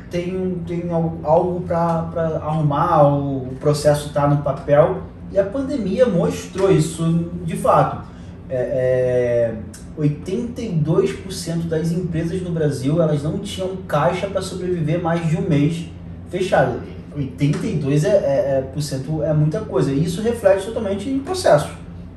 tem, 0.10 0.62
tem 0.67 0.89
al- 0.91 1.17
algo 1.23 1.62
para 1.62 2.39
arrumar, 2.43 3.03
o, 3.08 3.49
o 3.49 3.55
processo 3.60 4.08
está 4.08 4.27
no 4.27 4.38
papel, 4.38 5.03
e 5.32 5.39
a 5.39 5.43
pandemia 5.43 6.05
mostrou 6.05 6.71
isso 6.71 7.29
de 7.45 7.55
fato. 7.55 8.08
É, 8.49 9.53
é, 9.55 10.01
82% 10.01 11.67
das 11.67 11.91
empresas 11.91 12.41
no 12.41 12.51
Brasil 12.51 13.01
elas 13.01 13.21
não 13.21 13.38
tinham 13.39 13.75
caixa 13.87 14.27
para 14.27 14.41
sobreviver 14.41 15.02
mais 15.02 15.27
de 15.27 15.37
um 15.37 15.41
mês 15.48 15.85
fechado. 16.29 16.79
82% 17.15 18.06
é, 18.06 18.08
é, 18.08 18.12
é, 18.12 18.69
por 18.73 18.81
cento 18.81 19.21
é 19.23 19.33
muita 19.33 19.60
coisa. 19.62 19.91
E 19.91 20.04
isso 20.04 20.21
reflete 20.21 20.65
totalmente 20.65 21.10
em 21.10 21.19
processos. 21.19 21.71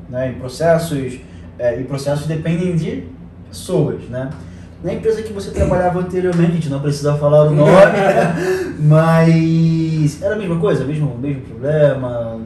Né? 0.09 0.31
Em 0.31 0.35
processos, 0.35 1.19
é, 1.59 1.81
e 1.81 1.85
processos 1.85 2.27
dependem 2.27 2.77
de 2.77 3.05
pessoas. 3.49 4.03
Né? 4.05 4.31
Na 4.83 4.95
empresa 4.95 5.23
que 5.23 5.33
você 5.33 5.51
trabalhava 5.51 6.01
anteriormente, 6.01 6.51
a 6.51 6.55
gente 6.55 6.69
não 6.69 6.81
precisa 6.81 7.15
falar 7.17 7.45
o 7.45 7.51
nome, 7.55 7.71
mas 8.81 10.21
era 10.21 10.35
a 10.35 10.39
mesma 10.39 10.59
coisa, 10.59 10.85
mesmo, 10.85 11.17
mesmo 11.19 11.43
problema, 11.43 12.41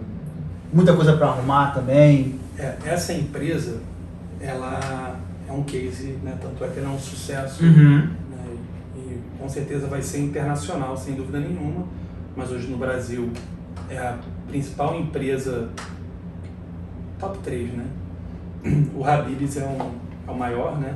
muita 0.73 0.93
coisa 0.95 1.17
para 1.17 1.29
arrumar 1.29 1.73
também. 1.73 2.39
É, 2.59 2.75
essa 2.85 3.13
empresa, 3.13 3.79
ela 4.41 5.17
é 5.49 5.53
um 5.53 5.63
case, 5.63 6.19
né? 6.23 6.37
Tanto 6.41 6.63
é 6.65 6.69
que 6.69 6.79
ela 6.79 6.91
é 6.91 6.93
um 6.93 6.99
sucesso. 6.99 7.65
Uhum. 7.65 7.99
né, 8.31 8.57
e 8.97 9.21
com 9.39 9.49
certeza 9.49 9.87
vai 9.87 10.03
ser 10.03 10.19
internacional, 10.19 10.97
sem 10.97 11.15
dúvida 11.15 11.41
nenhuma. 11.41 11.87
Mas 12.37 12.51
hoje 12.51 12.67
no 12.67 12.77
Brasil 12.77 13.31
é 13.89 13.97
a 13.97 14.19
principal 14.49 14.99
empresa 14.99 15.69
top 17.19 17.39
3, 17.39 17.73
né? 17.73 17.85
O 18.95 19.05
Habib's 19.05 19.57
é, 19.57 19.64
um, 19.64 19.93
é 20.27 20.31
o 20.31 20.35
maior, 20.35 20.79
né? 20.79 20.95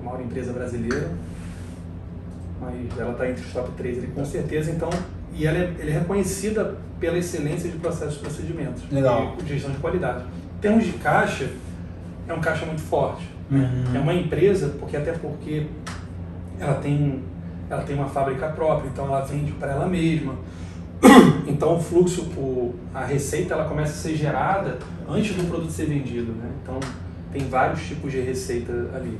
A 0.00 0.02
maior 0.02 0.20
empresa 0.20 0.52
brasileira. 0.52 1.10
Mas 2.60 2.98
ela 2.98 3.12
está 3.12 3.28
entre 3.28 3.44
os 3.44 3.52
top 3.52 3.70
3 3.76 3.98
ali, 3.98 4.06
com 4.08 4.24
certeza. 4.24 4.70
Então, 4.70 4.90
e 5.32 5.46
ela 5.46 5.58
é, 5.58 5.74
ela 5.78 5.90
é 5.90 5.98
reconhecida 5.98 6.76
pela 7.00 7.18
excelência 7.18 7.70
de 7.70 7.78
processos 7.78 8.16
e 8.16 8.20
procedimentos. 8.20 8.82
Legal. 8.90 9.34
E 9.38 9.42
de 9.42 9.54
gestão 9.54 9.70
de 9.70 9.78
qualidade. 9.78 10.24
Em 10.56 10.60
termos 10.60 10.84
de 10.84 10.92
caixa, 10.92 11.50
é 12.28 12.32
um 12.32 12.40
caixa 12.40 12.64
muito 12.64 12.82
forte. 12.82 13.28
Uhum. 13.50 13.94
É 13.94 13.98
uma 13.98 14.14
empresa, 14.14 14.74
porque 14.78 14.96
até 14.96 15.12
porque 15.12 15.66
ela 16.58 16.74
tem, 16.74 17.22
ela 17.68 17.82
tem 17.82 17.96
uma 17.96 18.08
fábrica 18.08 18.48
própria, 18.48 18.88
então 18.88 19.06
ela 19.06 19.20
vende 19.22 19.52
para 19.52 19.72
ela 19.72 19.86
mesma. 19.86 20.34
Então 21.46 21.76
o 21.76 21.80
fluxo, 21.80 22.24
por, 22.26 22.74
a 22.94 23.04
receita, 23.04 23.52
ela 23.52 23.68
começa 23.68 23.92
a 23.92 23.96
ser 23.96 24.16
gerada 24.16 24.78
antes 25.08 25.34
do 25.36 25.48
produto 25.48 25.70
ser 25.70 25.86
vendido. 25.86 26.32
Né? 26.32 26.50
Então 26.62 26.80
tem 27.32 27.48
vários 27.48 27.82
tipos 27.86 28.12
de 28.12 28.20
receita 28.20 28.72
ali 28.94 29.18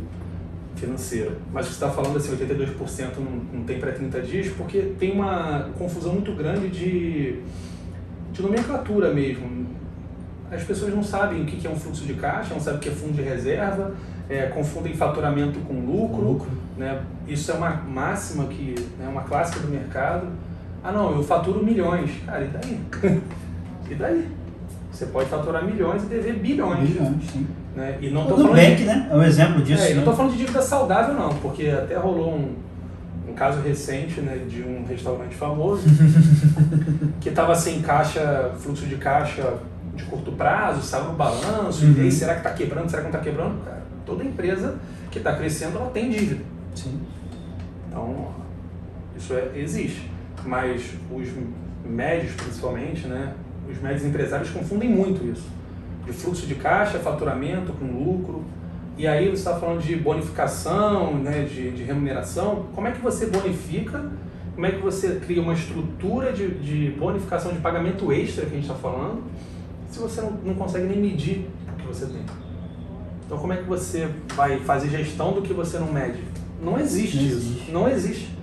financeira. 0.77 1.33
Mas 1.53 1.67
você 1.67 1.73
está 1.73 1.91
falando 1.91 2.17
assim, 2.17 2.37
82% 2.37 3.17
não, 3.19 3.59
não 3.59 3.65
tem 3.65 3.79
para 3.79 3.93
30 3.93 4.21
dias, 4.23 4.49
porque 4.57 4.95
tem 4.99 5.13
uma 5.13 5.71
confusão 5.79 6.15
muito 6.15 6.33
grande 6.33 6.69
de, 6.69 7.41
de 8.33 8.43
nomenclatura 8.43 9.13
mesmo. 9.13 9.67
As 10.51 10.63
pessoas 10.63 10.95
não 10.95 11.03
sabem 11.03 11.43
o 11.43 11.47
que 11.47 11.67
é 11.67 11.71
um 11.71 11.77
fluxo 11.77 12.05
de 12.05 12.15
caixa, 12.15 12.55
não 12.55 12.61
sabem 12.61 12.79
o 12.79 12.83
que 12.83 12.89
é 12.89 12.93
fundo 12.93 13.15
de 13.15 13.23
reserva, 13.23 13.95
é, 14.29 14.47
confundem 14.47 14.95
faturamento 14.95 15.59
com 15.61 15.75
lucro. 15.75 16.23
Lucro. 16.23 16.51
Né? 16.77 17.03
Isso 17.27 17.51
é 17.51 17.55
uma 17.55 17.71
máxima 17.71 18.47
que 18.47 18.75
é 19.03 19.09
uma 19.09 19.23
clássica 19.23 19.61
do 19.61 19.69
mercado. 19.69 20.29
Ah 20.83 20.93
não, 20.93 21.17
eu 21.17 21.23
faturo 21.23 21.65
milhões. 21.65 22.11
Cara, 22.27 22.45
e 22.45 22.49
daí? 22.49 22.81
e 23.91 23.95
daí? 23.95 24.29
Você 24.95 25.07
pode 25.07 25.29
faturar 25.29 25.65
milhões 25.65 26.05
e 26.05 26.07
dever 26.07 26.35
bilhões. 26.39 26.89
Bilhões, 26.89 27.25
sim. 27.31 27.47
Né? 27.75 27.99
E 28.01 28.11
não 28.11 28.23
O 28.23 28.29
tô 28.29 28.37
falando 28.37 28.51
Nubank, 28.51 28.77
de- 28.77 28.85
né? 28.85 29.09
É 29.11 29.17
um 29.17 29.23
exemplo 29.25 29.63
disso. 29.63 29.83
é, 29.83 29.87
e 29.87 29.89
não 29.89 29.95
né? 29.97 29.99
estou 30.03 30.15
falando 30.15 30.33
de 30.33 30.39
dívida 30.39 30.63
saudável 30.63 31.15
não, 31.15 31.31
porque 31.39 31.67
até 31.69 31.97
rolou 31.97 32.35
um, 32.37 32.55
um 33.29 33.35
caso 33.35 33.61
recente 33.61 34.21
né, 34.21 34.37
de 34.49 34.63
um 34.63 34.85
restaurante 34.89 35.35
famoso 35.35 35.83
que 37.21 37.29
estava 37.31 37.55
sem 37.57 37.83
caixa, 37.83 38.53
fluxo 38.59 38.87
de 38.87 38.95
caixa 38.97 39.55
de 39.97 40.05
curto 40.05 40.31
prazo, 40.33 40.81
saiu 40.83 41.05
no 41.07 41.15
balanço, 41.15 41.85
Uhum. 41.85 41.95
e 41.99 42.01
aí 42.03 42.13
será 42.13 42.35
que 42.35 42.41
está 42.41 42.51
quebrando, 42.51 42.89
será 42.89 43.03
que 43.03 43.09
não 43.11 43.19
está 43.19 43.31
quebrando? 43.31 43.65
Cara, 43.65 43.83
toda 44.07 44.23
empresa 44.25 44.77
que 45.11 45.19
está 45.19 45.35
crescendo, 45.35 45.79
ela 45.79 45.91
tem 45.91 46.11
dívida. 46.11 46.43
Sim. 46.75 47.01
Então, 47.89 48.29
isso 49.17 49.33
é, 49.35 49.51
existe. 49.57 50.11
Mas 50.45 50.83
os 51.11 51.29
médios, 51.85 52.33
principalmente, 52.35 53.07
né, 53.07 53.33
os 53.71 53.81
médios 53.81 54.05
empresários 54.05 54.51
confundem 54.51 54.89
muito 54.89 55.25
isso. 55.25 55.49
De 56.05 56.13
fluxo 56.13 56.47
de 56.47 56.55
caixa, 56.55 56.99
faturamento 56.99 57.73
com 57.73 57.87
lucro. 57.87 58.45
E 58.97 59.07
aí 59.07 59.29
você 59.29 59.37
está 59.37 59.57
falando 59.57 59.81
de 59.81 59.97
bonificação, 59.97 61.15
né, 61.15 61.45
de, 61.45 61.71
de 61.73 61.83
remuneração. 61.83 62.67
Como 62.75 62.87
é 62.87 62.93
que 62.93 63.01
você 63.01 63.27
bonifica? 63.27 64.05
Como 64.55 64.67
é 64.67 64.71
que 64.71 64.81
você 64.81 65.17
cria 65.17 65.43
uma 65.43 65.55
estrutura 65.55 66.33
de, 66.33 66.49
de 66.49 66.91
bonificação 66.93 67.53
de 67.53 67.59
pagamento 67.59 68.13
extra 68.13 68.47
que 68.47 68.53
a 68.53 68.55
gente 68.55 68.71
está 68.71 68.77
falando, 68.77 69.25
se 69.91 69.99
você 69.99 70.21
não, 70.21 70.31
não 70.45 70.55
consegue 70.55 70.87
nem 70.87 71.01
medir 71.01 71.49
o 71.73 71.77
que 71.77 71.87
você 71.89 72.07
tem? 72.07 72.23
Então 73.27 73.39
como 73.39 73.53
é 73.53 73.57
que 73.57 73.65
você 73.65 74.09
vai 74.37 74.61
fazer 74.61 74.91
gestão 74.91 75.33
do 75.33 75.43
que 75.43 75.53
você 75.53 75.79
não 75.79 75.93
mede? 75.93 76.23
Não 76.63 76.79
existe 76.79 77.17
Não 77.17 77.25
isso. 77.25 77.37
existe. 77.37 77.73
Não 77.73 77.89
existe. 77.89 78.39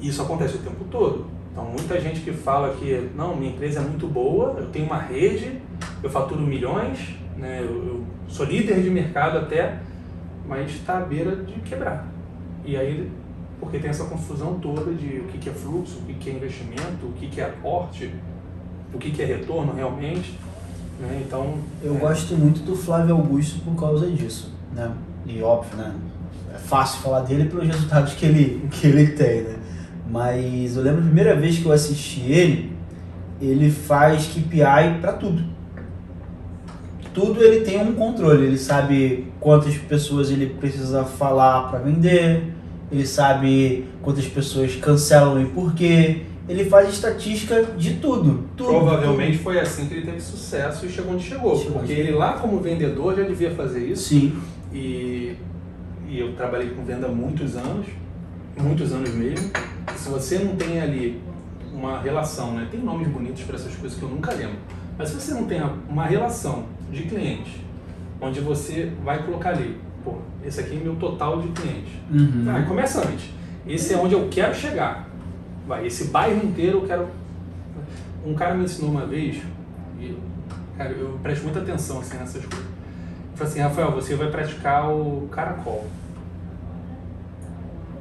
Isso 0.00 0.22
acontece 0.22 0.54
o 0.56 0.58
tempo 0.58 0.84
todo. 0.90 1.26
Então, 1.52 1.64
muita 1.64 2.00
gente 2.00 2.20
que 2.20 2.32
fala 2.32 2.74
que, 2.76 3.10
não, 3.16 3.36
minha 3.36 3.52
empresa 3.52 3.80
é 3.80 3.82
muito 3.82 4.06
boa, 4.06 4.54
eu 4.58 4.66
tenho 4.66 4.86
uma 4.86 4.98
rede, 4.98 5.60
eu 6.02 6.08
faturo 6.08 6.42
milhões, 6.42 7.16
né, 7.36 7.60
eu, 7.60 7.86
eu 7.86 8.04
sou 8.28 8.46
líder 8.46 8.82
de 8.82 8.90
mercado 8.90 9.38
até, 9.38 9.78
mas 10.46 10.70
está 10.70 10.98
à 10.98 11.00
beira 11.00 11.34
de 11.36 11.60
quebrar. 11.60 12.06
E 12.64 12.76
aí, 12.76 13.10
porque 13.58 13.78
tem 13.78 13.90
essa 13.90 14.04
confusão 14.04 14.58
toda 14.60 14.92
de 14.92 15.20
o 15.20 15.24
que 15.24 15.38
que 15.38 15.48
é 15.48 15.52
fluxo, 15.52 15.98
o 15.98 16.02
que 16.02 16.14
que 16.14 16.30
é 16.30 16.32
investimento, 16.34 17.06
o 17.06 17.12
que 17.12 17.28
que 17.28 17.40
é 17.40 17.44
aporte, 17.44 18.10
o 18.92 18.98
que 18.98 19.10
que 19.10 19.22
é 19.22 19.24
retorno 19.26 19.72
realmente. 19.72 20.38
Né? 20.98 21.22
Então, 21.26 21.58
Eu 21.82 21.96
é, 21.96 21.98
gosto 21.98 22.34
muito 22.34 22.60
do 22.62 22.76
Flávio 22.76 23.16
Augusto 23.16 23.60
por 23.60 23.74
causa 23.78 24.06
disso, 24.10 24.52
né? 24.72 24.90
E 25.26 25.42
óbvio, 25.42 25.76
né? 25.76 25.94
É 26.54 26.58
fácil 26.58 27.00
falar 27.00 27.20
dele 27.20 27.48
pelos 27.48 27.66
resultados 27.66 28.14
que 28.14 28.26
ele, 28.26 28.68
que 28.70 28.86
ele 28.86 29.06
tem, 29.12 29.42
né? 29.42 29.59
Mas 30.10 30.76
eu 30.76 30.82
lembro 30.82 31.00
a 31.00 31.04
primeira 31.04 31.36
vez 31.36 31.58
que 31.58 31.66
eu 31.66 31.72
assisti 31.72 32.20
ele, 32.22 32.72
ele 33.40 33.70
faz 33.70 34.26
KPI 34.26 34.98
pra 35.00 35.12
tudo. 35.12 35.44
Tudo 37.14 37.42
ele 37.42 37.60
tem 37.64 37.80
um 37.80 37.92
controle, 37.92 38.44
ele 38.44 38.58
sabe 38.58 39.26
quantas 39.38 39.76
pessoas 39.76 40.30
ele 40.30 40.46
precisa 40.46 41.04
falar 41.04 41.68
para 41.68 41.78
vender, 41.78 42.52
ele 42.90 43.06
sabe 43.06 43.86
quantas 44.02 44.26
pessoas 44.26 44.74
cancelam 44.76 45.40
e 45.40 45.46
por 45.46 45.74
quê. 45.74 46.22
Ele 46.48 46.64
faz 46.64 46.88
estatística 46.88 47.62
de 47.78 47.94
tudo. 47.94 48.44
tudo 48.56 48.70
Provavelmente 48.70 49.38
foi 49.38 49.60
assim 49.60 49.86
que 49.86 49.94
ele 49.94 50.06
teve 50.06 50.20
sucesso 50.20 50.84
e 50.86 50.88
chegou 50.88 51.12
onde 51.12 51.22
chegou. 51.22 51.56
Chegou 51.56 51.78
porque 51.78 51.92
onde 51.92 52.00
ele 52.00 52.12
lá 52.12 52.32
como 52.32 52.58
vendedor 52.58 53.14
já 53.14 53.22
devia 53.22 53.52
fazer 53.52 53.80
tudo. 53.80 53.92
isso. 53.92 54.08
Sim. 54.08 54.32
E, 54.72 55.36
e 56.08 56.18
eu 56.18 56.32
trabalhei 56.32 56.70
com 56.70 56.84
venda 56.84 57.06
há 57.06 57.10
muitos 57.10 57.56
anos, 57.56 57.86
muitos 58.56 58.92
anos 58.92 59.14
mesmo. 59.14 59.50
Se 59.96 60.08
você 60.08 60.38
não 60.38 60.56
tem 60.56 60.80
ali 60.80 61.22
uma 61.72 62.00
relação, 62.00 62.52
né? 62.52 62.68
Tem 62.70 62.80
nomes 62.80 63.08
bonitos 63.08 63.42
para 63.42 63.56
essas 63.56 63.74
coisas 63.74 63.98
que 63.98 64.04
eu 64.04 64.08
nunca 64.08 64.32
lembro. 64.32 64.56
Mas 64.98 65.08
se 65.08 65.14
você 65.20 65.32
não 65.32 65.44
tem 65.44 65.60
uma 65.88 66.04
relação 66.04 66.66
de 66.90 67.04
cliente, 67.04 67.64
onde 68.20 68.40
você 68.40 68.92
vai 69.02 69.22
colocar 69.22 69.50
ali, 69.50 69.80
pô, 70.04 70.16
esse 70.44 70.60
aqui 70.60 70.76
é 70.76 70.80
meu 70.80 70.96
total 70.96 71.40
de 71.40 71.48
clientes. 71.48 71.92
Uhum. 72.10 72.44
Ah, 72.48 72.62
começa 72.62 73.00
antes. 73.00 73.30
Esse 73.66 73.94
é 73.94 73.96
onde 73.96 74.14
eu 74.14 74.28
quero 74.30 74.54
chegar. 74.54 75.08
Vai, 75.66 75.86
esse 75.86 76.04
bairro 76.04 76.44
inteiro 76.44 76.78
eu 76.78 76.86
quero. 76.86 77.08
Um 78.24 78.34
cara 78.34 78.54
me 78.54 78.64
ensinou 78.64 78.90
uma 78.90 79.06
vez, 79.06 79.40
e 79.98 80.14
cara, 80.76 80.90
eu 80.90 81.18
presto 81.22 81.44
muita 81.44 81.60
atenção 81.60 82.00
assim, 82.00 82.18
nessas 82.18 82.44
coisas. 82.44 82.66
Ele 82.66 83.36
falou 83.36 83.50
assim, 83.50 83.60
Rafael, 83.60 83.92
você 83.92 84.14
vai 84.14 84.30
praticar 84.30 84.90
o 84.90 85.28
caracol. 85.30 85.86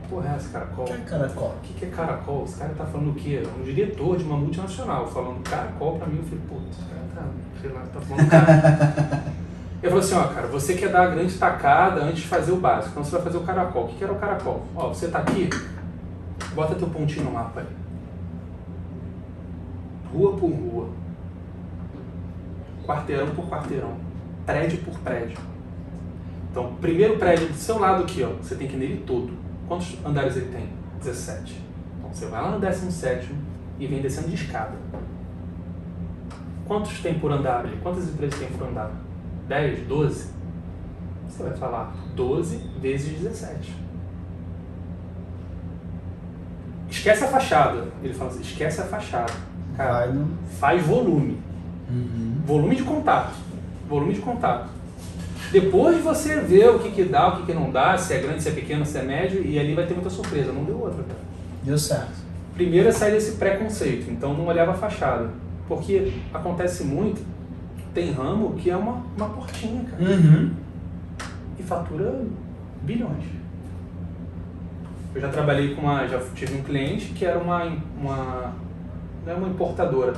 Porra, 0.10 0.34
é 0.34 0.38
esse 0.38 0.50
caracol? 0.50 0.86
Que 0.86 0.94
é 0.94 0.98
caracol? 0.98 1.50
O 1.50 1.60
que, 1.62 1.86
é 1.86 1.90
caracol? 1.90 2.44
Esse 2.44 2.58
cara 2.58 2.74
tá 2.74 2.86
falando 2.86 3.12
o 3.12 3.14
quê? 3.14 3.44
Um 3.60 3.64
diretor 3.64 4.18
de 4.18 4.24
uma 4.24 4.38
multinacional 4.38 5.08
falando 5.08 5.44
caracol 5.44 6.00
pra 6.00 6.08
mim. 6.08 6.18
Eu 6.18 6.24
falei, 6.24 6.40
pô, 6.50 6.56
esse 6.72 6.82
cara 6.90 7.02
tá, 7.14 7.28
sei 7.62 7.72
lá, 7.72 7.82
tá 7.82 8.02
falando 8.02 8.30
cara. 8.30 9.24
Eu 9.82 9.92
falei 9.92 10.04
assim, 10.04 10.16
ó, 10.16 10.24
cara, 10.34 10.48
você 10.48 10.74
quer 10.74 10.90
dar 10.90 11.04
a 11.04 11.08
grande 11.08 11.38
tacada 11.38 12.02
antes 12.02 12.24
de 12.24 12.28
fazer 12.28 12.52
o 12.52 12.58
básico. 12.58 12.92
Então 12.92 13.04
você 13.04 13.12
vai 13.12 13.22
fazer 13.22 13.38
o 13.38 13.44
caracol. 13.44 13.86
O 13.86 13.88
que 13.88 13.96
que 13.96 14.04
era 14.04 14.12
o 14.12 14.20
caracol? 14.20 14.66
Ó, 14.76 14.90
você 14.90 15.08
tá 15.08 15.20
aqui, 15.20 15.50
bota 16.54 16.76
teu 16.76 16.90
pontinho 16.90 17.26
no 17.26 17.32
mapa 17.32 17.62
aí. 17.62 17.68
Rua 20.12 20.36
por 20.36 20.50
rua. 20.50 20.90
Quarteirão 22.86 23.30
por 23.30 23.48
quarteirão. 23.48 23.94
Prédio 24.46 24.80
por 24.80 25.00
prédio. 25.00 25.38
Então, 26.52 26.74
primeiro 26.82 27.18
prédio 27.18 27.48
do 27.48 27.54
seu 27.54 27.80
lado 27.80 28.04
aqui, 28.04 28.22
ó, 28.24 28.32
você 28.42 28.56
tem 28.56 28.68
que 28.68 28.76
ir 28.76 28.80
nele 28.80 29.04
todo. 29.06 29.32
Quantos 29.70 30.04
andares 30.04 30.36
ele 30.36 30.52
tem? 30.52 30.68
17. 30.98 31.64
Então 32.00 32.12
você 32.12 32.26
vai 32.26 32.42
lá 32.42 32.52
no 32.52 32.60
17 32.60 33.34
e 33.78 33.86
vem 33.86 34.02
descendo 34.02 34.28
de 34.28 34.34
escada. 34.34 34.74
Quantos 36.68 37.00
tem 37.02 37.20
por 37.20 37.32
andar 37.32 37.60
ali? 37.60 37.78
Quantas 37.82 38.10
empresas 38.10 38.40
tem 38.40 38.50
por 38.50 38.68
andar? 38.68 38.92
10, 39.48 39.88
12? 39.88 40.32
Você 41.28 41.44
vai 41.44 41.56
falar 41.56 41.94
12 42.16 42.58
vezes 42.82 43.20
17. 43.20 43.76
Esquece 46.90 47.24
a 47.24 47.28
fachada. 47.28 47.88
Ele 48.02 48.14
fala 48.14 48.32
assim, 48.32 48.42
esquece 48.42 48.82
a 48.82 48.86
fachada. 48.86 49.34
Cara, 49.78 50.12
faz 50.60 50.84
volume. 50.84 51.40
Uhum. 51.88 52.42
Volume 52.44 52.76
de 52.76 52.84
contato. 52.84 53.36
Volume 53.88 54.14
de 54.14 54.22
contato. 54.22 54.79
Depois 55.52 56.02
você 56.04 56.40
vê 56.42 56.68
o 56.68 56.80
que, 56.80 56.92
que 56.92 57.04
dá, 57.04 57.30
o 57.30 57.38
que, 57.38 57.48
que 57.48 57.54
não 57.54 57.72
dá, 57.72 57.98
se 57.98 58.14
é 58.14 58.20
grande, 58.20 58.44
se 58.44 58.50
é 58.50 58.52
pequeno, 58.52 58.86
se 58.86 58.98
é 58.98 59.04
médio, 59.04 59.44
e 59.44 59.58
ali 59.58 59.74
vai 59.74 59.86
ter 59.86 59.94
muita 59.94 60.10
surpresa. 60.10 60.52
Não 60.52 60.64
deu 60.64 60.80
outra, 60.80 61.04
cara. 61.04 61.20
Deu 61.64 61.78
certo. 61.78 62.14
Primeiro 62.54 62.90
é 62.90 62.92
sair 62.92 63.12
desse 63.12 63.38
preconceito, 63.38 64.12
então 64.12 64.34
não 64.34 64.46
olhava 64.46 64.72
a 64.72 64.76
fachada. 64.76 65.30
Porque 65.68 66.14
acontece 66.34 66.84
muito, 66.84 67.22
tem 67.94 68.12
ramo 68.12 68.56
que 68.56 68.70
é 68.70 68.76
uma, 68.76 69.04
uma 69.16 69.30
portinha, 69.30 69.84
cara. 69.84 70.04
Uhum. 70.04 70.52
E 71.58 71.64
fatura 71.64 72.22
bilhões. 72.82 73.24
Eu 75.14 75.22
já 75.22 75.30
trabalhei 75.30 75.74
com 75.74 75.82
uma. 75.82 76.08
Já 76.08 76.20
tive 76.36 76.58
um 76.58 76.64
cliente 76.64 77.08
que 77.08 77.26
era 77.26 77.40
uma. 77.40 77.66
uma 77.98 78.54
não 79.26 79.34
é 79.34 79.36
uma 79.36 79.50
importadora. 79.50 80.14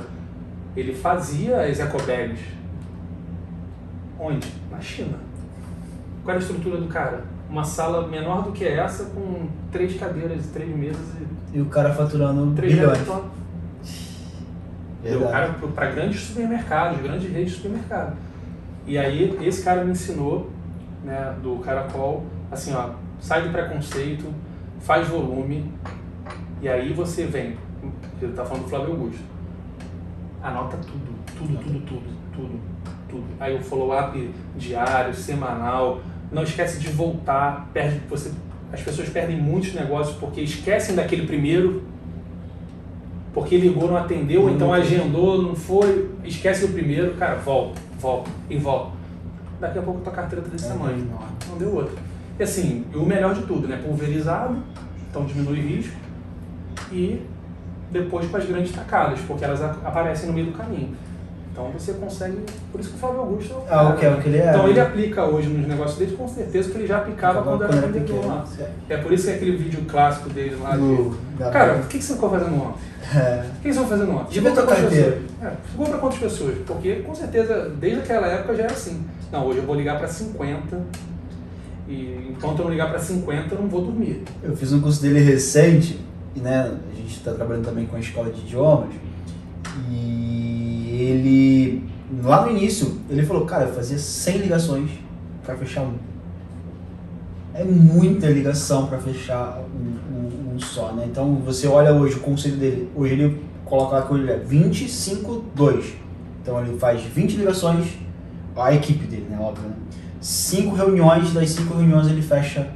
Ele 0.76 0.94
fazia 0.94 1.62
as 1.62 1.80
ecobags. 1.80 2.40
Onde? 4.22 4.46
Na 4.70 4.80
China. 4.80 5.18
Qual 6.22 6.36
era 6.36 6.38
a 6.38 6.46
estrutura 6.46 6.76
do 6.76 6.86
cara? 6.86 7.24
Uma 7.50 7.64
sala 7.64 8.06
menor 8.06 8.44
do 8.44 8.52
que 8.52 8.64
essa, 8.64 9.06
com 9.06 9.48
três 9.72 9.98
cadeiras, 9.98 10.46
três 10.46 10.74
mesas 10.74 11.04
e 11.52 11.58
E 11.58 11.60
o 11.60 11.66
cara 11.66 11.92
faturando 11.92 12.54
três 12.54 12.72
bilhões. 12.72 12.98
Verdade. 12.98 13.22
cara 15.32 15.54
para 15.74 15.90
grandes 15.90 16.20
supermercados, 16.20 17.02
grandes 17.02 17.28
redes 17.28 17.50
de 17.50 17.56
supermercado. 17.56 18.16
E 18.86 18.96
aí 18.96 19.36
esse 19.42 19.64
cara 19.64 19.84
me 19.84 19.90
ensinou, 19.90 20.48
né, 21.04 21.34
do 21.42 21.56
caracol, 21.56 22.24
assim, 22.50 22.72
ó, 22.72 22.90
sai 23.20 23.42
do 23.42 23.50
preconceito, 23.50 24.32
faz 24.80 25.08
volume, 25.08 25.72
e 26.60 26.68
aí 26.68 26.92
você 26.92 27.26
vem 27.26 27.56
Ele 28.20 28.32
tá 28.32 28.44
falando 28.44 28.62
do 28.62 28.68
Flávio 28.68 28.92
Augusto. 28.92 29.22
Anota 30.40 30.76
tudo, 30.76 31.12
tudo, 31.36 31.58
tudo, 31.58 31.80
tudo, 31.80 32.02
tudo, 32.32 32.60
tudo. 33.12 33.24
Aí 33.38 33.54
o 33.56 33.62
follow-up 33.62 34.30
diário, 34.56 35.14
semanal. 35.14 36.00
Não 36.32 36.42
esquece 36.42 36.80
de 36.80 36.88
voltar. 36.88 37.68
Perde, 37.72 38.00
você, 38.08 38.32
as 38.72 38.80
pessoas 38.80 39.08
perdem 39.10 39.36
muitos 39.40 39.74
negócios 39.74 40.16
porque 40.16 40.40
esquecem 40.40 40.96
daquele 40.96 41.26
primeiro, 41.26 41.82
porque 43.34 43.56
ligou, 43.56 43.88
não 43.88 43.96
atendeu, 43.96 44.44
Não 44.44 44.50
então 44.54 44.72
atendeu. 44.72 45.00
agendou, 45.00 45.42
não 45.42 45.54
foi, 45.54 46.10
esquece 46.24 46.64
o 46.64 46.68
primeiro, 46.68 47.14
cara, 47.14 47.36
volta, 47.36 47.80
volta 47.98 48.30
e 48.50 48.56
volta. 48.56 48.92
Daqui 49.60 49.78
a 49.78 49.82
pouco 49.82 50.00
tua 50.00 50.12
carteira 50.12 50.44
tá 50.44 50.50
desse 50.50 50.66
É 50.66 50.68
tamanho. 50.68 50.98
enorme. 50.98 51.26
Não 51.48 51.56
deu 51.58 51.74
outro. 51.74 51.96
E 52.38 52.42
assim, 52.42 52.84
o 52.94 53.04
melhor 53.06 53.34
de 53.34 53.42
tudo, 53.42 53.68
né? 53.68 53.80
Pulverizado, 53.84 54.56
então 55.08 55.24
diminui 55.24 55.60
o 55.60 55.62
risco. 55.62 55.94
E 56.90 57.22
depois 57.90 58.26
com 58.28 58.36
as 58.38 58.44
grandes 58.46 58.72
tacadas, 58.72 59.20
porque 59.20 59.44
elas 59.44 59.62
aparecem 59.62 60.26
no 60.28 60.32
meio 60.34 60.46
do 60.46 60.52
caminho. 60.52 60.94
Então 61.52 61.70
você 61.70 61.92
consegue. 61.92 62.38
Por 62.70 62.80
isso 62.80 62.90
que 62.90 62.96
o 62.96 62.98
Flávio 62.98 63.20
Augusto. 63.20 63.52
é 63.54 63.58
Ah, 63.66 63.68
cara, 63.68 63.88
o 63.90 63.96
que 63.98 64.06
é 64.06 64.10
o 64.10 64.16
que 64.22 64.28
ele 64.30 64.38
é. 64.38 64.48
Então 64.50 64.68
ele 64.68 64.80
aplica 64.80 65.24
hoje 65.26 65.48
nos 65.48 65.68
negócios 65.68 65.98
dele, 65.98 66.16
com 66.16 66.26
certeza 66.26 66.70
que 66.70 66.78
ele 66.78 66.86
já 66.86 66.96
aplicava 66.98 67.42
quando, 67.42 67.64
era 67.64 67.76
vendedor 67.76 68.24
lá. 68.26 68.46
É 68.88 68.96
por 68.96 69.12
isso 69.12 69.24
que 69.26 69.30
é 69.32 69.34
aquele 69.34 69.56
vídeo 69.56 69.84
clássico 69.86 70.30
dele 70.30 70.56
lá 70.62 70.70
de. 70.70 70.78
Do- 70.78 71.16
da- 71.38 71.50
Cara, 71.50 71.74
o 71.76 71.86
que, 71.86 71.98
que 71.98 72.04
você 72.04 72.14
ficou 72.14 72.30
fazendo 72.30 72.54
ontem? 72.54 72.80
É. 73.14 73.44
O 73.46 73.54
que 73.56 73.62
vocês 73.64 73.76
vão 73.76 73.86
fazendo 73.86 74.12
ontem? 74.12 74.40
Ver 74.40 74.52
tua 74.52 74.62
pra 74.64 74.74
quantas 74.76 74.90
pessoas? 74.94 75.14
É, 75.42 75.96
quantas 75.98 76.18
pessoas? 76.18 76.54
Porque 76.66 76.94
com 76.96 77.14
certeza, 77.14 77.70
desde 77.78 77.98
aquela 78.00 78.26
época 78.28 78.54
já 78.54 78.62
era 78.64 78.72
assim. 78.72 79.04
Não, 79.30 79.46
hoje 79.46 79.58
eu 79.58 79.64
vou 79.66 79.74
ligar 79.74 79.98
pra 79.98 80.08
50. 80.08 80.80
E 81.88 82.28
enquanto 82.30 82.60
eu 82.60 82.64
não 82.64 82.70
ligar 82.72 82.88
pra 82.88 82.98
50, 82.98 83.54
eu 83.54 83.60
não 83.60 83.68
vou 83.68 83.82
dormir. 83.82 84.22
Eu 84.42 84.56
fiz 84.56 84.72
um 84.72 84.80
curso 84.80 85.02
dele 85.02 85.20
recente, 85.20 86.00
e 86.34 86.40
né, 86.40 86.70
a 86.90 86.94
gente 86.96 87.16
está 87.18 87.32
trabalhando 87.34 87.66
também 87.66 87.84
com 87.84 87.96
a 87.96 88.00
escola 88.00 88.30
de 88.30 88.40
idiomas, 88.40 88.88
e 89.90 90.61
ele, 90.94 91.84
lá 92.22 92.44
no 92.44 92.50
início, 92.56 92.98
ele 93.08 93.24
falou, 93.24 93.44
cara, 93.44 93.64
eu 93.64 93.74
fazia 93.74 93.98
100 93.98 94.38
ligações 94.38 94.90
para 95.44 95.56
fechar 95.56 95.82
um. 95.82 95.94
É 97.54 97.64
muita 97.64 98.28
ligação 98.28 98.86
para 98.86 98.98
fechar 98.98 99.60
um, 99.74 100.16
um- 100.16 100.54
um 100.54 100.58
só, 100.60 100.92
né? 100.92 101.04
Então 101.10 101.34
você 101.36 101.66
olha 101.66 101.92
hoje 101.92 102.16
o 102.16 102.20
conceito 102.20 102.56
dele, 102.56 102.88
hoje 102.94 103.12
ele 103.14 103.42
coloca 103.64 103.96
lá 103.96 104.02
que 104.06 104.14
ele 104.14 104.30
é 104.30 104.38
25, 104.38 105.44
2. 105.54 105.84
Então 106.42 106.58
ele 106.64 106.78
faz 106.78 107.02
20 107.02 107.36
ligações, 107.36 107.86
a 108.56 108.72
equipe 108.74 109.06
dele, 109.06 109.26
né? 109.30 109.38
Óbvio, 109.40 109.68
né? 109.68 109.74
Cinco 110.20 110.74
reuniões, 110.74 111.32
das 111.32 111.50
cinco 111.50 111.74
reuniões 111.74 112.06
ele 112.08 112.22
fecha 112.22 112.68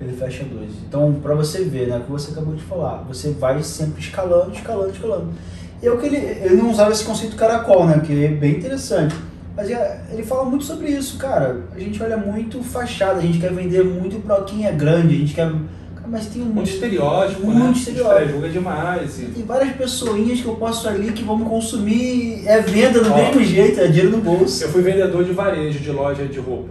ele 0.00 0.14
fecha 0.14 0.44
dois. 0.44 0.70
Então, 0.88 1.12
para 1.22 1.34
você 1.34 1.62
ver, 1.62 1.88
né, 1.88 1.98
o 1.98 2.00
que 2.00 2.10
você 2.10 2.30
acabou 2.32 2.54
de 2.54 2.62
falar, 2.62 3.04
você 3.06 3.32
vai 3.32 3.62
sempre 3.62 4.00
escalando, 4.00 4.50
escalando, 4.50 4.90
escalando. 4.92 5.28
E 5.82 5.86
é 5.86 5.90
o 5.90 5.98
que 5.98 6.06
ele, 6.06 6.16
ele 6.16 6.56
não 6.56 6.70
usava 6.70 6.90
esse 6.92 7.04
conceito 7.04 7.36
caracol, 7.36 7.86
né, 7.86 8.02
que 8.04 8.24
é 8.24 8.28
bem 8.28 8.56
interessante. 8.56 9.14
Mas 9.56 9.68
ele 10.12 10.22
fala 10.22 10.44
muito 10.44 10.64
sobre 10.64 10.88
isso, 10.88 11.18
cara. 11.18 11.60
A 11.74 11.78
gente 11.78 12.02
olha 12.02 12.16
muito 12.16 12.62
fachada, 12.62 13.18
a 13.18 13.22
gente 13.22 13.38
quer 13.38 13.52
vender 13.52 13.84
muito 13.84 14.20
para 14.20 14.42
quem 14.42 14.66
é 14.66 14.72
grande, 14.72 15.14
a 15.14 15.18
gente 15.18 15.34
quer. 15.34 15.52
Mas 16.06 16.26
tem 16.26 16.42
um 16.42 16.46
Muito 16.46 16.68
estereótipo, 16.68 17.46
Muito 17.46 17.62
né? 17.62 17.70
estereótipo. 17.70 18.32
Julga 18.32 18.48
demais. 18.48 19.20
E... 19.20 19.26
Tem 19.26 19.44
várias 19.44 19.76
pessoinhas 19.76 20.40
que 20.40 20.46
eu 20.46 20.56
posso 20.56 20.88
ali 20.88 21.12
que 21.12 21.22
vão 21.22 21.38
me 21.38 21.44
consumir, 21.44 22.42
é 22.48 22.60
venda 22.60 23.00
do 23.00 23.12
Ó. 23.12 23.16
mesmo 23.16 23.44
jeito, 23.44 23.78
é 23.78 23.86
dinheiro 23.86 24.10
no 24.10 24.18
bolso. 24.18 24.64
Eu 24.64 24.70
fui 24.70 24.82
vendedor 24.82 25.22
de 25.22 25.32
varejo 25.32 25.78
de 25.78 25.90
loja 25.92 26.26
de 26.26 26.40
roupa. 26.40 26.70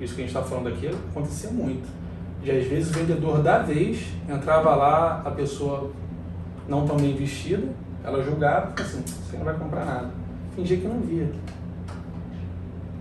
Isso 0.00 0.14
que 0.16 0.22
a 0.22 0.24
gente 0.24 0.34
está 0.34 0.42
falando 0.42 0.68
aqui 0.68 0.88
acontecia 0.88 1.50
muito. 1.50 1.86
E 2.42 2.50
às 2.50 2.66
vezes 2.66 2.90
o 2.90 2.92
vendedor 2.92 3.40
da 3.40 3.58
vez 3.58 3.98
entrava 4.28 4.74
lá, 4.74 5.22
a 5.24 5.30
pessoa 5.30 5.92
não 6.68 6.86
tão 6.86 6.96
bem 6.96 7.14
vestida, 7.14 7.66
ela 8.04 8.22
julgava, 8.22 8.72
assim, 8.80 9.02
você 9.04 9.36
não 9.36 9.44
vai 9.44 9.54
comprar 9.54 9.84
nada. 9.84 10.10
Fingia 10.56 10.76
que 10.76 10.86
não 10.86 11.00
via. 11.00 11.28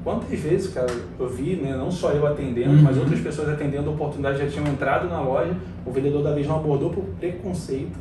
Quantas 0.04 0.40
vezes, 0.40 0.74
cara, 0.74 0.92
eu 1.20 1.30
vi, 1.30 1.56
né, 1.58 1.76
não 1.78 1.92
só 1.92 2.10
eu 2.12 2.26
atendendo, 2.26 2.72
Uhum. 2.72 2.82
mas 2.82 2.98
outras 2.98 3.20
pessoas 3.20 3.50
atendendo 3.50 3.90
a 3.90 3.94
oportunidade 3.94 4.40
já 4.40 4.48
tinham 4.48 4.66
entrado 4.68 5.08
na 5.08 5.22
loja, 5.22 5.56
o 5.86 5.92
vendedor 5.92 6.24
da 6.24 6.34
vez 6.34 6.48
não 6.48 6.56
abordou 6.56 6.90
por 6.90 7.04
preconceito. 7.20 7.98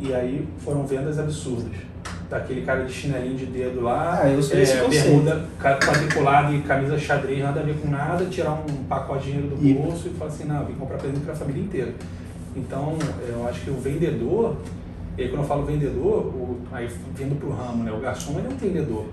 E 0.00 0.12
aí 0.14 0.46
foram 0.58 0.86
vendas 0.86 1.18
absurdas. 1.18 1.72
Daquele 2.30 2.62
cara 2.62 2.84
de 2.84 2.92
chinelinho 2.92 3.36
de 3.36 3.46
dedo 3.46 3.80
lá, 3.82 4.20
Ah, 4.22 4.28
eu 4.30 4.38
esse 4.40 4.54
é, 4.56 4.88
bermuda 4.88 5.44
quadriculada 5.60 6.52
e 6.52 6.62
camisa 6.62 6.96
xadrez, 6.98 7.42
nada 7.42 7.60
a 7.60 7.62
ver 7.62 7.74
com 7.78 7.88
nada, 7.90 8.24
tirar 8.26 8.52
um 8.52 8.84
pacote 8.88 9.24
de 9.26 9.32
dinheiro 9.32 9.56
do 9.56 9.66
E- 9.66 9.74
bolso 9.74 10.08
e 10.08 10.10
falar 10.12 10.30
assim, 10.30 10.44
não, 10.44 10.60
eu 10.60 10.66
vim 10.66 10.74
comprar 10.74 10.98
presente 10.98 11.20
para 11.24 11.32
a 11.34 11.36
família 11.36 11.62
inteira. 11.62 11.92
Então, 12.54 12.98
eu 13.28 13.46
acho 13.48 13.62
que 13.62 13.70
o 13.70 13.74
vendedor, 13.74 14.56
e 15.16 15.22
aí 15.22 15.28
quando 15.28 15.42
eu 15.42 15.48
falo 15.48 15.64
vendedor, 15.64 16.26
o, 16.26 16.58
aí 16.70 16.88
vindo 17.14 17.38
para 17.38 17.48
o 17.48 17.52
ramo, 17.52 17.84
né, 17.84 17.92
o 17.92 18.00
garçom 18.00 18.38
ele 18.38 18.48
é 18.48 18.50
um 18.50 18.56
vendedor. 18.56 19.06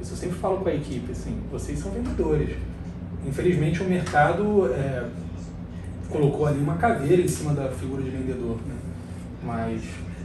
Isso 0.00 0.12
eu 0.12 0.16
sempre 0.16 0.38
falo 0.38 0.58
com 0.58 0.68
a 0.68 0.74
equipe, 0.74 1.10
assim, 1.12 1.40
vocês 1.50 1.78
são 1.78 1.90
vendedores. 1.90 2.56
Infelizmente 3.26 3.82
o 3.82 3.84
mercado 3.84 4.72
é, 4.72 5.06
colocou 6.08 6.46
ali 6.46 6.58
uma 6.58 6.76
caveira 6.76 7.22
em 7.22 7.28
cima 7.28 7.52
da 7.52 7.68
figura 7.70 8.02
de 8.02 8.10
vendedor, 8.10 8.56
né? 8.66 8.74
Mas 9.44 9.82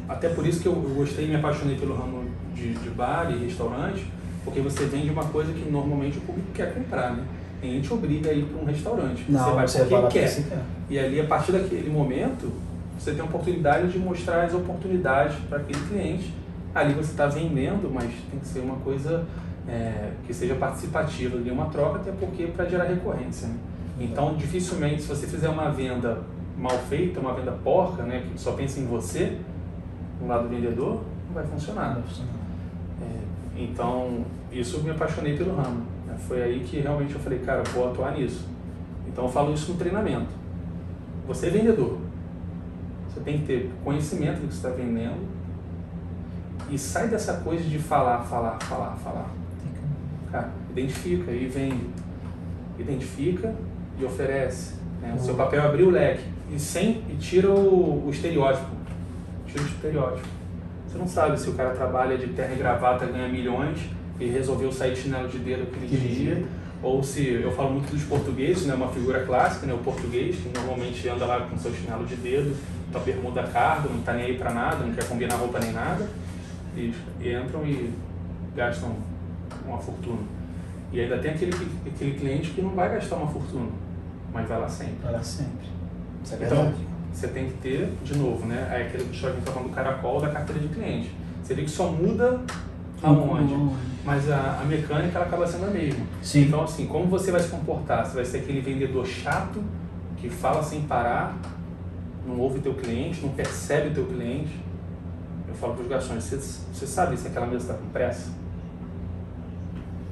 até 0.08 0.30
por 0.30 0.46
isso 0.46 0.62
que 0.62 0.68
eu, 0.68 0.74
eu 0.74 0.96
gostei 0.96 1.26
e 1.26 1.28
me 1.28 1.36
apaixonei 1.36 1.76
pelo 1.76 1.96
ramo 1.96 2.26
de, 2.56 2.74
de 2.74 2.90
bar 2.90 3.32
e 3.32 3.46
restaurante, 3.46 4.06
porque 4.44 4.62
você 4.62 4.86
vende 4.86 5.10
uma 5.10 5.26
coisa 5.26 5.52
que 5.54 5.70
normalmente 5.70 6.18
o 6.18 6.22
público 6.22 6.48
quer 6.54 6.74
comprar, 6.74 7.14
né? 7.14 7.24
Ninguém 7.62 7.82
te 7.82 7.94
obriga 7.94 8.30
a 8.30 8.34
ir 8.34 8.46
para 8.46 8.62
um 8.62 8.66
restaurante. 8.66 9.26
Não, 9.30 9.44
você 9.44 9.52
vai 9.52 9.68
você 9.68 9.80
porque 9.80 9.96
vai 9.96 10.12
quer. 10.12 10.36
quer. 10.36 10.62
E 10.90 11.00
ali, 11.00 11.20
a 11.20 11.26
partir 11.26 11.52
daquele 11.52 11.90
momento, 11.90 12.52
você 12.98 13.12
tem 13.12 13.22
a 13.22 13.26
oportunidade 13.26 13.92
de 13.92 14.00
mostrar 14.00 14.44
as 14.44 14.54
oportunidades 14.54 15.36
para 15.50 15.58
aquele 15.60 15.80
cliente. 15.88 16.34
Ali 16.74 16.94
você 16.94 17.12
está 17.12 17.26
vendendo, 17.26 17.90
mas 17.92 18.12
tem 18.30 18.40
que 18.40 18.48
ser 18.48 18.60
uma 18.60 18.76
coisa 18.78 19.26
é, 19.68 20.12
que 20.26 20.34
seja 20.34 20.56
participativa, 20.56 21.38
ali 21.38 21.50
uma 21.50 21.66
troca, 21.66 22.00
até 22.00 22.12
porque 22.12 22.48
para 22.48 22.66
gerar 22.66 22.86
recorrência. 22.86 23.48
Né? 23.48 23.56
Então, 24.00 24.36
dificilmente, 24.36 25.02
se 25.02 25.08
você 25.08 25.26
fizer 25.26 25.50
uma 25.50 25.70
venda 25.72 26.20
mal 26.58 26.78
feita, 26.90 27.20
uma 27.20 27.34
venda 27.34 27.52
porca, 27.52 28.04
né, 28.04 28.24
que 28.32 28.40
só 28.40 28.52
pensa 28.52 28.80
em 28.80 28.86
você, 28.86 29.38
no 30.22 30.28
lado 30.28 30.44
do 30.44 30.50
vendedor, 30.50 31.02
não 31.28 31.34
vai 31.34 31.46
funcionar. 31.46 32.00
É, 33.02 33.62
então, 33.62 34.26
isso 34.52 34.78
eu 34.78 34.84
me 34.84 34.92
apaixonei 34.92 35.36
pelo 35.36 35.56
ramo. 35.56 35.97
Foi 36.28 36.42
aí 36.42 36.60
que 36.62 36.80
realmente 36.80 37.14
eu 37.14 37.20
falei, 37.20 37.40
cara, 37.40 37.64
vou 37.74 37.90
atuar 37.90 38.12
nisso. 38.14 38.48
Então, 39.08 39.26
eu 39.26 39.32
falo 39.32 39.54
isso 39.54 39.72
no 39.72 39.78
treinamento. 39.78 40.28
Você 41.28 41.48
é 41.48 41.50
vendedor. 41.50 41.98
Você 43.08 43.20
tem 43.22 43.40
que 43.40 43.46
ter 43.46 43.72
conhecimento 43.84 44.42
do 44.42 44.48
que 44.48 44.54
você 44.54 44.68
está 44.68 44.70
vendendo 44.70 45.38
e 46.70 46.78
sai 46.78 47.08
dessa 47.08 47.36
coisa 47.38 47.64
de 47.64 47.80
falar, 47.80 48.20
falar, 48.24 48.58
falar, 48.64 48.96
falar. 48.98 49.30
Cara, 50.32 50.50
identifica 50.72 51.32
e 51.32 51.48
vende. 51.48 51.88
Identifica 52.78 53.56
e 53.98 54.06
oferece. 54.06 54.76
né? 55.02 55.16
O 55.18 55.20
seu 55.20 55.36
papel 55.36 55.62
é 55.62 55.66
abrir 55.66 55.84
o 55.84 55.90
leque 55.90 56.24
e, 56.54 56.60
sem, 56.60 57.04
e 57.10 57.16
tira 57.16 57.50
o, 57.50 58.06
o 58.06 58.10
estereótipo. 58.12 58.68
Tira 59.48 59.64
o 59.64 59.66
estereótipo. 59.66 60.28
Você 60.88 60.98
não 60.98 61.08
sabe 61.08 61.40
se 61.40 61.50
o 61.50 61.54
cara 61.54 61.72
trabalha 61.72 62.18
de 62.18 62.28
terno 62.28 62.56
e 62.56 62.58
gravata, 62.58 63.06
ganha 63.06 63.30
milhões 63.30 63.80
e 64.20 64.28
resolveu 64.28 64.72
sair 64.72 64.94
de 64.94 65.02
chinelo 65.02 65.28
de 65.28 65.38
dedo 65.40 65.64
aquele 65.64 65.86
Aquele 65.86 66.16
dia. 66.16 66.36
dia. 66.36 66.46
Ou 66.82 67.04
se 67.04 67.28
eu 67.28 67.52
falo 67.52 67.72
muito 67.72 67.92
dos 67.92 68.04
portugueses, 68.04 68.66
né? 68.66 68.76
Uma 68.76 68.90
figura 68.90 69.26
clássica, 69.26 69.66
né? 69.66 69.74
O 69.74 69.80
português 69.80 70.36
que 70.36 70.50
normalmente 70.50 71.08
anda 71.10 71.26
lá 71.26 71.42
com 71.42 71.58
seu 71.58 71.74
chinelo 71.74 72.06
de 72.06 72.16
dedo, 72.16 72.56
tua 72.92 73.02
bermuda 73.02 73.44
cargo, 73.44 73.90
não 73.90 74.02
tá 74.02 74.14
nem 74.14 74.26
aí 74.26 74.38
pra 74.38 74.54
nada, 74.54 74.86
não 74.86 74.94
quer 74.94 75.08
combinar 75.08 75.36
roupa 75.36 75.60
nem 75.60 75.72
nada, 75.72 76.08
e, 76.76 76.94
e 77.20 77.34
entram 77.34 77.66
e 77.66 77.92
gastam 78.56 78.96
uma 79.66 79.80
fortuna. 79.80 80.22
E 80.92 81.02
ainda 81.02 81.18
tem 81.18 81.32
aquele, 81.32 81.52
aquele 81.86 82.14
cliente 82.14 82.52
que 82.52 82.62
não 82.62 82.70
vai 82.70 82.90
gastar 82.94 83.16
uma 83.18 83.28
fortuna, 83.28 83.70
mas 84.32 84.48
vai 84.48 84.60
lá 84.60 84.70
sempre. 84.70 84.96
Para 85.02 85.22
sempre. 85.22 85.68
Isso 86.24 86.36
é 86.36 86.46
Então, 86.46 86.74
você 87.12 87.28
tem 87.28 87.48
que 87.48 87.54
ter, 87.54 87.90
de 88.04 88.16
novo, 88.16 88.46
né? 88.46 88.68
É 88.72 88.88
aquele 88.88 89.06
que 89.06 89.26
a 89.26 89.30
gente 89.32 89.44
tá 89.44 89.52
falando 89.52 89.70
do 89.70 89.76
caracol 89.76 90.22
da 90.22 90.30
carteira 90.30 90.62
de 90.62 90.68
cliente. 90.68 91.12
Você 91.44 91.56
vê 91.56 91.64
que 91.64 91.72
só 91.72 91.88
muda 91.90 92.42
aonde. 93.04 93.54
Mas 94.06 94.30
a, 94.32 94.60
a 94.62 94.66
mecânica 94.66 95.18
ela 95.18 95.26
acaba 95.28 95.46
sendo 95.46 95.66
a 95.66 95.70
mesma. 95.70 96.06
Sim. 96.22 96.44
Então, 96.44 96.64
assim, 96.64 96.86
como 96.88 97.08
você 97.08 97.32
vai 97.32 97.42
se 97.42 97.50
comportar? 97.50 98.06
Você 98.06 98.16
vai 98.16 98.26
ser 98.26 98.38
aquele 98.38 98.62
vendedor 98.62 99.06
chato 99.06 99.62
que 100.18 100.30
fala 100.30 100.64
sem 100.64 100.82
parar, 100.82 101.36
não 102.26 102.40
ouve 102.40 102.60
teu 102.60 102.74
cliente, 102.74 103.22
não 103.22 103.30
percebe 103.30 103.94
teu 103.94 104.06
cliente. 104.06 104.60
Eu 105.48 105.54
falo 105.56 105.74
para 105.74 105.84
os 105.84 105.90
garçons, 105.90 106.24
você, 106.24 106.38
você 106.38 106.88
sabe 106.88 107.18
se 107.18 107.28
aquela 107.28 107.46
mesa 107.48 107.64
está 107.64 107.74
com 107.74 107.88
pressa? 107.90 108.30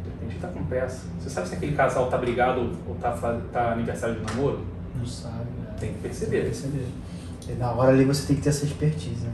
De 0.04 0.10
repente 0.10 0.36
está 0.36 0.48
com 0.50 0.64
pressa. 0.66 1.06
Você 1.20 1.30
sabe 1.30 1.48
se 1.48 1.56
aquele 1.56 1.76
casal 1.76 2.06
está 2.06 2.18
brigado 2.18 2.72
ou 2.88 2.96
está 2.96 3.12
tá 3.52 3.72
aniversário 3.72 4.16
de 4.16 4.22
namoro? 4.22 4.60
Não 4.98 5.06
sabe. 5.06 5.36
né? 5.60 5.74
Tem 5.80 5.90
que 5.94 6.00
Tem 6.00 6.02
perceber. 6.04 6.38
que 6.40 6.46
perceber. 6.46 6.88
E 7.50 7.54
na 7.54 7.72
hora 7.72 7.92
ali 7.92 8.04
você 8.06 8.28
tem 8.28 8.36
que 8.36 8.42
ter 8.42 8.50
essa 8.50 8.66
expertise, 8.66 9.24
né? 9.26 9.32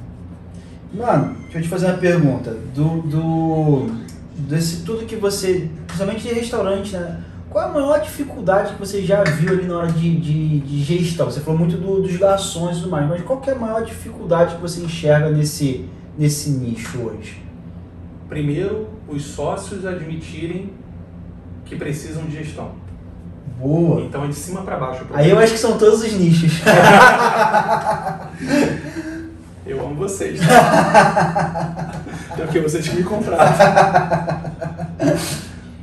Mano, 0.94 1.36
deixa 1.44 1.58
eu 1.58 1.62
te 1.62 1.70
fazer 1.70 1.86
uma 1.88 1.98
pergunta. 1.98 2.52
Do, 2.76 3.02
do, 3.02 3.92
desse 4.36 4.84
tudo 4.84 5.06
que 5.06 5.16
você, 5.16 5.70
principalmente 5.88 6.28
de 6.28 6.34
restaurante, 6.34 6.94
né? 6.94 7.22
Qual 7.50 7.66
é 7.66 7.68
a 7.68 7.72
maior 7.72 8.00
dificuldade 8.00 8.74
que 8.74 8.80
você 8.80 9.02
já 9.02 9.24
viu 9.24 9.52
ali 9.52 9.68
na 9.68 9.78
hora 9.78 9.92
de, 9.92 10.18
de, 10.18 10.60
de 10.62 10.84
gestão? 10.84 11.30
Você 11.30 11.42
falou 11.42 11.60
muito 11.60 11.76
do, 11.76 12.02
dos 12.02 12.16
garçons 12.16 12.78
e 12.78 12.80
tudo 12.80 12.92
mais, 12.92 13.10
mas 13.10 13.22
qual 13.24 13.42
é 13.46 13.52
a 13.52 13.56
maior 13.56 13.84
dificuldade 13.84 14.56
que 14.56 14.62
você 14.62 14.82
enxerga 14.82 15.30
nesse, 15.30 15.86
nesse 16.18 16.52
nicho 16.52 16.98
hoje? 17.00 17.44
Primeiro, 18.30 18.88
os 19.08 19.24
sócios 19.24 19.86
admitirem 19.86 20.72
que 21.66 21.76
precisam 21.76 22.24
de 22.24 22.38
gestão. 22.38 22.72
Boa. 23.60 24.02
Então 24.02 24.24
é 24.24 24.30
de 24.30 24.36
cima 24.36 24.62
para 24.62 24.78
baixo. 24.78 25.06
Aí 25.14 25.30
eu 25.30 25.38
acho 25.38 25.52
que 25.52 25.60
são 25.60 25.78
todos 25.78 26.02
os 26.02 26.14
nichos. 26.14 26.54
eu 29.66 29.80
amo 29.86 29.96
vocês. 29.96 30.40
Porque 32.36 32.60
vocês 32.60 32.88
que 32.88 32.96
me 32.96 33.04
contratam. 33.04 33.46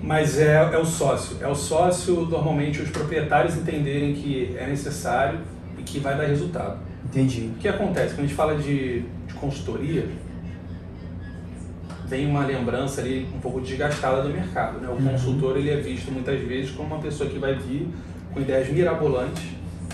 Mas 0.02 0.38
é, 0.38 0.54
é 0.54 0.78
o 0.78 0.84
sócio. 0.86 1.36
É 1.40 1.46
o 1.46 1.54
sócio, 1.54 2.22
normalmente, 2.22 2.80
os 2.80 2.90
proprietários 2.90 3.56
entenderem 3.56 4.14
que 4.14 4.56
é 4.58 4.66
necessário 4.66 5.40
e 5.78 5.82
que 5.82 6.00
vai 6.00 6.16
dar 6.16 6.24
resultado. 6.24 6.78
Entendi. 7.04 7.52
O 7.54 7.58
que 7.58 7.68
acontece? 7.68 8.14
Quando 8.14 8.20
a 8.20 8.22
gente 8.22 8.34
fala 8.34 8.56
de, 8.56 9.00
de 9.00 9.34
consultoria, 9.34 10.08
vem 12.06 12.26
uma 12.26 12.44
lembrança 12.44 13.02
ali 13.02 13.28
um 13.34 13.38
pouco 13.38 13.60
desgastada 13.60 14.22
do 14.22 14.30
mercado. 14.30 14.80
Né? 14.80 14.88
O 14.88 14.92
uhum. 14.92 15.10
consultor 15.10 15.58
ele 15.58 15.70
é 15.70 15.76
visto 15.76 16.10
muitas 16.10 16.40
vezes 16.40 16.70
como 16.70 16.94
uma 16.94 17.02
pessoa 17.02 17.28
que 17.28 17.38
vai 17.38 17.54
vir 17.54 17.88
com 18.32 18.40
ideias 18.40 18.68
mirabolantes, 18.70 19.44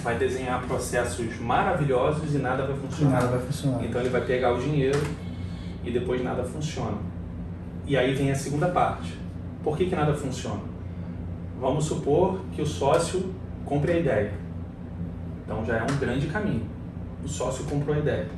vai 0.05 0.17
desenhar 0.17 0.63
processos 0.67 1.41
maravilhosos 1.41 2.35
e 2.35 2.39
nada 2.39 2.67
vai 2.67 2.77
funcionar. 2.77 3.23
Nada 3.23 3.27
vai 3.27 3.41
funcionar. 3.41 3.85
Então 3.85 4.01
ele 4.01 4.11
vai 4.11 4.21
pegar 4.21 4.53
o 4.53 4.61
dinheiro 4.61 5.01
e 5.83 5.91
depois 5.91 6.23
nada 6.23 6.45
funciona. 6.45 6.99
E 7.87 7.97
aí 7.97 8.15
vem 8.15 8.31
a 8.31 8.37
segunda 8.37 8.69
parte. 8.69 9.19
Por 9.63 9.77
que, 9.77 9.87
que 9.87 9.97
nada 9.97 10.15
funciona? 10.15 10.61
Vamos 11.59 11.87
supor 11.87 12.41
que 12.53 12.61
o 12.61 12.67
sócio 12.67 13.35
compre 13.65 13.93
a 13.93 13.99
ideia. 13.99 14.33
Então 15.43 15.65
já 15.65 15.79
é 15.79 15.83
um 15.83 15.99
grande 15.99 16.27
caminho. 16.27 16.69
O 17.25 17.29
sócio 17.29 17.65
comprou 17.65 17.97
a 17.97 17.99
ideia 17.99 18.29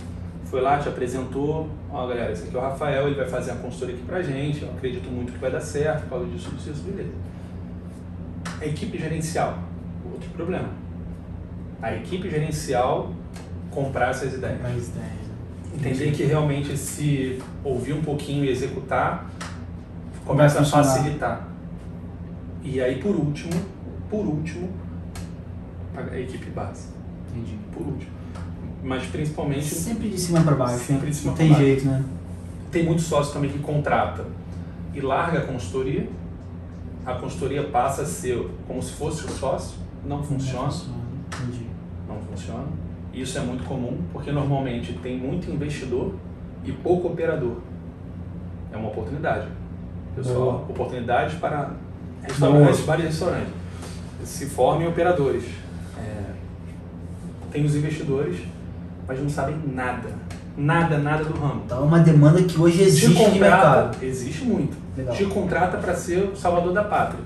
foi 0.46 0.60
lá, 0.60 0.78
te 0.78 0.88
apresentou, 0.88 1.68
ó 1.90 2.06
galera, 2.06 2.32
esse 2.32 2.44
aqui 2.44 2.56
é 2.56 2.58
o 2.58 2.62
Rafael, 2.62 3.06
ele 3.06 3.16
vai 3.16 3.26
fazer 3.26 3.50
a 3.50 3.56
consultoria 3.56 3.96
aqui 3.96 4.04
pra 4.04 4.22
gente, 4.22 4.62
eu 4.62 4.70
acredito 4.70 5.10
muito 5.10 5.32
que 5.32 5.38
vai 5.38 5.50
dar 5.50 5.60
certo, 5.60 6.02
por 6.02 6.10
causa 6.10 6.26
disso, 6.26 6.50
disso, 6.50 6.82
beleza. 6.82 7.12
A 8.60 8.64
equipe 8.64 8.96
gerencial, 8.96 9.58
outro 10.10 10.30
problema. 10.30 10.68
A 11.82 11.94
equipe 11.94 12.28
gerencial 12.28 13.12
comprar 13.70 14.10
essas 14.10 14.34
ideias. 14.34 14.60
Mais 14.62 14.88
ideias. 14.88 15.26
Entender 15.74 16.12
que 16.12 16.24
realmente 16.24 16.76
se 16.76 17.42
ouvir 17.62 17.92
um 17.92 18.02
pouquinho 18.02 18.44
e 18.44 18.50
executar, 18.50 19.30
começa 20.24 20.60
a 20.60 20.64
facilitar. 20.64 21.48
E 22.62 22.80
aí 22.80 23.00
por 23.00 23.14
último, 23.14 23.52
por 24.08 24.24
último, 24.26 24.70
a 25.94 26.18
equipe 26.18 26.50
base. 26.50 26.88
Entendi. 27.30 27.58
Por 27.72 27.86
último 27.86 28.16
mas 28.86 29.04
principalmente. 29.06 29.66
Sempre 29.66 30.08
de 30.08 30.18
cima 30.18 30.40
para 30.42 30.54
baixo. 30.54 30.84
Sempre 30.84 31.10
de 31.10 31.16
cima 31.16 31.32
Não 31.32 31.36
tem 31.36 31.48
baixo. 31.48 31.62
jeito, 31.62 31.84
né? 31.86 32.04
Tem 32.70 32.84
muito 32.84 33.02
sócio 33.02 33.32
também 33.32 33.50
que 33.50 33.58
contrata 33.58 34.24
e 34.94 35.00
larga 35.00 35.40
a 35.40 35.42
consultoria. 35.42 36.08
A 37.04 37.14
consultoria 37.14 37.64
passa 37.64 38.02
a 38.02 38.06
ser 38.06 38.48
como 38.66 38.82
se 38.82 38.92
fosse 38.92 39.24
o 39.24 39.28
sócio. 39.28 39.76
Não 40.04 40.22
funciona. 40.22 40.62
Não 40.62 40.70
funciona. 40.70 41.05
Não 42.16 42.22
funciona. 42.22 42.66
Isso 43.12 43.38
é 43.38 43.40
muito 43.40 43.64
comum 43.64 43.98
porque 44.12 44.30
normalmente 44.30 44.92
tem 45.02 45.16
muito 45.16 45.50
investidor 45.50 46.14
e 46.64 46.72
pouco 46.72 47.08
operador. 47.08 47.56
É 48.72 48.76
uma 48.76 48.88
oportunidade. 48.88 49.48
Pessoal, 50.14 50.66
oportunidade 50.68 51.36
para 51.36 51.70
restaurantes, 52.22 52.80
bares 52.80 53.04
e 53.04 53.08
restaurantes. 53.08 53.52
Se 54.24 54.46
formem 54.46 54.88
operadores. 54.88 55.44
É, 55.98 56.32
tem 57.50 57.64
os 57.64 57.74
investidores 57.74 58.38
mas 59.06 59.20
não 59.20 59.28
sabem 59.28 59.56
nada. 59.72 60.08
Nada, 60.56 60.98
nada 60.98 61.24
do 61.24 61.38
ramo. 61.38 61.62
Então 61.66 61.78
é 61.78 61.82
uma 61.82 62.00
demanda 62.00 62.42
que 62.42 62.58
hoje 62.58 62.82
existe 62.82 63.14
contrata, 63.14 63.34
no 63.34 63.40
mercado. 63.40 64.04
Existe 64.04 64.44
muito. 64.44 64.76
Legal. 64.96 65.14
Te 65.14 65.24
contrata 65.26 65.76
para 65.76 65.94
ser 65.94 66.30
o 66.32 66.36
salvador 66.36 66.72
da 66.72 66.82
pátria. 66.82 67.20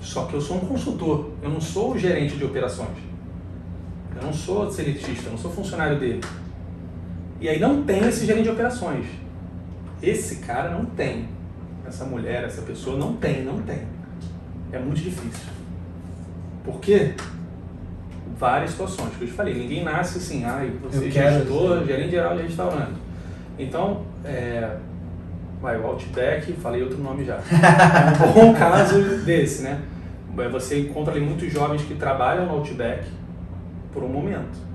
Só 0.00 0.24
que 0.24 0.34
eu 0.34 0.40
sou 0.40 0.56
um 0.56 0.60
consultor, 0.60 1.30
eu 1.42 1.50
não 1.50 1.60
sou 1.60 1.92
o 1.92 1.98
gerente 1.98 2.36
de 2.36 2.44
operações. 2.44 3.07
Eu 4.18 4.26
não 4.26 4.32
sou 4.32 4.70
seletista, 4.70 5.26
eu 5.26 5.32
não 5.32 5.38
sou 5.38 5.50
funcionário 5.50 5.98
dele. 5.98 6.20
E 7.40 7.48
aí 7.48 7.58
não 7.58 7.84
tem 7.84 8.06
esse 8.08 8.26
gerente 8.26 8.44
de 8.44 8.50
operações. 8.50 9.06
Esse 10.02 10.36
cara 10.36 10.70
não 10.70 10.84
tem. 10.84 11.28
Essa 11.86 12.04
mulher, 12.04 12.44
essa 12.44 12.62
pessoa 12.62 12.98
não 12.98 13.14
tem, 13.14 13.44
não 13.44 13.62
tem. 13.62 13.82
É 14.72 14.78
muito 14.78 15.00
difícil. 15.00 15.48
Por 16.64 16.80
quê? 16.80 17.14
várias 18.38 18.70
situações, 18.70 19.10
que 19.16 19.24
eu 19.24 19.28
te 19.28 19.34
falei, 19.34 19.54
ninguém 19.54 19.82
nasce 19.82 20.18
assim, 20.18 20.44
ah, 20.44 20.64
você 20.82 21.08
é 21.08 21.10
gestor, 21.10 21.84
gerente 21.84 22.12
geral 22.12 22.36
de 22.36 22.42
restaurante. 22.44 22.94
Então, 23.58 24.02
é, 24.24 24.76
vai, 25.60 25.76
o 25.76 25.86
Outback, 25.86 26.52
falei 26.52 26.82
outro 26.82 26.98
nome 26.98 27.24
já. 27.24 27.34
É 27.34 28.22
um 28.24 28.32
bom 28.32 28.54
caso 28.54 29.02
desse, 29.24 29.62
né? 29.62 29.80
É, 30.38 30.48
você 30.48 30.78
encontra 30.78 31.12
ali 31.12 31.20
muitos 31.20 31.52
jovens 31.52 31.82
que 31.82 31.94
trabalham 31.94 32.46
no 32.46 32.52
Outback 32.52 33.04
por 33.98 34.04
um 34.04 34.12
momento. 34.12 34.68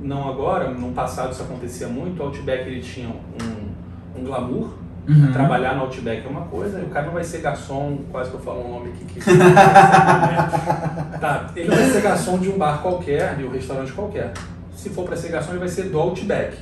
Não 0.00 0.28
agora, 0.28 0.70
no 0.70 0.92
passado 0.92 1.32
isso 1.32 1.42
acontecia 1.42 1.88
muito, 1.88 2.20
o 2.20 2.26
Outback 2.26 2.68
ele 2.68 2.80
tinha 2.80 3.08
um, 3.08 4.20
um 4.20 4.24
glamour, 4.24 4.74
Uhum. 5.08 5.32
Trabalhar 5.32 5.74
no 5.74 5.84
Outback 5.84 6.26
é 6.26 6.28
uma 6.28 6.42
coisa, 6.42 6.80
o 6.80 6.90
cara 6.90 7.06
não 7.06 7.14
vai 7.14 7.24
ser 7.24 7.40
garçom, 7.40 8.00
quase 8.12 8.28
que 8.28 8.36
eu 8.36 8.40
falo 8.40 8.62
um 8.62 8.72
nome 8.74 8.90
aqui 8.90 9.06
que. 9.06 9.20
tá, 11.18 11.50
ele 11.56 11.70
vai 11.70 11.84
ser 11.86 12.02
garçom 12.02 12.38
de 12.38 12.50
um 12.50 12.58
bar 12.58 12.82
qualquer, 12.82 13.34
de 13.36 13.44
um 13.44 13.50
restaurante 13.50 13.90
qualquer. 13.92 14.34
Se 14.76 14.90
for 14.90 15.06
para 15.06 15.16
ser 15.16 15.30
garçom, 15.30 15.52
ele 15.52 15.60
vai 15.60 15.68
ser 15.68 15.84
do 15.84 15.98
Outback, 15.98 16.58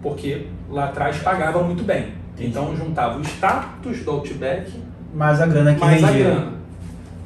porque 0.00 0.46
lá 0.70 0.84
atrás 0.84 1.18
pagava 1.18 1.60
muito 1.64 1.82
bem. 1.82 2.12
Então 2.38 2.76
juntava 2.76 3.18
o 3.18 3.22
status 3.22 4.04
do 4.04 4.12
Outback 4.12 4.80
mais 5.12 5.40
a 5.40 5.46
grana 5.46 5.74
que 5.74 5.80
mais 5.80 6.00
vendia. 6.00 6.28
a 6.28 6.30
grana. 6.30 6.52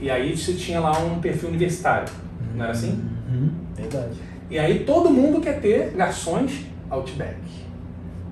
E 0.01 0.11
aí 0.11 0.35
você 0.35 0.55
tinha 0.55 0.81
lá 0.81 0.99
um 1.01 1.21
perfil 1.21 1.51
universitário, 1.51 2.09
uhum. 2.41 2.57
não 2.57 2.65
era 2.65 2.73
assim? 2.73 3.12
Uhum. 3.43 3.51
Verdade. 3.75 4.15
E 4.51 4.59
aí 4.59 4.81
todo 4.81 5.11
mundo 5.11 5.41
quer 5.41 5.61
ter 5.61 5.93
garçons 5.93 6.67
Outback. 6.91 7.37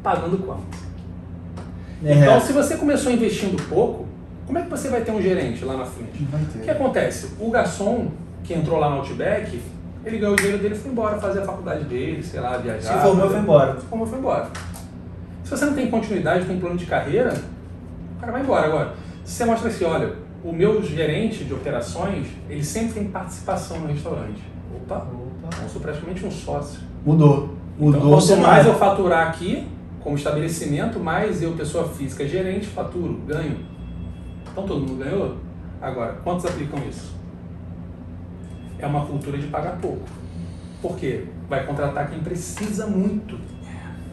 Pagando 0.02 0.38
quanto? 0.38 0.62
É. 2.04 2.14
Então, 2.14 2.40
se 2.40 2.52
você 2.52 2.76
começou 2.76 3.12
investindo 3.12 3.62
pouco, 3.68 4.06
como 4.46 4.58
é 4.58 4.62
que 4.62 4.70
você 4.70 4.88
vai 4.88 5.02
ter 5.02 5.12
um 5.12 5.20
gerente 5.20 5.64
lá 5.64 5.76
na 5.76 5.84
frente? 5.84 6.26
O 6.56 6.60
que 6.60 6.70
acontece? 6.70 7.34
O 7.38 7.50
garçom 7.50 8.08
que 8.42 8.54
entrou 8.54 8.78
lá 8.78 8.90
no 8.90 8.96
Outback, 8.96 9.60
ele 10.04 10.18
ganhou 10.18 10.34
o 10.34 10.36
dinheiro 10.36 10.58
dele 10.58 10.74
e 10.74 10.78
foi 10.78 10.90
embora 10.90 11.18
fazer 11.18 11.40
a 11.40 11.44
faculdade 11.44 11.84
dele, 11.84 12.22
sei 12.22 12.40
lá, 12.40 12.56
viajar. 12.56 12.94
Se 12.94 13.02
formou 13.02 13.28
foi 13.28 13.38
embora. 13.38 13.80
Se 13.80 13.86
formou 13.86 14.06
foi 14.06 14.18
embora. 14.18 14.48
Se 15.44 15.50
você 15.50 15.64
não 15.64 15.74
tem 15.74 15.90
continuidade, 15.90 16.46
tem 16.46 16.58
plano 16.58 16.76
de 16.76 16.86
carreira, 16.86 17.34
o 18.16 18.20
cara 18.20 18.32
vai 18.32 18.42
embora. 18.42 18.66
Agora, 18.66 18.94
se 19.24 19.34
você 19.34 19.44
mostra 19.44 19.68
assim, 19.68 19.84
olha, 19.84 20.14
o 20.42 20.52
meu 20.52 20.82
gerente 20.82 21.44
de 21.44 21.52
operações, 21.52 22.28
ele 22.48 22.64
sempre 22.64 22.94
tem 22.94 23.04
participação 23.08 23.78
no 23.80 23.88
restaurante. 23.88 24.42
Opa, 24.74 24.96
Opa. 24.96 25.62
eu 25.62 25.68
sou 25.68 25.80
praticamente 25.80 26.24
um 26.24 26.30
sócio. 26.30 26.80
Mudou. 27.04 27.54
Mudou. 27.78 28.00
Então, 28.00 28.10
quanto 28.10 28.36
mais 28.36 28.66
eu 28.66 28.74
faturar 28.74 29.28
aqui, 29.28 29.66
como 30.00 30.16
estabelecimento, 30.16 30.98
mais 30.98 31.42
eu, 31.42 31.52
pessoa 31.52 31.88
física, 31.88 32.26
gerente, 32.26 32.66
faturo, 32.66 33.20
ganho. 33.26 33.58
Então 34.50 34.66
todo 34.66 34.80
mundo 34.80 35.02
ganhou? 35.04 35.36
Agora, 35.80 36.14
quantos 36.24 36.44
aplicam 36.44 36.78
isso? 36.88 37.14
É 38.78 38.86
uma 38.86 39.04
cultura 39.06 39.38
de 39.38 39.46
pagar 39.46 39.78
pouco. 39.78 40.02
Por 40.80 40.96
quê? 40.96 41.26
Vai 41.48 41.64
contratar 41.66 42.08
quem 42.10 42.20
precisa 42.20 42.86
muito 42.86 43.38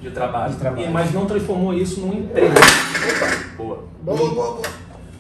de 0.02 0.12
trabalho. 0.12 0.54
De 0.54 0.60
trabalho. 0.60 0.88
E, 0.88 0.90
mas 0.90 1.14
não 1.14 1.26
transformou 1.26 1.74
isso 1.74 2.02
num 2.02 2.14
emprego. 2.14 2.54
Boa. 3.58 3.84
Boa, 4.04 4.18
boa, 4.18 4.34
boa 4.34 4.62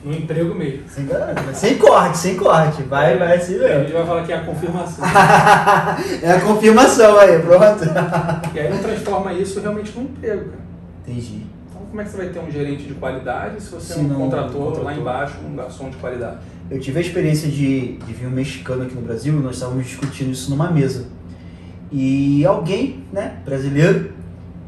no 0.03 0.13
emprego 0.13 0.53
mesmo. 0.53 0.83
Sem, 0.87 1.07
sem 1.53 1.77
corte, 1.77 2.17
sem 2.17 2.35
corte. 2.37 2.83
Vai, 2.83 3.17
vai 3.17 3.37
assim 3.37 3.57
mesmo. 3.57 3.75
A 3.75 3.79
gente 3.79 3.93
vai 3.93 4.05
falar 4.05 4.23
que 4.23 4.31
é 4.31 4.35
a 4.35 4.41
confirmação. 4.41 5.05
é 6.21 6.31
a 6.31 6.41
confirmação 6.41 7.19
aí, 7.19 7.39
pronto. 7.39 7.83
e 8.53 8.59
aí 8.59 8.69
não 8.69 8.79
transforma 8.79 9.33
isso 9.33 9.59
realmente 9.59 9.91
num 9.97 10.03
emprego, 10.03 10.45
cara. 10.45 10.67
Entendi. 11.05 11.45
Então 11.69 11.81
como 11.87 12.01
é 12.01 12.03
que 12.03 12.11
você 12.11 12.17
vai 12.17 12.29
ter 12.29 12.39
um 12.39 12.51
gerente 12.51 12.83
de 12.83 12.93
qualidade 12.93 13.61
se 13.61 13.71
você 13.71 13.93
se 13.93 14.01
não, 14.01 14.15
contratou, 14.15 14.61
contratou 14.61 14.83
lá 14.83 14.93
embaixo 14.93 15.35
um 15.45 15.55
garçom 15.55 15.89
de 15.89 15.97
qualidade? 15.97 16.37
Eu 16.69 16.79
tive 16.79 16.97
a 16.99 17.01
experiência 17.01 17.49
de, 17.49 17.97
de 17.97 18.13
vir 18.13 18.27
um 18.27 18.31
mexicano 18.31 18.83
aqui 18.83 18.93
no 18.93 19.01
Brasil, 19.01 19.33
nós 19.33 19.55
estávamos 19.55 19.85
discutindo 19.85 20.31
isso 20.31 20.49
numa 20.49 20.69
mesa. 20.69 21.07
E 21.91 22.45
alguém, 22.45 23.03
né, 23.13 23.37
brasileiro, 23.45 24.11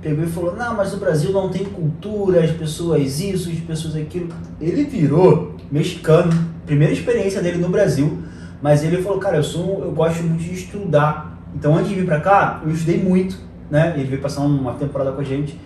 pegou 0.02 0.24
e 0.24 0.28
falou: 0.28 0.56
Não, 0.56 0.76
mas 0.76 0.92
no 0.92 1.00
Brasil 1.00 1.32
não 1.32 1.50
tem 1.50 1.66
cultura, 1.66 2.44
as 2.44 2.52
pessoas 2.52 3.20
isso, 3.20 3.50
as 3.50 3.60
pessoas 3.60 3.96
aquilo. 3.96 4.30
Ele 4.60 4.84
virou 4.86 5.56
mexicano, 5.72 6.32
primeira 6.66 6.94
experiência 6.94 7.42
dele 7.42 7.58
no 7.58 7.70
Brasil, 7.70 8.20
mas 8.62 8.84
ele 8.84 9.02
falou: 9.02 9.20
Cara, 9.20 9.38
eu, 9.38 9.44
sou, 9.44 9.84
eu 9.84 9.92
gosto 9.92 10.24
muito 10.24 10.44
de 10.44 10.54
estudar. 10.54 11.38
Então, 11.56 11.76
antes 11.76 11.90
de 11.90 11.96
vir 11.96 12.06
para 12.06 12.20
cá, 12.20 12.62
eu 12.64 12.72
estudei 12.72 13.02
muito, 13.02 13.38
né? 13.70 13.94
Ele 13.96 14.06
veio 14.06 14.22
passar 14.22 14.42
uma 14.42 14.74
temporada 14.74 15.12
com 15.12 15.22
a 15.22 15.24
gente. 15.24 15.60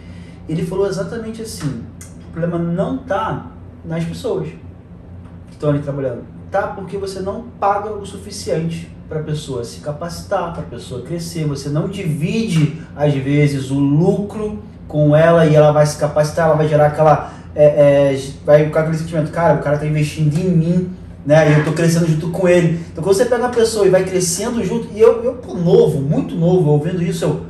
Ele 0.48 0.66
falou 0.66 0.88
exatamente 0.88 1.42
assim: 1.42 1.84
O 2.28 2.32
problema 2.32 2.58
não 2.58 2.98
tá 2.98 3.52
nas 3.86 4.04
pessoas 4.04 4.48
que 4.48 5.54
estão 5.54 5.70
ali 5.70 5.80
trabalhando. 5.80 6.33
Tá 6.54 6.68
porque 6.68 6.98
você 6.98 7.20
não 7.20 7.46
paga 7.60 7.92
o 7.92 8.06
suficiente 8.06 8.88
para 9.10 9.20
a 9.20 9.24
pessoa 9.24 9.64
se 9.64 9.80
capacitar, 9.80 10.54
para 10.54 10.62
a 10.62 10.66
pessoa 10.66 11.02
crescer. 11.02 11.46
Você 11.46 11.68
não 11.68 11.88
divide, 11.88 12.80
às 12.96 13.12
vezes, 13.16 13.72
o 13.72 13.80
lucro 13.80 14.60
com 14.88 15.16
ela 15.16 15.48
e 15.48 15.56
ela 15.56 15.72
vai 15.72 15.86
se 15.86 15.98
capacitar, 15.98 16.46
ela 16.46 16.56
vai 16.56 16.68
gerar 16.68 16.88
aquela. 16.88 17.34
É, 17.56 18.14
é, 18.14 18.22
vai 18.46 18.66
ficar 18.66 18.82
aquele 18.82 18.98
sentimento, 18.98 19.32
cara, 19.32 19.56
o 19.56 19.64
cara 19.64 19.76
está 19.76 19.88
investindo 19.88 20.36
em 20.38 20.50
mim, 20.50 20.90
né? 21.26 21.50
E 21.50 21.54
eu 21.54 21.60
estou 21.60 21.74
crescendo 21.74 22.08
junto 22.08 22.30
com 22.30 22.48
ele. 22.48 22.80
Então 22.92 23.04
quando 23.04 23.16
você 23.16 23.26
pega 23.26 23.44
uma 23.44 23.50
pessoa 23.50 23.86
e 23.86 23.90
vai 23.90 24.04
crescendo 24.04 24.64
junto, 24.64 24.88
e 24.94 25.00
eu, 25.00 25.24
eu 25.24 25.56
novo, 25.56 26.02
muito 26.02 26.36
novo, 26.36 26.70
ouvindo 26.70 27.02
isso, 27.02 27.26
eu. 27.26 27.46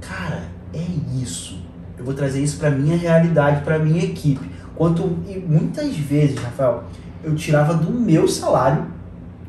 Cara, 0.00 0.42
é 0.74 0.84
isso. 1.22 1.58
Eu 1.98 2.04
vou 2.04 2.14
trazer 2.14 2.42
isso 2.42 2.58
para 2.58 2.70
minha 2.70 2.96
realidade, 2.96 3.62
para 3.62 3.78
minha 3.78 4.02
equipe. 4.02 4.50
Quanto, 4.74 5.18
e 5.28 5.38
muitas 5.38 5.94
vezes, 5.96 6.38
Rafael, 6.38 6.84
eu 7.22 7.34
tirava 7.34 7.74
do 7.74 7.92
meu 7.92 8.26
salário, 8.26 8.86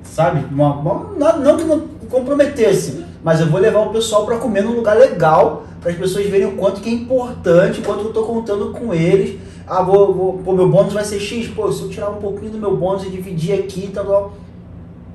sabe? 0.04 0.46
Uma, 0.54 0.76
uma, 0.76 1.34
não 1.38 1.58
que 1.58 1.64
não 1.64 1.80
comprometesse, 2.10 3.06
mas 3.24 3.40
eu 3.40 3.48
vou 3.48 3.60
levar 3.60 3.80
o 3.80 3.92
pessoal 3.92 4.26
para 4.26 4.38
comer 4.38 4.64
num 4.64 4.76
lugar 4.76 4.98
legal, 4.98 5.66
para 5.80 5.92
as 5.92 5.98
pessoas 5.98 6.26
verem 6.28 6.48
o 6.48 6.56
quanto 6.58 6.82
que 6.82 6.90
é 6.90 6.94
importante, 6.94 7.80
o 7.80 7.84
quanto 7.84 8.02
eu 8.02 8.08
estou 8.08 8.26
contando 8.26 8.72
com 8.72 8.94
eles. 8.94 9.40
Ah, 9.66 9.82
vou, 9.82 10.14
vou, 10.14 10.38
pô, 10.40 10.54
meu 10.54 10.70
bônus 10.70 10.94
vai 10.94 11.06
ser 11.06 11.20
X, 11.20 11.48
pô, 11.48 11.72
se 11.72 11.82
eu 11.82 11.90
tirar 11.90 12.10
um 12.10 12.20
pouquinho 12.20 12.52
do 12.52 12.58
meu 12.58 12.76
bônus 12.76 13.06
e 13.06 13.10
dividir 13.10 13.58
aqui, 13.58 13.90
tal, 13.94 14.06
tal. 14.06 14.34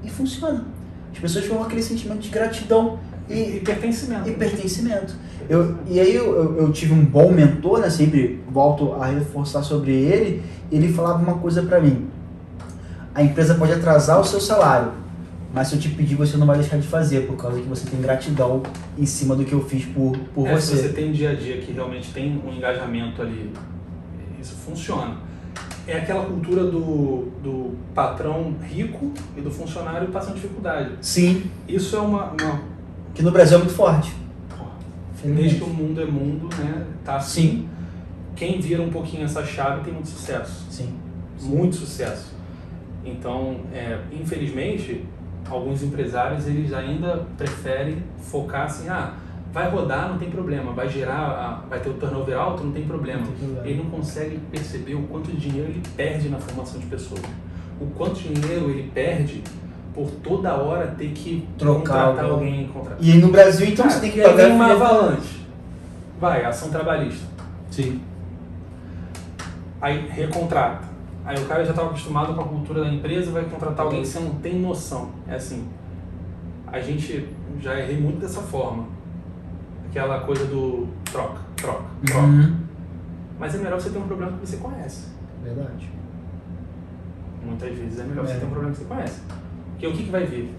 E 0.02 0.08
funciona. 0.08 0.64
As 1.12 1.18
pessoas 1.18 1.44
ficam 1.44 1.58
com 1.58 1.64
aquele 1.64 1.82
sentimento 1.82 2.20
de 2.20 2.28
gratidão 2.30 2.98
e, 3.28 3.56
e 3.56 3.60
pertencimento. 3.60 4.28
E 4.28 4.32
pertencimento. 4.32 5.14
Eu, 5.48 5.76
e 5.88 6.00
aí 6.00 6.14
eu, 6.14 6.34
eu, 6.34 6.56
eu, 6.58 6.72
tive 6.72 6.92
um 6.92 7.04
bom 7.04 7.30
mentor, 7.30 7.80
né? 7.80 7.90
Sempre 7.90 8.42
volto 8.50 8.94
a 8.94 9.06
reforçar 9.06 9.62
sobre 9.62 9.92
ele. 9.92 10.42
Ele 10.70 10.92
falava 10.92 11.22
uma 11.22 11.38
coisa 11.38 11.62
para 11.62 11.80
mim 11.80 12.08
a 13.16 13.22
empresa 13.22 13.54
pode 13.54 13.72
atrasar 13.72 14.20
o 14.20 14.24
seu 14.24 14.38
salário, 14.38 14.92
mas 15.50 15.68
se 15.68 15.74
eu 15.74 15.80
te 15.80 15.88
pedir, 15.88 16.14
você 16.16 16.36
não 16.36 16.46
vai 16.46 16.58
deixar 16.58 16.76
de 16.76 16.86
fazer, 16.86 17.26
por 17.26 17.34
causa 17.34 17.58
que 17.58 17.66
você 17.66 17.88
tem 17.88 17.98
gratidão 17.98 18.62
em 18.98 19.06
cima 19.06 19.34
do 19.34 19.42
que 19.42 19.54
eu 19.54 19.64
fiz 19.64 19.86
por, 19.86 20.14
por 20.34 20.46
é, 20.46 20.54
você. 20.54 20.76
Se 20.76 20.82
você 20.82 20.88
tem 20.90 21.08
um 21.08 21.12
dia 21.12 21.30
a 21.30 21.34
dia 21.34 21.56
que 21.62 21.72
realmente 21.72 22.12
tem 22.12 22.38
um 22.46 22.52
engajamento 22.52 23.22
ali, 23.22 23.50
isso 24.38 24.54
funciona. 24.56 25.16
É 25.86 25.96
aquela 25.96 26.26
cultura 26.26 26.64
do, 26.64 27.30
do 27.42 27.74
patrão 27.94 28.54
rico 28.62 29.10
e 29.34 29.40
do 29.40 29.50
funcionário 29.50 30.08
passando 30.08 30.34
dificuldade. 30.34 30.90
Sim. 31.00 31.44
Isso 31.66 31.96
é 31.96 32.00
uma, 32.00 32.32
uma... 32.32 32.60
Que 33.14 33.22
no 33.22 33.30
Brasil 33.30 33.56
é 33.56 33.60
muito 33.60 33.74
forte. 33.74 34.14
Desde 35.24 35.56
que 35.56 35.64
o 35.64 35.68
mundo 35.68 36.02
é 36.02 36.04
mundo, 36.04 36.50
né? 36.58 36.84
Tá 37.02 37.16
assim. 37.16 37.40
Sim. 37.40 37.68
Quem 38.36 38.60
vira 38.60 38.82
um 38.82 38.90
pouquinho 38.90 39.24
essa 39.24 39.42
chave 39.42 39.82
tem 39.84 39.94
muito 39.94 40.10
sucesso. 40.10 40.66
Sim. 40.70 40.92
Muito 41.40 41.76
sucesso. 41.76 42.36
Então, 43.06 43.60
é, 43.72 43.98
infelizmente, 44.12 45.04
alguns 45.48 45.82
empresários 45.82 46.46
eles 46.46 46.72
ainda 46.72 47.24
preferem 47.38 48.02
focar 48.18 48.64
assim, 48.64 48.88
ah, 48.88 49.14
vai 49.52 49.70
rodar, 49.70 50.08
não 50.08 50.18
tem 50.18 50.28
problema, 50.28 50.72
vai 50.72 50.88
gerar, 50.88 51.64
vai 51.70 51.78
ter 51.78 51.88
o 51.88 51.94
turnover 51.94 52.36
alto, 52.36 52.64
não 52.64 52.72
tem 52.72 52.84
problema. 52.84 53.22
Ele 53.64 53.82
não 53.82 53.90
consegue 53.90 54.38
perceber 54.50 54.94
o 54.94 55.02
quanto 55.02 55.30
de 55.30 55.36
dinheiro 55.36 55.70
ele 55.70 55.82
perde 55.96 56.28
na 56.28 56.38
formação 56.38 56.80
de 56.80 56.86
pessoas. 56.86 57.22
O 57.80 57.86
quanto 57.86 58.16
de 58.16 58.34
dinheiro 58.34 58.70
ele 58.70 58.90
perde 58.92 59.42
por 59.94 60.10
toda 60.22 60.54
hora 60.54 60.88
ter 60.98 61.10
que 61.12 61.46
Trocar 61.56 62.08
contratar 62.08 62.24
alguém. 62.24 62.68
Contratar. 62.68 62.98
E 63.00 63.14
no 63.14 63.28
Brasil, 63.28 63.68
então, 63.68 63.86
ah, 63.86 63.90
você 63.90 64.00
tem 64.00 64.10
que 64.10 64.20
pagar 64.20 64.48
uma 64.48 64.72
avalanche. 64.72 65.46
Vai, 66.20 66.44
ação 66.44 66.70
trabalhista. 66.70 67.26
Sim. 67.70 68.00
Aí 69.80 70.08
recontrata 70.08 70.95
Aí 71.26 71.36
o 71.42 71.46
cara 71.46 71.64
já 71.64 71.70
estava 71.70 71.88
acostumado 71.88 72.34
com 72.34 72.40
a 72.40 72.44
cultura 72.44 72.84
da 72.84 72.88
empresa 72.88 73.32
vai 73.32 73.44
contratar 73.44 73.84
alguém 73.84 74.02
que 74.02 74.06
você 74.06 74.20
não 74.20 74.36
tem 74.36 74.60
noção. 74.60 75.10
É 75.26 75.34
assim, 75.34 75.68
a 76.68 76.78
gente 76.78 77.28
já 77.58 77.76
errei 77.76 78.00
muito 78.00 78.20
dessa 78.20 78.40
forma. 78.40 78.86
Aquela 79.88 80.20
coisa 80.20 80.44
do 80.44 80.86
troca, 81.04 81.40
troca, 81.56 81.84
troca. 82.06 82.26
Uhum. 82.26 82.56
Mas 83.40 83.56
é 83.56 83.58
melhor 83.58 83.80
você 83.80 83.90
ter 83.90 83.98
um 83.98 84.06
problema 84.06 84.38
que 84.38 84.46
você 84.46 84.58
conhece. 84.58 85.08
Verdade. 85.42 85.90
Muitas 87.44 87.76
vezes 87.76 87.98
é 87.98 88.04
melhor 88.04 88.24
é. 88.24 88.28
você 88.28 88.38
ter 88.38 88.46
um 88.46 88.50
problema 88.50 88.72
que 88.72 88.78
você 88.78 88.84
conhece. 88.84 89.20
Porque 89.72 89.86
o 89.88 89.92
que, 89.92 90.04
que 90.04 90.10
vai 90.10 90.26
vir? 90.26 90.54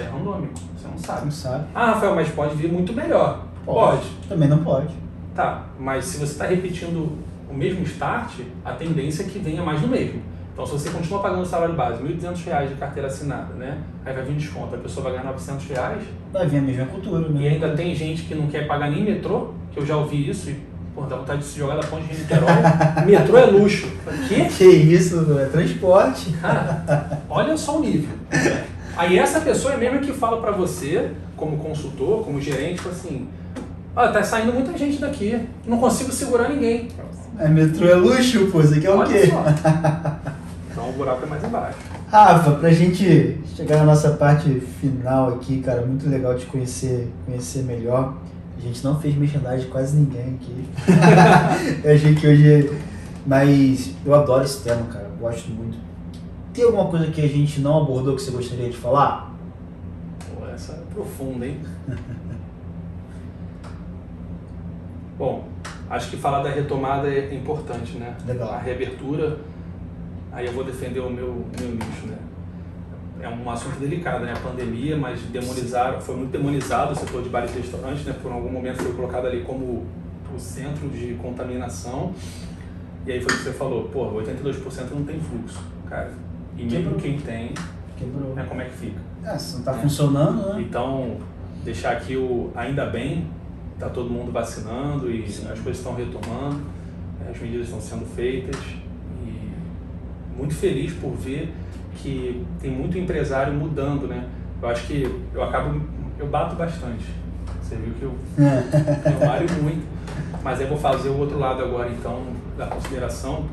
É 0.00 0.04
randômico, 0.04 0.54
você 0.76 0.88
não 0.88 0.98
sabe. 0.98 1.24
Não 1.26 1.30
sabe. 1.30 1.66
Ah, 1.72 1.92
Rafael, 1.92 2.16
mas 2.16 2.28
pode 2.30 2.56
vir 2.56 2.72
muito 2.72 2.92
melhor. 2.92 3.46
Pode. 3.64 3.98
pode. 3.98 4.28
Também 4.28 4.48
não 4.48 4.64
pode. 4.64 4.92
Tá, 5.32 5.66
mas 5.78 6.06
se 6.06 6.18
você 6.18 6.32
está 6.32 6.46
repetindo 6.46 7.18
o 7.48 7.54
mesmo 7.54 7.82
start, 7.84 8.40
a 8.64 8.72
tendência 8.72 9.22
é 9.22 9.26
que 9.26 9.38
venha 9.38 9.62
mais 9.62 9.80
do 9.80 9.88
mesmo. 9.88 10.20
Então, 10.52 10.66
se 10.66 10.72
você 10.72 10.88
continua 10.88 11.20
pagando 11.20 11.42
o 11.42 11.46
salário 11.46 11.74
base, 11.74 12.02
R$ 12.02 12.14
1.200 12.14 12.68
de 12.68 12.74
carteira 12.76 13.08
assinada, 13.08 13.52
né? 13.54 13.78
Aí 14.04 14.14
vai 14.14 14.24
vir 14.24 14.36
desconto, 14.36 14.74
a 14.74 14.78
pessoa 14.78 15.04
vai 15.04 15.12
ganhar 15.12 15.26
900 15.26 15.66
reais, 15.66 16.02
vai 16.32 16.46
vir 16.46 16.58
a 16.58 16.62
mesma 16.62 16.86
cultura, 16.86 17.28
né? 17.28 17.42
E 17.42 17.48
ainda 17.48 17.76
tem 17.76 17.94
gente 17.94 18.22
que 18.22 18.34
não 18.34 18.46
quer 18.46 18.66
pagar 18.66 18.90
nem 18.90 19.04
metrô, 19.04 19.50
que 19.70 19.78
eu 19.78 19.84
já 19.84 19.98
ouvi 19.98 20.30
isso, 20.30 20.48
e 20.48 20.58
pô, 20.94 21.02
dá 21.02 21.16
vontade 21.16 21.40
de 21.40 21.44
se 21.44 21.58
jogar 21.58 21.76
da 21.76 21.86
ponte 21.86 22.06
de 22.06 22.20
Niterói. 22.20 22.48
metrô 23.04 23.36
é 23.36 23.44
luxo. 23.44 23.86
Que? 24.26 24.46
Que 24.46 24.64
isso, 24.64 25.38
é 25.38 25.44
transporte. 25.44 26.32
Cara, 26.40 27.20
olha 27.28 27.54
só 27.58 27.76
o 27.76 27.80
nível. 27.82 28.16
Aí 28.96 29.18
essa 29.18 29.42
pessoa 29.42 29.74
é 29.74 29.76
mesmo 29.76 30.00
que 30.00 30.14
fala 30.14 30.40
para 30.40 30.52
você, 30.52 31.10
como 31.36 31.58
consultor, 31.58 32.24
como 32.24 32.40
gerente, 32.40 32.80
assim, 32.88 33.28
olha, 33.94 34.10
tá 34.10 34.22
saindo 34.22 34.54
muita 34.54 34.76
gente 34.78 34.98
daqui, 34.98 35.38
não 35.66 35.76
consigo 35.76 36.10
segurar 36.10 36.48
ninguém. 36.48 36.88
É 37.38 37.48
metrô 37.48 37.86
é 37.86 37.94
luxo, 37.94 38.46
pô, 38.46 38.60
isso 38.60 38.74
aqui 38.74 38.86
é 38.86 38.94
o 38.94 39.04
quê? 39.04 39.24
então 40.70 40.88
o 40.88 40.92
buraco 40.92 41.24
é 41.24 41.26
mais 41.26 41.44
embaixo. 41.44 41.78
Rafa, 42.10 42.52
pra 42.52 42.70
gente 42.70 43.40
chegar 43.54 43.78
na 43.78 43.84
nossa 43.84 44.12
parte 44.12 44.60
final 44.80 45.34
aqui, 45.34 45.60
cara, 45.60 45.82
muito 45.82 46.08
legal 46.08 46.34
te 46.36 46.46
conhecer, 46.46 47.12
conhecer 47.26 47.62
melhor. 47.64 48.14
A 48.56 48.60
gente 48.60 48.82
não 48.82 48.98
fez 48.98 49.14
merchandising 49.16 49.64
de 49.64 49.66
quase 49.66 49.96
ninguém 49.96 50.38
aqui. 50.40 50.64
eu 51.84 51.94
achei 51.94 52.14
que 52.14 52.26
hoje. 52.26 52.70
Mas 53.26 53.90
eu 54.04 54.14
adoro 54.14 54.44
esse 54.44 54.62
tema, 54.62 54.84
cara. 54.84 55.10
Gosto 55.20 55.50
muito. 55.50 55.76
Tem 56.54 56.64
alguma 56.64 56.86
coisa 56.86 57.08
que 57.08 57.20
a 57.20 57.28
gente 57.28 57.60
não 57.60 57.82
abordou 57.82 58.14
que 58.14 58.22
você 58.22 58.30
gostaria 58.30 58.70
de 58.70 58.76
falar? 58.76 59.34
Pô, 60.34 60.46
essa 60.46 60.72
é 60.72 60.94
profunda, 60.94 61.44
hein? 61.46 61.60
Bom, 65.18 65.48
acho 65.90 66.10
que 66.10 66.16
falar 66.16 66.42
da 66.42 66.50
retomada 66.50 67.08
é 67.08 67.34
importante, 67.34 67.96
né? 67.96 68.16
Legal. 68.26 68.52
A 68.52 68.58
reabertura, 68.58 69.38
aí 70.32 70.46
eu 70.46 70.52
vou 70.52 70.64
defender 70.64 71.00
o 71.00 71.10
meu, 71.10 71.44
meu 71.58 71.70
nicho, 71.70 72.06
né? 72.06 72.18
É 73.20 73.28
um 73.28 73.50
assunto 73.50 73.78
delicado, 73.78 74.24
né? 74.24 74.32
A 74.32 74.40
pandemia, 74.40 74.96
mas 74.96 75.20
demonizaram, 75.22 76.00
foi 76.00 76.16
muito 76.16 76.30
demonizado 76.30 76.92
o 76.92 76.96
setor 76.96 77.22
de 77.22 77.28
bares 77.28 77.54
e 77.54 77.58
restaurantes, 77.60 78.04
né? 78.04 78.14
Por 78.22 78.30
algum 78.30 78.50
momento 78.50 78.82
foi 78.82 78.92
colocado 78.92 79.26
ali 79.26 79.42
como 79.42 79.86
o 80.34 80.38
centro 80.38 80.88
de 80.88 81.14
contaminação. 81.14 82.12
E 83.06 83.12
aí 83.12 83.20
foi 83.20 83.32
o 83.32 83.38
que 83.38 83.44
você 83.44 83.52
falou, 83.52 83.88
pô, 83.88 84.12
82% 84.12 84.90
não 84.90 85.04
tem 85.04 85.20
fluxo, 85.20 85.62
cara. 85.88 86.12
E 86.56 86.64
mesmo 86.64 86.96
quem 86.96 87.18
tem, 87.20 87.54
Quebrou. 87.96 88.34
Né, 88.34 88.44
como 88.48 88.60
é 88.60 88.66
que 88.66 88.76
fica? 88.76 89.00
É, 89.24 89.38
se 89.38 89.52
não 89.52 89.60
está 89.60 89.72
é. 89.72 89.78
funcionando, 89.78 90.54
né? 90.54 90.62
Então, 90.62 91.16
deixar 91.64 91.92
aqui 91.92 92.16
o 92.16 92.50
ainda 92.54 92.86
bem 92.86 93.26
está 93.76 93.90
todo 93.90 94.10
mundo 94.10 94.32
vacinando 94.32 95.10
e 95.10 95.28
Sim. 95.28 95.46
as 95.50 95.60
coisas 95.60 95.76
estão 95.76 95.94
retomando, 95.94 96.62
né, 97.20 97.30
as 97.30 97.40
medidas 97.40 97.66
estão 97.66 97.80
sendo 97.80 98.06
feitas 98.06 98.56
e 99.22 99.50
muito 100.36 100.54
feliz 100.54 100.92
por 100.94 101.12
ver 101.12 101.52
que 101.96 102.44
tem 102.60 102.70
muito 102.70 102.98
empresário 102.98 103.52
mudando, 103.54 104.06
né? 104.06 104.28
Eu 104.60 104.68
acho 104.68 104.86
que 104.86 105.02
eu 105.34 105.42
acabo, 105.42 105.80
eu 106.18 106.26
bato 106.26 106.56
bastante. 106.56 107.04
Você 107.62 107.76
viu 107.76 107.94
que 107.94 108.02
eu, 108.02 108.14
eu 108.38 109.26
malho 109.26 109.46
muito, 109.62 109.86
mas 110.42 110.60
eu 110.60 110.68
vou 110.68 110.78
fazer 110.78 111.08
o 111.08 111.18
outro 111.18 111.38
lado 111.38 111.62
agora 111.62 111.90
então 111.90 112.22
da 112.56 112.66
consideração, 112.66 113.46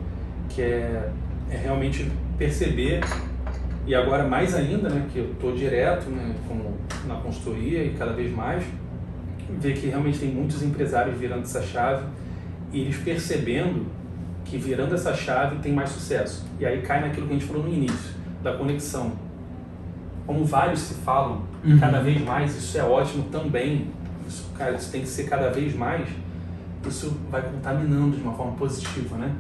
que 0.49 0.61
é, 0.61 1.09
é 1.49 1.57
realmente 1.57 2.09
perceber 2.38 3.01
e 3.86 3.93
agora 3.93 4.26
mais 4.26 4.55
ainda, 4.55 4.89
né, 4.89 5.07
que 5.11 5.19
eu 5.19 5.32
estou 5.32 5.53
direto 5.53 6.09
né, 6.09 6.36
como 6.47 6.78
na 7.05 7.15
consultoria 7.15 7.84
e 7.84 7.93
cada 7.97 8.13
vez 8.13 8.34
mais 8.34 8.63
ver 9.59 9.73
que 9.73 9.87
realmente 9.87 10.19
tem 10.19 10.29
muitos 10.29 10.61
empresários 10.63 11.17
virando 11.17 11.43
essa 11.43 11.61
chave 11.61 12.05
e 12.71 12.81
eles 12.81 12.97
percebendo 12.97 13.85
que 14.45 14.57
virando 14.57 14.93
essa 14.93 15.13
chave 15.13 15.57
tem 15.57 15.71
mais 15.71 15.89
sucesso. 15.89 16.45
E 16.59 16.65
aí 16.65 16.81
cai 16.81 17.01
naquilo 17.01 17.27
que 17.27 17.33
a 17.33 17.37
gente 17.37 17.47
falou 17.47 17.63
no 17.63 17.73
início, 17.73 18.15
da 18.41 18.53
conexão. 18.53 19.13
Como 20.25 20.45
vários 20.45 20.79
se 20.79 20.93
falam, 20.95 21.43
uhum. 21.63 21.79
cada 21.79 21.99
vez 22.01 22.21
mais, 22.21 22.55
isso 22.55 22.77
é 22.77 22.83
ótimo 22.83 23.25
também. 23.31 23.87
Isso, 24.27 24.49
cara, 24.57 24.75
isso 24.75 24.91
tem 24.91 25.01
que 25.01 25.07
ser 25.07 25.23
cada 25.23 25.49
vez 25.49 25.75
mais. 25.75 26.07
Isso 26.87 27.17
vai 27.29 27.41
contaminando 27.41 28.15
de 28.15 28.21
uma 28.21 28.33
forma 28.33 28.53
positiva, 28.53 29.17
né? 29.17 29.33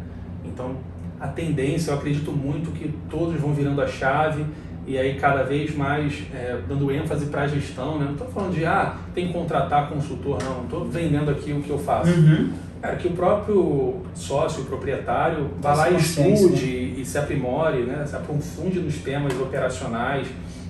Então, 0.45 0.75
a 1.19 1.27
tendência, 1.27 1.91
eu 1.91 1.97
acredito 1.97 2.31
muito 2.31 2.71
que 2.71 2.93
todos 3.09 3.39
vão 3.39 3.53
virando 3.53 3.81
a 3.81 3.87
chave 3.87 4.45
e 4.85 4.97
aí 4.97 5.15
cada 5.15 5.43
vez 5.43 5.75
mais 5.75 6.23
é, 6.33 6.59
dando 6.67 6.91
ênfase 6.91 7.27
para 7.27 7.43
a 7.43 7.47
gestão, 7.47 7.97
né? 7.97 8.05
Não 8.05 8.13
estou 8.13 8.27
falando 8.27 8.53
de, 8.53 8.65
ah, 8.65 8.95
tem 9.13 9.27
que 9.27 9.33
contratar 9.33 9.89
consultor, 9.89 10.41
não. 10.43 10.63
Estou 10.63 10.85
vendendo 10.85 11.31
aqui 11.31 11.53
o 11.53 11.61
que 11.61 11.69
eu 11.69 11.79
faço. 11.79 12.11
Uhum. 12.11 12.51
Cara, 12.81 12.97
que 12.97 13.07
o 13.07 13.11
próprio 13.11 14.01
sócio, 14.13 14.63
o 14.63 14.65
proprietário, 14.65 15.51
vá 15.61 15.71
Essa 15.71 15.81
lá 15.83 15.89
e 15.91 15.95
estude 15.95 16.95
e 16.99 17.05
se 17.05 17.17
aprimore, 17.17 17.83
né? 17.83 18.05
se 18.05 18.13
aprofunde 18.13 18.79
nos 18.79 18.97
temas 18.97 19.33
operacionais, 19.39 20.27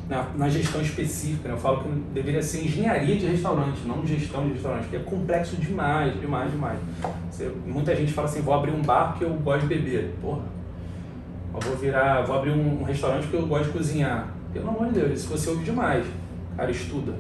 na, 0.08 0.28
na 0.38 0.48
gestão 0.48 0.80
específica. 0.80 1.48
Né? 1.50 1.56
Eu 1.56 1.58
falo 1.58 1.80
que 1.82 1.90
deveria 2.14 2.44
ser 2.44 2.66
engenharia 2.66 3.16
de 3.16 3.26
restaurante, 3.26 3.80
não 3.88 4.06
gestão 4.06 4.46
de 4.46 4.54
restaurante, 4.54 4.84
porque 4.84 4.98
é 4.98 5.00
complexo 5.00 5.56
demais, 5.56 6.20
demais, 6.22 6.52
demais. 6.52 6.78
Você- 7.32 7.52
muita 7.66 7.96
gente 7.96 8.14
fala 8.14 8.28
assim, 8.28 8.42
vou 8.42 8.54
abrir 8.54 8.72
um 8.72 8.82
bar 8.84 9.14
porque 9.14 9.26
eu 9.26 9.34
gosto 9.34 9.62
de 9.62 9.68
beber. 9.76 10.14
Porra, 10.22 10.42
eu 11.54 11.62
vou 11.62 11.76
virar, 11.76 12.22
vou 12.24 12.36
abrir 12.36 12.52
um, 12.52 12.82
um 12.82 12.84
restaurante 12.84 13.24
porque 13.24 13.38
eu 13.38 13.48
gosto 13.48 13.66
de 13.66 13.72
cozinhar. 13.72 14.34
Pelo 14.52 14.70
amor 14.70 14.88
de 14.88 15.00
Deus, 15.00 15.20
isso 15.20 15.30
você 15.30 15.50
ouve 15.50 15.64
demais. 15.64 16.06
Cara, 16.56 16.70
estuda. 16.72 17.14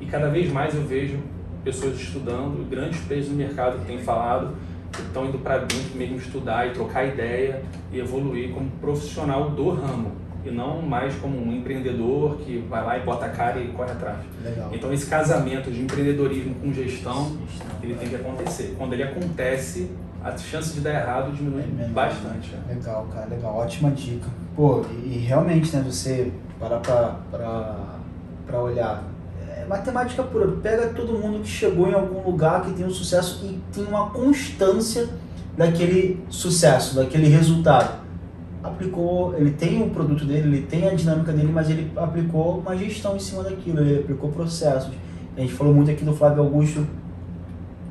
E 0.00 0.06
cada 0.06 0.28
vez 0.28 0.50
mais 0.50 0.74
eu 0.74 0.82
vejo 0.82 1.18
pessoas 1.64 2.00
estudando, 2.00 2.68
grandes 2.68 3.00
players 3.00 3.28
no 3.28 3.36
mercado 3.36 3.78
que 3.80 3.86
têm 3.86 3.98
falado, 3.98 4.54
que 4.92 5.02
estão 5.02 5.26
indo 5.26 5.38
para 5.38 5.58
dentro 5.58 5.96
mesmo 5.96 6.16
estudar 6.16 6.66
e 6.66 6.70
trocar 6.70 7.06
ideia 7.06 7.62
e 7.92 7.98
evoluir 8.00 8.50
como 8.50 8.68
profissional 8.80 9.50
do 9.50 9.70
ramo. 9.70 10.12
E 10.44 10.50
não 10.50 10.80
mais 10.80 11.14
como 11.16 11.38
um 11.38 11.52
empreendedor 11.52 12.38
que 12.38 12.64
vai 12.68 12.82
lá 12.82 12.98
e 12.98 13.02
bota 13.02 13.26
a 13.26 13.28
cara 13.28 13.60
e 13.60 13.68
corre 13.68 13.92
atrás. 13.92 14.18
Legal. 14.42 14.70
Então 14.72 14.92
esse 14.92 15.06
casamento 15.06 15.70
de 15.70 15.82
empreendedorismo 15.82 16.54
com 16.54 16.72
gestão, 16.72 17.36
ele 17.82 17.94
tem 17.94 18.08
que 18.08 18.16
acontecer. 18.16 18.74
Quando 18.78 18.94
ele 18.94 19.02
acontece, 19.02 19.90
a 20.22 20.36
chance 20.36 20.74
de 20.74 20.80
dar 20.80 20.92
errado 20.92 21.32
diminui 21.32 21.64
É 21.80 21.86
bastante. 21.88 22.50
né? 22.52 22.74
Legal, 22.74 23.06
cara, 23.12 23.26
legal. 23.26 23.56
Ótima 23.56 23.90
dica. 23.90 24.28
Pô, 24.54 24.84
e, 25.04 25.16
e 25.16 25.18
realmente, 25.18 25.74
né, 25.74 25.82
você 25.84 26.32
parar 26.58 26.78
pra, 26.80 27.16
pra, 27.30 27.76
pra 28.46 28.60
olhar. 28.60 29.02
É 29.56 29.64
matemática 29.66 30.22
pura. 30.22 30.48
Pega 30.62 30.88
todo 30.88 31.14
mundo 31.18 31.40
que 31.42 31.48
chegou 31.48 31.88
em 31.88 31.94
algum 31.94 32.22
lugar 32.22 32.62
que 32.62 32.72
tem 32.72 32.84
um 32.84 32.90
sucesso 32.90 33.44
e 33.44 33.58
tem 33.72 33.84
uma 33.84 34.10
constância 34.10 35.08
daquele 35.56 36.22
sucesso, 36.28 36.96
daquele 36.96 37.28
resultado. 37.28 38.00
Aplicou, 38.62 39.34
ele 39.38 39.52
tem 39.52 39.82
o 39.82 39.88
produto 39.88 40.24
dele, 40.26 40.48
ele 40.56 40.66
tem 40.66 40.86
a 40.86 40.92
dinâmica 40.94 41.32
dele, 41.32 41.50
mas 41.50 41.70
ele 41.70 41.90
aplicou 41.96 42.58
uma 42.58 42.76
gestão 42.76 43.16
em 43.16 43.18
cima 43.18 43.42
daquilo, 43.42 43.80
ele 43.80 44.00
aplicou 44.00 44.30
processos. 44.30 44.92
A 45.34 45.40
gente 45.40 45.54
falou 45.54 45.72
muito 45.72 45.90
aqui 45.90 46.04
do 46.04 46.14
Flávio 46.14 46.42
Augusto, 46.42 46.86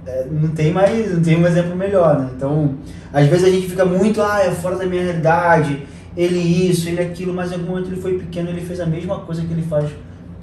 é, 0.10 0.28
não 0.30 0.50
tem 0.50 0.72
mais, 0.72 1.14
não 1.14 1.22
tem 1.22 1.38
um 1.38 1.46
exemplo 1.46 1.76
melhor, 1.76 2.20
né? 2.20 2.30
Então, 2.36 2.76
às 3.14 3.28
vezes 3.28 3.46
a 3.46 3.50
gente 3.50 3.68
fica 3.68 3.86
muito, 3.86 4.22
ah, 4.22 4.42
é 4.42 4.52
fora 4.52 4.76
da 4.76 4.86
minha 4.86 5.04
realidade, 5.04 5.86
ele 6.18 6.40
isso, 6.40 6.90
ele 6.90 7.02
aquilo, 7.02 7.34
mas 7.34 7.52
em 7.52 7.56
algum 7.56 7.68
momento 7.68 7.88
ele 7.88 8.02
foi 8.02 8.18
pequeno, 8.18 8.50
ele 8.50 8.62
fez 8.62 8.80
a 8.80 8.86
mesma 8.86 9.20
coisa 9.20 9.44
que 9.44 9.54
ele 9.54 9.62
faz, 9.62 9.90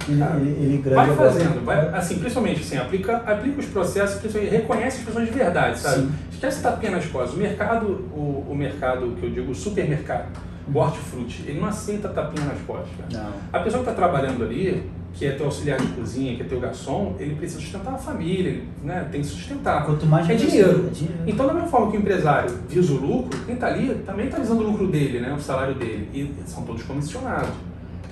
ele, 0.07 0.19
Cara, 0.19 0.37
ele, 0.37 0.49
ele 0.49 0.77
grande 0.77 1.07
Vai 1.07 1.15
fazendo, 1.15 1.65
vai, 1.65 1.89
assim, 1.89 2.17
principalmente 2.19 2.61
assim, 2.61 2.77
aplica, 2.77 3.17
aplica 3.17 3.59
os 3.59 3.65
processos, 3.65 4.19
principalmente 4.19 4.55
reconhece 4.55 4.99
as 4.99 5.03
pessoas 5.03 5.25
de 5.25 5.33
verdade, 5.33 5.79
sabe? 5.79 6.01
Sim. 6.01 6.11
Esquece 6.31 6.61
tapinha 6.61 6.91
nas 6.91 7.05
costas. 7.05 7.33
O 7.35 7.37
mercado, 7.37 7.85
o, 8.13 8.45
o 8.49 8.55
mercado 8.55 9.15
que 9.19 9.25
eu 9.25 9.29
digo, 9.29 9.51
o 9.51 9.55
supermercado, 9.55 10.27
o 10.73 10.77
hortifruti, 10.77 11.43
ele 11.47 11.59
não 11.59 11.67
aceita 11.67 12.07
tapinha 12.09 12.45
nas 12.45 12.59
costas. 12.61 12.89
cara. 12.97 13.23
Não. 13.23 13.33
A 13.51 13.59
pessoa 13.63 13.83
que 13.83 13.89
está 13.89 14.01
trabalhando 14.01 14.43
ali, 14.43 14.83
que 15.17 15.25
é 15.25 15.31
teu 15.31 15.47
auxiliar 15.47 15.79
de 15.79 15.87
cozinha, 15.87 16.35
que 16.35 16.43
é 16.43 16.45
teu 16.45 16.59
garçom, 16.59 17.15
ele 17.19 17.33
precisa 17.35 17.59
sustentar 17.59 17.95
a 17.95 17.97
família, 17.97 18.61
né? 18.83 19.07
tem 19.11 19.21
que 19.21 19.27
sustentar. 19.27 19.83
Quanto 19.83 20.05
mais 20.05 20.29
É 20.29 20.35
dinheiro. 20.35 20.85
é 20.87 20.89
dinheiro. 20.93 21.23
Então, 21.25 21.47
da 21.47 21.53
mesma 21.53 21.67
forma 21.69 21.89
que 21.89 21.97
o 21.97 21.99
empresário 21.99 22.53
visa 22.69 22.93
o 22.93 22.97
lucro, 22.97 23.39
quem 23.45 23.55
está 23.55 23.67
ali 23.67 23.95
também 24.05 24.27
está 24.27 24.37
visando 24.37 24.61
o 24.63 24.67
lucro 24.71 24.87
dele, 24.87 25.19
né? 25.19 25.33
o 25.35 25.41
salário 25.41 25.73
dele. 25.73 26.07
E 26.13 26.31
são 26.47 26.63
todos 26.63 26.83
comissionados. 26.83 27.49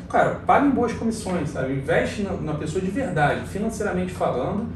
Cara, 0.10 0.40
pague 0.48 0.68
em 0.68 0.72
boas 0.72 0.94
comissões, 0.94 1.50
sabe? 1.50 1.74
Investe 1.74 2.24
na, 2.24 2.32
na 2.34 2.54
pessoa 2.56 2.84
de 2.84 2.90
verdade, 2.90 3.46
financeiramente 3.48 4.12
falando, 4.12 4.68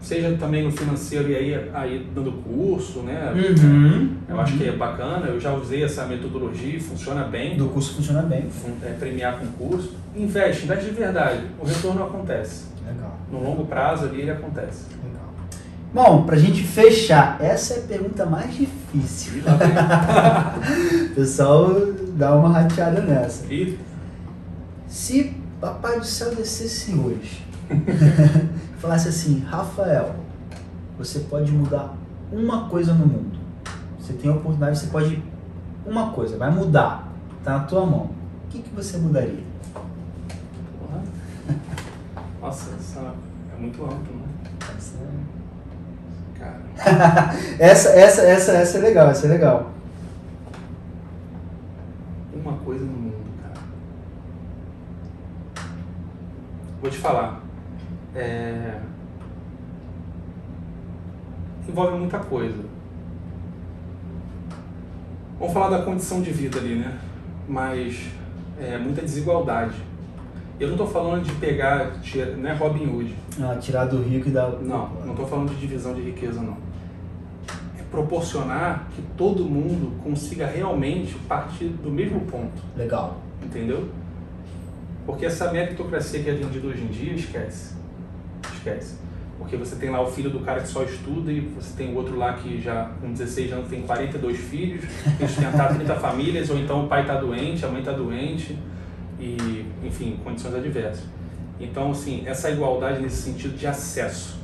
seja 0.00 0.36
também 0.38 0.62
no 0.62 0.70
financeiro 0.70 1.30
e 1.30 1.34
aí, 1.36 1.70
aí 1.74 2.06
dando 2.14 2.30
curso, 2.44 3.00
né? 3.00 3.32
Uhum. 3.34 4.10
Eu 4.28 4.40
acho 4.40 4.56
que 4.56 4.68
é 4.68 4.72
bacana, 4.72 5.26
eu 5.26 5.40
já 5.40 5.52
usei 5.52 5.82
essa 5.82 6.04
metodologia 6.06 6.76
e 6.76 6.80
funciona 6.80 7.24
bem. 7.24 7.56
Do 7.56 7.68
curso 7.68 7.94
funciona 7.94 8.22
bem. 8.22 8.46
É, 8.82 8.90
premiar 8.98 9.38
com 9.38 9.46
curso. 9.46 9.94
Investe, 10.16 10.64
investe 10.64 10.86
de 10.86 10.90
verdade. 10.92 11.46
O 11.60 11.66
retorno 11.66 12.04
acontece. 12.04 12.64
Legal. 12.86 13.18
No 13.30 13.42
longo 13.42 13.66
prazo 13.66 14.06
ali 14.06 14.22
ele 14.22 14.30
acontece. 14.30 14.86
Legal. 15.04 15.26
Bom, 15.92 16.24
pra 16.24 16.36
gente 16.36 16.62
fechar, 16.62 17.36
essa 17.40 17.74
é 17.74 17.78
a 17.78 17.82
pergunta 17.82 18.24
mais 18.24 18.54
difícil. 18.54 19.42
Pessoal 21.14 21.70
dá 22.14 22.34
uma 22.34 22.48
rateada 22.48 23.02
nessa. 23.02 23.52
E 23.52 23.78
Se 24.88 25.36
Papai 25.60 25.98
do 25.98 26.06
Céu 26.06 26.34
descesse 26.34 26.94
hoje, 26.94 27.46
falasse 28.78 29.08
assim, 29.08 29.40
Rafael, 29.40 30.16
você 30.98 31.20
pode 31.20 31.50
mudar 31.52 31.94
uma 32.32 32.68
coisa 32.68 32.92
no 32.94 33.06
mundo. 33.06 33.38
Você 33.98 34.12
tem 34.14 34.30
a 34.30 34.34
oportunidade, 34.34 34.78
você 34.78 34.86
pode 34.86 35.22
uma 35.84 36.10
coisa, 36.10 36.36
vai 36.36 36.50
mudar, 36.50 37.08
tá 37.44 37.58
na 37.58 37.60
tua 37.60 37.84
mão. 37.86 38.10
O 38.44 38.48
que, 38.48 38.60
que 38.60 38.74
você 38.74 38.98
mudaria? 38.98 39.44
Nossa, 42.40 42.74
essa 42.74 43.14
é 43.52 43.60
muito 43.60 43.82
amplo, 43.84 44.16
né? 44.16 44.26
Essa, 44.76 44.98
Cara. 46.38 46.62
essa, 47.58 47.88
essa, 47.90 48.22
essa, 48.22 48.52
essa 48.52 48.78
é 48.78 48.80
legal, 48.80 49.08
essa 49.08 49.26
é 49.26 49.30
legal. 49.30 49.70
Uma 52.34 52.52
coisa 52.58 52.84
no 52.84 52.92
mundo, 52.92 53.24
cara. 53.42 53.66
Vou 56.80 56.90
te 56.90 56.98
falar. 56.98 57.40
É... 58.14 58.80
Envolve 61.68 61.98
muita 61.98 62.18
coisa. 62.18 62.64
Vamos 65.38 65.52
falar 65.52 65.76
da 65.76 65.84
condição 65.84 66.22
de 66.22 66.30
vida 66.30 66.58
ali, 66.58 66.76
né? 66.76 66.98
Mas 67.48 68.08
é 68.58 68.78
muita 68.78 69.02
desigualdade. 69.02 69.76
Eu 70.58 70.68
não 70.68 70.74
estou 70.74 70.86
falando 70.86 71.22
de 71.24 71.32
pegar, 71.32 72.00
tira- 72.00 72.34
não 72.36 72.48
é 72.48 72.54
Robin 72.54 72.86
Hood. 72.86 73.14
Ah, 73.40 73.56
tirar 73.56 73.84
do 73.84 74.02
rico 74.02 74.28
e 74.28 74.30
dar. 74.32 74.48
Não, 74.62 74.88
não 75.04 75.10
estou 75.10 75.26
falando 75.26 75.50
de 75.50 75.56
divisão 75.60 75.92
de 75.94 76.00
riqueza, 76.00 76.40
não. 76.40 76.56
É 77.78 77.82
proporcionar 77.90 78.88
que 78.94 79.02
todo 79.18 79.44
mundo 79.44 79.92
consiga 80.02 80.46
realmente 80.46 81.14
partir 81.28 81.66
do 81.66 81.90
mesmo 81.90 82.20
ponto, 82.22 82.62
Legal. 82.76 83.18
entendeu? 83.44 83.88
Porque 85.04 85.26
essa 85.26 85.52
meritocracia 85.52 86.22
que 86.22 86.30
é 86.30 86.32
vendida 86.32 86.66
hoje 86.66 86.82
em 86.82 86.86
dia, 86.88 87.12
esquece. 87.12 87.74
Esquece. 88.54 88.94
Porque 89.38 89.56
você 89.58 89.76
tem 89.76 89.90
lá 89.90 90.00
o 90.02 90.06
filho 90.10 90.30
do 90.30 90.40
cara 90.40 90.62
que 90.62 90.68
só 90.68 90.82
estuda 90.82 91.30
e 91.30 91.40
você 91.40 91.76
tem 91.76 91.92
o 91.92 91.96
outro 91.96 92.16
lá 92.16 92.32
que 92.32 92.60
já 92.62 92.90
com 93.00 93.12
16 93.12 93.52
anos 93.52 93.68
tem 93.68 93.82
42 93.82 94.38
filhos, 94.38 94.84
tem 95.18 95.28
sustentar 95.28 95.74
30 95.74 95.94
famílias, 95.96 96.48
ou 96.48 96.58
então 96.58 96.86
o 96.86 96.88
pai 96.88 97.02
está 97.02 97.16
doente, 97.20 97.62
a 97.64 97.68
mãe 97.68 97.80
está 97.80 97.92
doente, 97.92 98.58
e, 99.18 99.66
enfim, 99.84 100.18
condições 100.22 100.54
adversas. 100.54 101.04
Então, 101.58 101.90
assim, 101.90 102.22
essa 102.26 102.50
igualdade 102.50 103.00
nesse 103.00 103.22
sentido 103.22 103.56
de 103.56 103.66
acesso, 103.66 104.38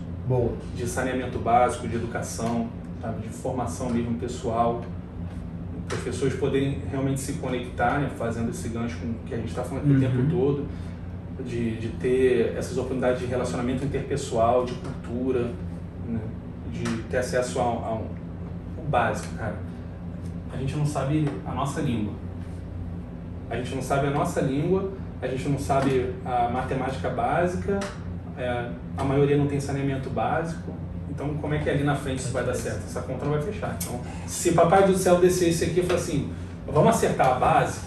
de 0.75 0.87
saneamento 0.87 1.39
básico, 1.39 1.87
de 1.87 1.97
educação, 1.97 2.69
sabe, 3.01 3.23
de 3.23 3.29
formação 3.29 3.91
mesmo 3.91 4.15
pessoal, 4.19 4.83
pessoas 6.05 6.33
poderem 6.35 6.81
realmente 6.91 7.21
se 7.21 7.35
conectar, 7.35 7.99
né, 8.01 8.11
fazendo 8.17 8.51
esse 8.51 8.69
gancho 8.69 8.97
com 8.99 9.09
o 9.11 9.15
que 9.27 9.35
a 9.35 9.37
gente 9.37 9.49
está 9.49 9.63
falando 9.63 9.83
aqui 9.85 9.93
o 9.93 9.95
Uhum. 9.95 10.01
tempo 10.01 10.31
todo, 10.31 10.67
de, 11.45 11.77
de 11.77 11.89
ter 11.89 12.55
essas 12.57 12.77
oportunidades 12.79 13.21
de 13.21 13.27
relacionamento 13.27 13.85
interpessoal, 13.85 14.65
de 14.65 14.73
cultura, 14.75 15.51
né, 16.09 16.21
de 16.73 16.85
ter 17.11 17.19
acesso 17.19 17.59
a, 17.61 17.63
a 17.65 17.95
um, 17.95 18.07
o 18.79 18.89
básico, 18.89 19.35
cara. 19.37 19.57
A 20.53 20.57
gente 20.57 20.77
não 20.77 20.87
sabe 20.87 21.29
a 21.45 21.53
nossa 21.55 21.81
língua. 21.81 22.15
A 23.53 23.57
gente 23.57 23.75
não 23.75 23.83
sabe 23.83 24.07
a 24.07 24.11
nossa 24.11 24.41
língua, 24.41 24.91
a 25.21 25.27
gente 25.27 25.47
não 25.47 25.59
sabe 25.59 26.11
a 26.25 26.49
matemática 26.49 27.11
básica, 27.11 27.79
é, 28.39 28.67
a 28.97 29.05
maioria 29.05 29.37
não 29.37 29.47
tem 29.47 29.61
saneamento 29.61 30.09
básico. 30.09 30.73
Então, 31.11 31.35
como 31.35 31.53
é 31.53 31.59
que 31.59 31.69
ali 31.69 31.85
na 31.85 31.95
frente 31.95 32.21
isso 32.21 32.33
vai 32.33 32.45
dar 32.45 32.55
certo? 32.55 32.79
Essa 32.87 33.03
conta 33.03 33.27
não 33.27 33.33
vai 33.33 33.43
fechar. 33.43 33.77
Então, 33.79 34.01
se 34.27 34.53
Papai 34.53 34.87
do 34.87 34.97
Céu 34.97 35.21
descesse 35.21 35.65
aqui 35.65 35.81
e 35.81 35.83
falar 35.83 35.99
assim, 35.99 36.33
vamos 36.67 36.97
acertar 36.97 37.29
a 37.29 37.35
base, 37.35 37.81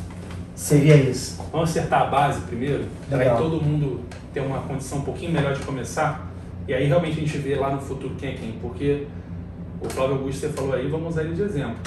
Seria 0.54 0.96
isso. 0.98 1.44
vamos 1.52 1.72
acertar 1.72 2.04
a 2.04 2.06
base 2.06 2.42
primeiro, 2.42 2.86
para 3.10 3.36
todo 3.36 3.60
mundo 3.60 4.02
ter 4.32 4.42
uma 4.42 4.60
condição 4.60 5.00
um 5.00 5.02
pouquinho 5.02 5.32
melhor 5.32 5.56
de 5.56 5.66
começar, 5.66 6.28
e 6.68 6.76
aí 6.76 6.86
realmente 6.86 7.18
a 7.18 7.22
gente 7.22 7.40
vê 7.40 7.56
lá 7.56 7.72
no 7.72 7.82
futuro 7.82 8.14
quem 8.20 8.30
é 8.30 8.34
quem. 8.34 8.52
Porque 8.62 9.08
o 9.82 9.90
Flávio 9.90 10.18
Augusto, 10.18 10.42
você 10.42 10.50
falou 10.50 10.76
aí, 10.76 10.88
vamos 10.88 11.10
usar 11.10 11.24
ele 11.24 11.34
de 11.34 11.42
exemplo. 11.42 11.78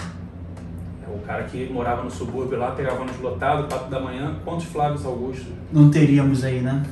É 1.10 1.16
o 1.16 1.18
cara 1.20 1.44
que 1.44 1.70
morava 1.72 2.02
no 2.02 2.10
subúrbio 2.10 2.58
lá, 2.58 2.72
pegava 2.72 3.00
ônibus 3.00 3.20
lotado, 3.20 3.68
4 3.68 3.88
da 3.88 4.00
manhã, 4.00 4.36
quantos 4.44 4.66
Flávios 4.66 5.04
Augusto 5.04 5.46
Não 5.72 5.90
teríamos 5.90 6.44
aí, 6.44 6.60
né? 6.60 6.84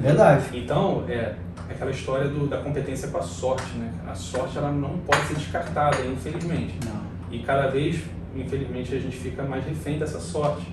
Verdade. 0.00 0.46
Então, 0.52 1.04
é 1.08 1.34
aquela 1.70 1.90
história 1.90 2.28
do, 2.28 2.46
da 2.46 2.58
competência 2.58 3.08
com 3.08 3.18
a 3.18 3.22
sorte, 3.22 3.76
né? 3.76 3.92
A 4.06 4.14
sorte 4.14 4.58
ela 4.58 4.70
não 4.70 4.98
pode 4.98 5.22
ser 5.26 5.34
descartada, 5.34 6.04
infelizmente. 6.04 6.78
Não. 6.84 7.02
E 7.30 7.40
cada 7.40 7.68
vez, 7.68 8.02
infelizmente, 8.36 8.94
a 8.94 8.98
gente 8.98 9.16
fica 9.16 9.42
mais 9.42 9.64
refém 9.64 9.98
dessa 9.98 10.20
sorte. 10.20 10.66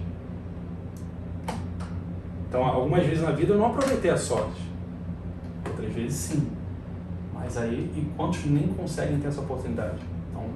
Então, 2.47 2.65
algumas 2.65 3.05
vezes 3.05 3.23
na 3.23 3.31
vida 3.31 3.53
eu 3.53 3.57
não 3.57 3.67
aproveitei 3.67 4.11
a 4.11 4.17
sorte. 4.17 4.61
Outras 5.67 5.93
vezes 5.93 6.15
sim. 6.15 6.49
Mas 7.33 7.57
aí, 7.57 7.89
e 7.95 8.01
quantos 8.17 8.43
nem 8.45 8.67
conseguem 8.67 9.19
ter 9.19 9.27
essa 9.27 9.41
oportunidade? 9.41 9.99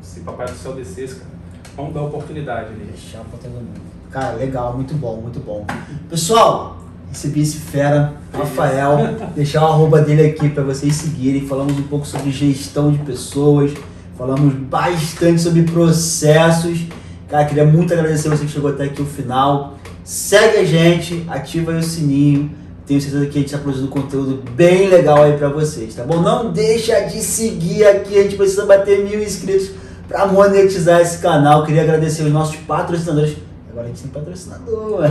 se 0.04 0.22
papai 0.22 0.48
do 0.48 0.54
céu 0.54 0.74
descesse, 0.74 1.16
cara, 1.16 1.32
vamos 1.76 1.94
dar 1.94 2.02
oportunidade 2.02 2.68
ali. 2.68 2.86
Deixar 2.92 3.20
pra 3.20 3.38
todo 3.40 3.52
mundo. 3.52 3.82
Cara, 4.12 4.36
legal, 4.36 4.76
muito 4.76 4.94
bom, 4.94 5.18
muito 5.18 5.40
bom. 5.40 5.66
Pessoal, 6.10 6.78
recebi 7.10 7.42
esse 7.42 7.58
fera, 7.58 8.14
Rafael, 8.32 9.16
deixar 9.36 9.64
o 9.64 9.72
arroba 9.72 10.02
dele 10.02 10.28
aqui 10.28 10.50
para 10.50 10.64
vocês 10.64 10.96
seguirem. 10.96 11.48
Falamos 11.48 11.78
um 11.78 11.84
pouco 11.84 12.06
sobre 12.06 12.32
gestão 12.32 12.92
de 12.92 13.00
pessoas, 13.00 13.72
falamos 14.18 14.54
bastante 14.54 15.42
sobre 15.42 15.64
processos. 15.64 16.86
Cara, 17.28 17.46
queria 17.46 17.66
muito 17.66 17.92
agradecer 17.92 18.30
você 18.30 18.46
que 18.46 18.52
chegou 18.52 18.70
até 18.70 18.84
aqui 18.84 19.02
o 19.02 19.06
final. 19.06 19.80
Segue 20.04 20.58
a 20.58 20.66
gente, 20.66 21.26
ativa 21.28 21.72
aí 21.72 21.80
o 21.80 21.84
sininho. 21.84 22.52
Tenho 22.86 23.02
certeza 23.02 23.26
que 23.26 23.32
a 23.32 23.42
gente 23.42 23.46
está 23.46 23.58
produzindo 23.58 23.88
conteúdo 23.88 24.44
bem 24.52 24.90
legal 24.90 25.24
aí 25.24 25.38
para 25.38 25.48
vocês, 25.48 25.96
tá 25.96 26.04
bom? 26.04 26.22
Não 26.22 26.52
deixa 26.52 27.00
de 27.00 27.22
seguir 27.22 27.86
aqui, 27.86 28.20
a 28.20 28.24
gente 28.24 28.36
precisa 28.36 28.66
bater 28.66 29.06
mil 29.06 29.24
inscritos 29.24 29.72
para 30.14 30.28
monetizar 30.28 31.02
esse 31.02 31.18
canal. 31.18 31.66
Queria 31.66 31.82
agradecer 31.82 32.22
os 32.22 32.32
nossos 32.32 32.56
patrocinadores. 32.58 33.36
Agora 33.72 33.88
a 33.88 33.90
gente 33.90 34.04
tem 34.04 34.12
patrocinador. 34.12 35.02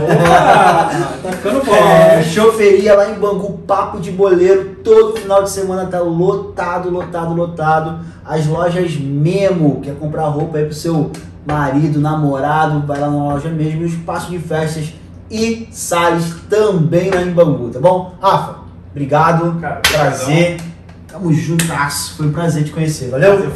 tá 1.21 1.31
ficando 1.33 1.65
bom. 1.65 1.75
É, 1.75 2.23
choferia 2.23 2.95
lá 2.95 3.09
em 3.09 3.15
Bangu, 3.15 3.57
papo 3.67 3.99
de 3.99 4.09
boleiro. 4.09 4.77
Todo 4.81 5.19
final 5.19 5.43
de 5.43 5.49
semana 5.49 5.85
tá 5.87 5.99
lotado, 5.99 6.89
lotado, 6.89 7.33
lotado. 7.33 7.99
As 8.23 8.47
lojas 8.47 8.95
Memo, 8.95 9.81
quer 9.81 9.95
comprar 9.95 10.27
roupa 10.27 10.57
aí 10.57 10.63
pro 10.63 10.73
seu 10.73 11.11
marido, 11.45 11.99
namorado, 11.99 12.87
vai 12.87 12.97
lá 12.97 13.09
na 13.09 13.25
loja 13.25 13.49
mesmo. 13.49 13.81
E 13.81 13.83
o 13.83 13.87
espaço 13.87 14.31
de 14.31 14.39
festas 14.39 14.93
e 15.29 15.67
Salles 15.69 16.33
também 16.49 17.11
lá 17.11 17.21
em 17.21 17.31
Bangu, 17.31 17.69
tá 17.69 17.79
bom? 17.81 18.15
Rafa, 18.21 18.59
obrigado. 18.91 19.59
Cara, 19.59 19.81
prazer. 19.81 20.61
Tamo 21.09 21.33
juntas. 21.33 22.13
Foi 22.15 22.27
um 22.27 22.31
prazer 22.31 22.63
te 22.63 22.71
conhecer. 22.71 23.09
Valeu? 23.09 23.51